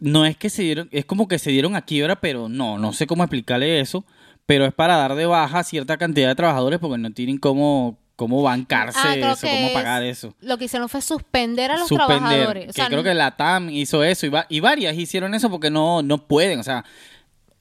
no 0.00 0.24
es 0.26 0.36
que 0.36 0.50
se 0.50 0.62
dieron, 0.62 0.88
es 0.92 1.04
como 1.04 1.28
que 1.28 1.38
se 1.38 1.50
dieron 1.50 1.76
a 1.76 1.82
quiebra, 1.82 2.16
pero 2.20 2.48
no, 2.48 2.78
no 2.78 2.92
sé 2.92 3.06
cómo 3.06 3.22
explicarle 3.24 3.80
eso, 3.80 4.04
pero 4.46 4.66
es 4.66 4.74
para 4.74 4.96
dar 4.96 5.14
de 5.14 5.24
baja 5.26 5.60
a 5.60 5.64
cierta 5.64 5.96
cantidad 5.96 6.28
de 6.28 6.34
trabajadores 6.34 6.78
porque 6.80 6.98
no 6.98 7.10
tienen 7.12 7.38
cómo, 7.38 7.96
cómo 8.16 8.42
bancarse 8.42 8.98
Ah, 9.02 9.12
creo 9.14 9.32
eso, 9.32 9.46
cómo 9.46 9.66
es- 9.68 9.72
pagar 9.72 10.02
eso. 10.02 10.34
Lo 10.40 10.56
que 10.58 10.66
hicieron 10.66 10.88
fue 10.88 11.00
suspender 11.02 11.70
a 11.70 11.76
los 11.76 11.88
Suspender, 11.88 12.18
trabajadores. 12.18 12.70
O 12.70 12.72
que 12.72 12.86
creo 12.86 13.02
que 13.02 13.14
la 13.14 13.36
TAM 13.36 13.70
hizo 13.70 14.04
eso 14.04 14.26
y, 14.26 14.28
va- 14.28 14.46
y 14.48 14.60
varias 14.60 14.96
hicieron 14.96 15.34
eso 15.34 15.50
porque 15.50 15.70
no, 15.70 16.02
no 16.02 16.26
pueden, 16.26 16.58
o 16.60 16.62
sea, 16.62 16.84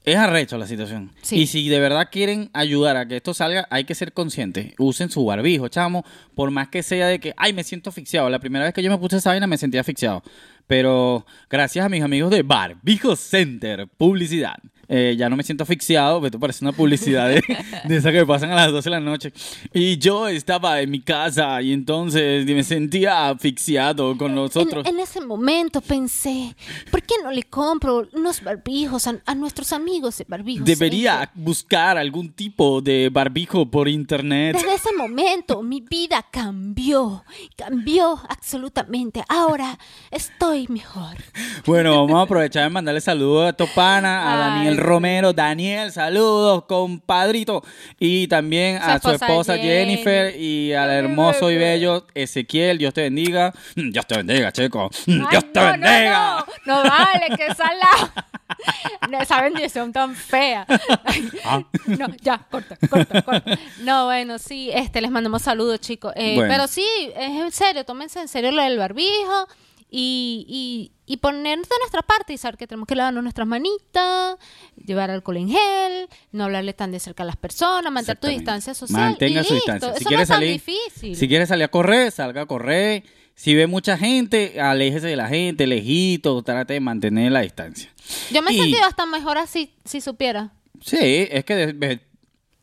es 0.05 0.17
arrecho 0.17 0.57
la 0.57 0.67
situación. 0.67 1.11
Sí. 1.21 1.39
Y 1.39 1.47
si 1.47 1.69
de 1.69 1.79
verdad 1.79 2.09
quieren 2.11 2.49
ayudar 2.53 2.97
a 2.97 3.07
que 3.07 3.15
esto 3.15 3.33
salga, 3.33 3.65
hay 3.69 3.85
que 3.85 3.95
ser 3.95 4.11
conscientes. 4.11 4.73
Usen 4.77 5.09
su 5.09 5.23
barbijo, 5.25 5.69
chamo, 5.69 6.03
por 6.35 6.51
más 6.51 6.67
que 6.67 6.83
sea 6.83 7.07
de 7.07 7.19
que, 7.21 7.33
ay, 7.37 7.53
me 7.53 7.63
siento 7.63 7.89
asfixiado. 7.89 8.29
La 8.29 8.39
primera 8.39 8.65
vez 8.65 8.73
que 8.73 8.83
yo 8.83 8.91
me 8.91 8.97
puse 8.97 9.15
esa 9.17 9.29
vaina 9.29 9.47
me 9.47 9.57
sentía 9.57 9.79
asfixiado. 9.79 10.21
Pero 10.67 11.25
gracias 11.49 11.85
a 11.85 11.89
mis 11.89 12.03
amigos 12.03 12.31
de 12.31 12.43
Barbijo 12.43 13.15
Center, 13.15 13.87
publicidad. 13.97 14.57
Eh, 14.95 15.15
ya 15.17 15.27
no 15.27 15.35
me 15.35 15.41
siento 15.41 15.63
asfixiado, 15.63 16.23
esto 16.23 16.39
parece 16.39 16.63
una 16.63 16.71
publicidad 16.71 17.27
de, 17.27 17.41
de 17.85 17.97
esa 17.97 18.11
que 18.11 18.19
me 18.19 18.25
pasan 18.27 18.51
a 18.51 18.55
las 18.57 18.71
12 18.71 18.91
de 18.91 18.91
la 18.91 18.99
noche. 18.99 19.33
Y 19.73 19.97
yo 19.97 20.27
estaba 20.27 20.81
en 20.81 20.91
mi 20.91 21.01
casa 21.01 21.59
y 21.63 21.73
entonces 21.73 22.45
me 22.45 22.63
sentía 22.63 23.29
asfixiado 23.29 24.15
con 24.15 24.29
en, 24.29 24.35
nosotros. 24.35 24.85
en 24.85 24.99
ese 24.99 25.19
momento 25.19 25.81
pensé, 25.81 26.55
¿por 26.91 27.01
qué 27.01 27.15
no 27.23 27.31
le 27.31 27.41
compro 27.41 28.07
unos 28.13 28.43
barbijos 28.43 29.07
a, 29.07 29.19
a 29.25 29.33
nuestros 29.33 29.73
amigos 29.73 30.19
de 30.19 30.25
barbijos? 30.27 30.63
Debería 30.63 31.31
buscar 31.33 31.97
algún 31.97 32.31
tipo 32.31 32.79
de 32.79 33.09
barbijo 33.11 33.65
por 33.65 33.87
internet. 33.87 34.55
Desde 34.55 34.75
ese 34.75 34.93
momento 34.95 35.63
mi 35.63 35.81
vida 35.81 36.23
cambió, 36.29 37.23
cambió 37.55 38.21
absolutamente. 38.29 39.23
Ahora 39.27 39.79
estoy 40.11 40.67
mejor. 40.67 41.17
Bueno, 41.65 42.05
vamos 42.05 42.19
a 42.19 42.21
aprovechar 42.25 42.65
de 42.65 42.69
mandarle 42.69 43.01
saludos 43.01 43.49
a 43.49 43.53
Topana, 43.53 44.31
a 44.31 44.37
Daniel. 44.37 44.82
Romero. 44.83 45.33
Daniel, 45.33 45.91
saludos, 45.91 46.65
compadrito. 46.65 47.63
Y 47.99 48.27
también 48.27 48.77
a 48.77 48.99
su 48.99 49.11
esposa. 49.11 49.57
Jennifer 49.57 50.35
y 50.39 50.73
al 50.73 50.89
hermoso 50.91 51.49
y 51.49 51.57
bello 51.57 52.05
Ezequiel. 52.13 52.77
Dios 52.77 52.93
te 52.93 53.01
bendiga. 53.01 53.53
Mm, 53.75 53.89
Dios 53.91 54.05
te 54.07 54.17
bendiga, 54.17 54.51
chico. 54.51 54.89
Mm, 55.07 55.21
Ay, 55.21 55.27
Dios 55.31 55.53
te 55.53 55.59
no, 55.59 55.65
bendiga. 55.71 56.45
No, 56.65 56.75
no, 56.75 56.83
no 56.83 56.89
vale, 56.89 57.27
que 57.37 57.53
salado. 57.55 58.11
Esa 59.21 59.41
bendición 59.41 59.91
tan 59.91 60.15
fea. 60.15 60.65
Ah. 61.45 61.61
No, 61.85 62.07
ya, 62.21 62.37
corta, 62.49 62.77
corta, 62.89 63.21
corta. 63.21 63.59
No, 63.81 64.05
bueno, 64.05 64.39
sí, 64.39 64.69
este, 64.73 65.01
les 65.01 65.11
mandamos 65.11 65.41
saludos, 65.41 65.79
chicos. 65.81 66.13
Eh, 66.15 66.35
Bueno. 66.35 66.51
Pero 66.53 66.67
sí, 66.67 66.85
es 67.15 67.31
en 67.41 67.51
serio, 67.51 67.83
tómense 67.83 68.19
en 68.21 68.27
serio 68.29 68.51
lo 68.51 68.61
del 68.63 68.77
barbijo 68.77 69.47
y, 69.95 70.43
y, 70.49 70.91
y 71.13 71.17
ponernos 71.17 71.69
de 71.69 71.75
nuestra 71.79 72.01
parte 72.01 72.33
y 72.33 72.37
saber 72.39 72.57
que 72.57 72.65
tenemos 72.65 72.87
que 72.87 72.95
lavarnos 72.95 73.21
nuestras 73.21 73.47
manitas, 73.47 74.37
llevar 74.75 75.11
alcohol 75.11 75.37
en 75.37 75.49
gel, 75.49 76.09
no 76.31 76.45
hablarle 76.45 76.73
tan 76.73 76.91
de 76.91 76.99
cerca 76.99 77.21
a 77.21 77.25
las 77.27 77.35
personas, 77.37 77.93
mantener 77.93 78.17
tu 78.19 78.27
distancia 78.27 78.73
social. 78.73 79.11
Mantenga 79.11 79.41
y 79.41 79.43
su 79.43 79.53
listo. 79.53 79.71
distancia. 79.71 79.93
Si 79.97 80.01
Eso 80.01 80.07
quiere 80.09 80.17
no 80.17 80.23
es 80.23 80.29
tan 80.29 80.41
difícil. 80.41 81.15
si 81.15 81.27
quiere 81.27 81.45
salir 81.45 81.65
a 81.65 81.67
correr, 81.67 82.11
salga 82.11 82.41
a 82.41 82.45
correr. 82.47 83.03
Si 83.35 83.53
ve 83.53 83.67
mucha 83.67 83.97
gente, 83.97 84.59
aléjese 84.59 85.07
de 85.07 85.15
la 85.15 85.27
gente, 85.27 85.67
lejito, 85.67 86.41
trate 86.41 86.73
de 86.73 86.79
mantener 86.79 87.31
la 87.31 87.41
distancia. 87.41 87.91
Yo 88.31 88.41
me 88.41 88.49
he 88.49 88.53
Y- 88.55 88.59
sentido 88.61 88.83
hasta 88.85 89.05
mejor 89.05 89.37
así, 89.37 89.75
si 89.85 90.01
supiera. 90.01 90.53
Sí, 90.81 90.97
es 91.29 91.45
que 91.45 91.55
de- 91.55 91.73
de- 91.73 91.99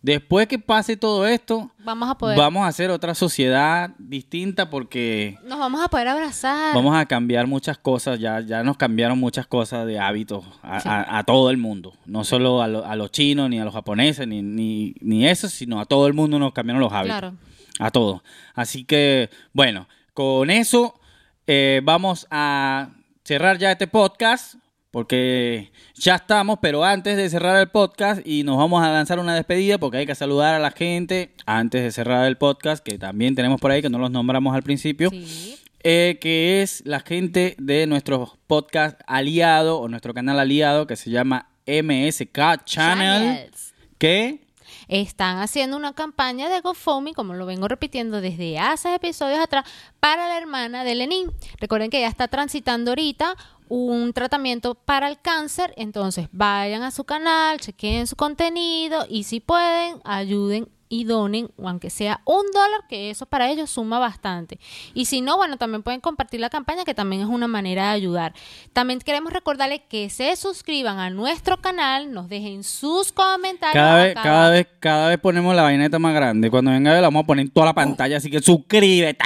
después 0.02 0.46
que 0.48 0.58
pase 0.58 0.96
todo 0.96 1.26
esto, 1.26 1.70
Vamos 1.84 2.08
a 2.10 2.16
poder. 2.16 2.36
vamos 2.38 2.62
a 2.64 2.68
hacer 2.68 2.90
otra 2.90 3.14
sociedad 3.14 3.90
distinta 3.98 4.70
porque 4.70 5.38
Nos 5.44 5.58
vamos 5.58 5.82
a 5.82 5.88
poder 5.88 6.08
abrazar. 6.08 6.74
vamos 6.74 6.96
a 6.96 7.06
cambiar 7.06 7.46
muchas 7.46 7.78
cosas. 7.78 8.18
Ya, 8.18 8.40
ya 8.40 8.62
nos 8.62 8.76
cambiaron 8.76 9.18
muchas 9.18 9.46
cosas 9.46 9.86
de 9.86 9.98
hábitos 9.98 10.44
a, 10.62 10.80
Sí. 10.80 10.88
a- 10.88 11.18
a 11.18 11.24
todo 11.24 11.50
el 11.50 11.56
mundo. 11.56 11.94
No 12.06 12.24
solo 12.24 12.62
a, 12.62 12.68
lo- 12.68 12.84
a 12.84 12.96
los 12.96 13.10
chinos, 13.10 13.48
ni 13.50 13.58
a 13.60 13.64
los 13.64 13.74
japoneses, 13.74 14.26
ni, 14.26 14.42
ni, 14.42 14.94
ni 15.00 15.26
eso, 15.26 15.48
sino 15.48 15.80
a 15.80 15.84
todo 15.84 16.06
el 16.06 16.14
mundo 16.14 16.38
nos 16.38 16.52
cambiaron 16.52 16.80
los 16.82 16.92
hábitos. 16.92 17.18
Claro. 17.18 17.36
A 17.78 17.90
todos. 17.90 18.22
Así 18.54 18.84
que, 18.84 19.30
bueno, 19.52 19.88
con 20.14 20.50
eso 20.50 21.00
eh, 21.46 21.80
vamos 21.82 22.26
a 22.30 22.90
cerrar 23.24 23.58
ya 23.58 23.72
este 23.72 23.86
podcast. 23.86 24.56
Porque 24.90 25.70
ya 25.94 26.16
estamos, 26.16 26.58
pero 26.60 26.82
antes 26.84 27.16
de 27.16 27.30
cerrar 27.30 27.60
el 27.60 27.68
podcast 27.68 28.26
y 28.26 28.42
nos 28.42 28.56
vamos 28.56 28.82
a 28.82 28.90
lanzar 28.90 29.20
una 29.20 29.36
despedida 29.36 29.78
porque 29.78 29.98
hay 29.98 30.06
que 30.06 30.16
saludar 30.16 30.54
a 30.54 30.58
la 30.58 30.72
gente 30.72 31.32
antes 31.46 31.82
de 31.84 31.92
cerrar 31.92 32.26
el 32.26 32.36
podcast, 32.36 32.82
que 32.84 32.98
también 32.98 33.36
tenemos 33.36 33.60
por 33.60 33.70
ahí, 33.70 33.82
que 33.82 33.88
no 33.90 33.98
los 33.98 34.10
nombramos 34.10 34.52
al 34.54 34.64
principio, 34.64 35.10
Sí. 35.10 35.56
eh, 35.84 36.18
que 36.20 36.60
es 36.62 36.82
la 36.84 36.98
gente 37.00 37.54
de 37.58 37.86
nuestro 37.86 38.36
podcast 38.48 39.00
aliado 39.06 39.78
o 39.78 39.88
nuestro 39.88 40.12
canal 40.12 40.40
aliado 40.40 40.88
que 40.88 40.96
se 40.96 41.10
llama 41.10 41.48
MSK 41.66 42.64
Channel, 42.64 42.64
Channels. 42.64 43.74
que 43.98 44.40
Están 44.88 45.38
haciendo 45.38 45.76
una 45.76 45.92
campaña 45.92 46.48
de 46.48 46.60
GoFundMe, 46.62 47.14
como 47.14 47.34
lo 47.34 47.46
vengo 47.46 47.68
repitiendo 47.68 48.20
desde 48.20 48.58
hace 48.58 48.92
episodios 48.92 49.38
atrás, 49.38 49.64
para 50.00 50.26
la 50.26 50.36
hermana 50.36 50.82
de 50.82 50.96
Lenin. 50.96 51.28
Recuerden 51.60 51.90
que 51.90 51.98
ella 51.98 52.08
está 52.08 52.26
transitando 52.26 52.90
ahorita 52.90 53.36
un 53.70 54.12
tratamiento 54.12 54.74
para 54.74 55.08
el 55.08 55.20
cáncer, 55.20 55.72
entonces 55.76 56.28
vayan 56.32 56.82
a 56.82 56.90
su 56.90 57.04
canal, 57.04 57.60
chequen 57.60 58.06
su 58.08 58.16
contenido 58.16 59.06
y 59.08 59.22
si 59.22 59.38
pueden, 59.38 60.00
ayuden 60.04 60.68
y 60.92 61.04
donen, 61.04 61.50
o 61.56 61.68
aunque 61.68 61.88
sea 61.88 62.20
un 62.24 62.42
dólar, 62.52 62.80
que 62.88 63.10
eso 63.10 63.24
para 63.24 63.48
ellos 63.48 63.70
suma 63.70 64.00
bastante. 64.00 64.58
Y 64.92 65.04
si 65.04 65.20
no, 65.20 65.36
bueno, 65.36 65.56
también 65.56 65.84
pueden 65.84 66.00
compartir 66.00 66.40
la 66.40 66.50
campaña, 66.50 66.84
que 66.84 66.94
también 66.94 67.22
es 67.22 67.28
una 67.28 67.46
manera 67.46 67.84
de 67.84 67.90
ayudar. 67.90 68.34
También 68.72 68.98
queremos 68.98 69.32
recordarles 69.32 69.82
que 69.88 70.10
se 70.10 70.34
suscriban 70.34 70.98
a 70.98 71.08
nuestro 71.08 71.58
canal, 71.58 72.12
nos 72.12 72.28
dejen 72.28 72.64
sus 72.64 73.12
comentarios. 73.12 73.74
cada 73.74 74.02
vez, 74.02 74.10
acá 74.10 74.22
cada 74.22 74.50
vez, 74.50 74.66
cada 74.80 75.08
vez 75.10 75.18
ponemos 75.20 75.54
la 75.54 75.62
vaineta 75.62 76.00
más 76.00 76.12
grande. 76.12 76.50
Cuando 76.50 76.72
venga 76.72 76.92
la 76.92 77.02
vamos 77.02 77.22
a 77.22 77.26
poner 77.26 77.46
en 77.46 77.52
toda 77.52 77.66
la 77.66 77.74
pantalla, 77.74 78.16
así 78.16 78.28
que 78.28 78.40
suscríbete. 78.40 79.24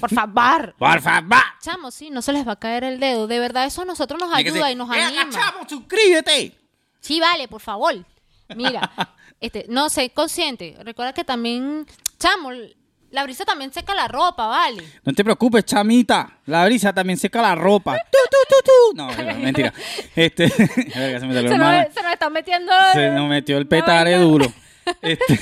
Por 0.00 0.10
favor. 0.10 0.74
Por 0.78 1.00
favor. 1.00 1.38
Chamo, 1.60 1.90
sí, 1.90 2.10
no 2.10 2.20
se 2.22 2.32
les 2.32 2.46
va 2.46 2.52
a 2.52 2.56
caer 2.58 2.84
el 2.84 2.98
dedo. 3.00 3.26
De 3.26 3.38
verdad, 3.38 3.64
eso 3.66 3.82
a 3.82 3.84
nosotros 3.84 4.20
nos 4.20 4.32
ayuda 4.34 4.70
y 4.70 4.74
nos 4.74 4.88
"Venga, 4.88 5.06
anima. 5.08 5.30
chamo, 5.30 5.68
suscríbete. 5.68 6.52
Sí, 7.00 7.20
vale, 7.20 7.48
por 7.48 7.60
favor. 7.60 7.94
Mira, 8.56 8.90
este, 9.40 9.66
no 9.68 9.88
sé, 9.88 10.10
consciente. 10.10 10.76
Recuerda 10.82 11.12
que 11.12 11.24
también, 11.24 11.86
chamo, 12.18 12.50
la 13.10 13.22
brisa 13.22 13.44
también 13.44 13.72
seca 13.72 13.94
la 13.94 14.08
ropa, 14.08 14.46
¿vale? 14.48 14.82
No 15.04 15.12
te 15.12 15.22
preocupes, 15.22 15.64
chamita. 15.64 16.38
La 16.46 16.64
brisa 16.64 16.92
también 16.92 17.16
seca 17.16 17.40
la 17.40 17.54
ropa. 17.54 17.96
Tu, 18.10 18.18
tu, 18.30 18.36
tu, 18.48 18.62
tu. 18.64 18.96
No, 18.96 19.34
mentira. 19.40 19.72
Este, 20.16 20.48
se 20.48 21.20
nos, 21.20 21.58
mal. 21.58 21.88
se 21.94 22.02
nos 22.02 22.12
está 22.12 22.28
metiendo. 22.30 22.72
Se 22.92 23.10
nos 23.10 23.28
metió 23.28 23.56
el 23.58 23.68
petare 23.68 24.16
duro. 24.18 24.52
Este, 25.00 25.40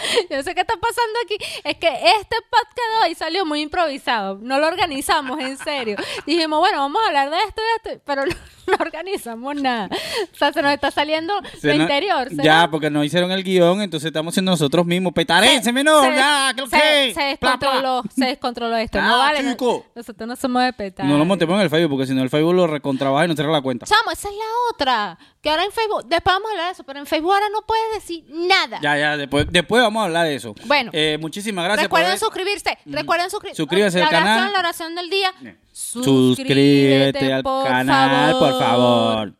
Yo 0.30 0.42
sé 0.42 0.54
qué 0.54 0.60
está 0.60 0.74
pasando 0.76 1.18
aquí. 1.24 1.36
Es 1.64 1.76
que 1.76 1.88
este 1.88 2.36
podcast 2.50 3.02
de 3.02 3.08
hoy 3.08 3.14
salió 3.14 3.44
muy 3.46 3.60
improvisado. 3.62 4.38
No 4.42 4.58
lo 4.58 4.66
organizamos, 4.68 5.38
en 5.40 5.56
serio. 5.58 5.96
Dijimos, 6.26 6.58
bueno, 6.60 6.78
vamos 6.78 7.02
a 7.02 7.06
hablar 7.08 7.30
de 7.30 7.36
esto 7.38 7.60
y 7.60 7.64
de 7.88 7.92
esto, 7.92 8.02
pero 8.06 8.24
no, 8.26 8.34
no 8.66 8.76
organizamos 8.80 9.56
nada. 9.56 9.88
O 10.32 10.36
sea, 10.36 10.52
se 10.52 10.62
nos 10.62 10.72
está 10.72 10.90
saliendo 10.90 11.34
se 11.60 11.68
lo 11.68 11.74
no- 11.76 11.82
interior. 11.82 12.28
ya, 12.42 12.68
porque 12.70 12.90
no 12.90 13.02
hicieron 13.04 13.30
el 13.32 13.42
guion, 13.42 13.82
entonces 13.82 14.08
estamos 14.08 14.34
siendo 14.34 14.50
nosotros 14.52 14.86
mismos. 14.86 15.12
Petarénseme, 15.12 15.82
no, 15.84 16.02
se, 16.02 16.14
ya, 16.14 16.54
se- 16.56 16.76
que. 16.76 17.14
se 17.14 17.36
Pla, 17.38 17.56
pla. 17.58 17.70
descontroló, 17.70 18.02
se 18.14 18.24
descontroló 18.26 18.76
esto. 18.76 18.98
Ah, 19.00 19.02
no 19.08 19.18
vale, 19.18 19.50
chico. 19.50 19.86
nosotros 19.94 20.28
no 20.28 20.36
somos 20.36 20.62
de 20.62 20.72
petar. 20.72 21.06
No 21.06 21.18
lo 21.18 21.24
montemos 21.24 21.54
en 21.56 21.62
el 21.62 21.70
Facebook, 21.70 21.90
porque 21.98 22.06
si 22.06 22.14
no 22.14 22.22
el 22.22 22.30
Facebook 22.30 22.54
lo 22.54 22.66
recontrabaja 22.66 23.24
y 23.24 23.28
no 23.28 23.34
cierra 23.34 23.50
la 23.52 23.60
cuenta. 23.60 23.86
Chamo, 23.86 24.10
esa 24.12 24.28
es 24.28 24.34
la 24.34 24.44
otra. 24.72 25.18
Que 25.42 25.48
ahora 25.48 25.64
en 25.64 25.72
Facebook, 25.72 26.04
después 26.06 26.34
vamos 26.36 26.48
a 26.48 26.52
hablar 26.52 26.66
de 26.66 26.72
eso, 26.72 26.84
pero 26.84 26.98
en 26.98 27.06
Facebook 27.06 27.32
ahora 27.32 27.46
no 27.50 27.62
puedes 27.62 27.94
decir 27.94 28.24
nada. 28.28 28.78
Ya, 28.82 28.98
ya, 28.98 29.16
después, 29.16 29.46
después 29.50 29.82
vamos 29.82 29.89
a 29.98 30.04
hablar 30.04 30.26
de 30.26 30.34
eso. 30.34 30.54
Bueno. 30.66 30.90
Eh, 30.94 31.18
muchísimas 31.20 31.64
gracias 31.64 31.84
recuerden 31.84 32.12
por 32.12 32.18
suscribirse, 32.18 32.78
recuerden 32.86 33.30
suscribirse. 33.30 33.56
Suscríbase 33.56 33.98
la 33.98 34.06
al 34.06 34.14
oración, 34.14 34.34
canal. 34.34 34.52
La 34.52 34.58
oración 34.58 34.94
del 34.94 35.10
día. 35.10 35.32
Suscríbete 35.72 37.32
al 37.32 37.42
por 37.42 37.66
canal, 37.66 38.38
por 38.38 38.58
favor. 38.58 39.34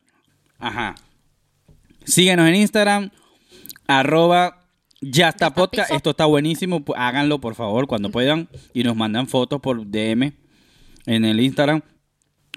Ajá. 0.58 0.94
Síguenos 2.04 2.48
en 2.48 2.54
Instagram, 2.56 3.10
arroba 3.86 4.60
ya 5.00 5.28
está 5.28 5.46
está 5.46 5.54
podcast. 5.54 5.88
piso. 5.88 5.96
Esto 5.96 6.10
está 6.10 6.26
buenísimo. 6.26 6.84
Háganlo, 6.96 7.40
por 7.40 7.54
favor, 7.54 7.86
cuando 7.86 8.10
puedan. 8.10 8.48
Y 8.74 8.82
nos 8.84 8.96
mandan 8.96 9.26
fotos 9.26 9.60
por 9.60 9.86
DM 9.86 10.32
en 11.06 11.24
el 11.24 11.40
Instagram. 11.40 11.82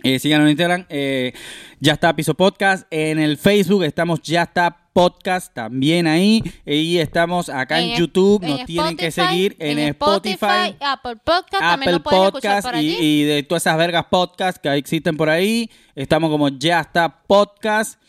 Eh, 0.04 0.20
síganos 0.20 0.46
en 0.46 0.52
Instagram. 0.52 0.86
eh, 0.90 1.34
ya 1.80 1.94
está 1.94 2.16
Piso 2.16 2.34
Podcast. 2.34 2.86
En 2.92 3.20
el 3.20 3.38
Facebook 3.38 3.84
estamos 3.84 4.22
Ya 4.22 4.44
está 4.44 4.78
Podcast 4.94 5.54
también 5.54 6.08
ahí. 6.08 6.44
Y 6.66 6.98
estamos 6.98 7.50
acá 7.50 7.80
en, 7.82 7.92
En 7.92 7.98
YouTube. 7.98 8.44
en 8.44 8.50
Nos 8.50 8.66
tienen 8.66 8.96
que 8.96 9.12
seguir 9.12 9.56
en, 9.60 9.80
Spotify. 9.80 10.76
Apple 10.80 11.16
Podcast, 11.24 11.64
Apple 11.64 12.00
Podcast 12.02 12.68
por 12.68 12.76
y, 12.80 12.96
y 13.00 13.24
de 13.24 13.44
todas 13.44 13.64
esas 13.64 13.78
vergas 13.78 14.06
podcast 14.12 14.58
que 14.58 14.74
existen 14.74 15.18
por 15.18 15.30
ahí. 15.30 15.70
Estamos 15.96 16.30
como 16.30 16.50
Ya 16.50 16.82
está 16.82 17.24
Podcast. 17.26 18.00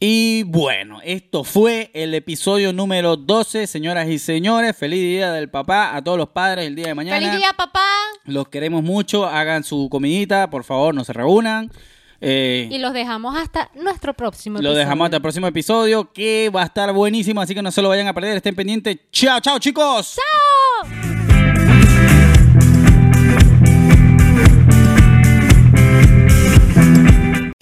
Y 0.00 0.44
bueno, 0.44 1.00
esto 1.02 1.42
fue 1.42 1.90
el 1.92 2.14
episodio 2.14 2.72
número 2.72 3.16
12, 3.16 3.66
señoras 3.66 4.08
y 4.08 4.20
señores. 4.20 4.76
Feliz 4.76 5.00
día 5.00 5.32
del 5.32 5.50
papá 5.50 5.96
a 5.96 6.02
todos 6.04 6.16
los 6.16 6.28
padres 6.28 6.66
el 6.68 6.76
día 6.76 6.86
de 6.86 6.94
mañana. 6.94 7.18
Feliz 7.18 7.36
día, 7.36 7.52
papá. 7.56 7.84
Los 8.24 8.48
queremos 8.48 8.84
mucho. 8.84 9.26
Hagan 9.26 9.64
su 9.64 9.88
comidita, 9.90 10.50
por 10.50 10.62
favor, 10.62 10.94
no 10.94 11.02
se 11.02 11.12
reúnan. 11.12 11.72
Eh, 12.20 12.68
Y 12.70 12.78
los 12.78 12.92
dejamos 12.92 13.36
hasta 13.36 13.70
nuestro 13.74 14.14
próximo 14.14 14.58
episodio. 14.58 14.78
dejamos 14.78 15.04
hasta 15.06 15.16
el 15.16 15.22
próximo 15.22 15.46
episodio 15.48 16.12
que 16.12 16.50
va 16.54 16.62
a 16.62 16.66
estar 16.66 16.92
buenísimo, 16.92 17.40
así 17.40 17.54
que 17.54 17.62
no 17.62 17.72
se 17.72 17.82
lo 17.82 17.88
vayan 17.88 18.06
a 18.06 18.14
perder. 18.14 18.36
Estén 18.36 18.54
pendientes. 18.54 18.98
Chao, 19.10 19.40
chao, 19.40 19.58
chicos. 19.58 20.16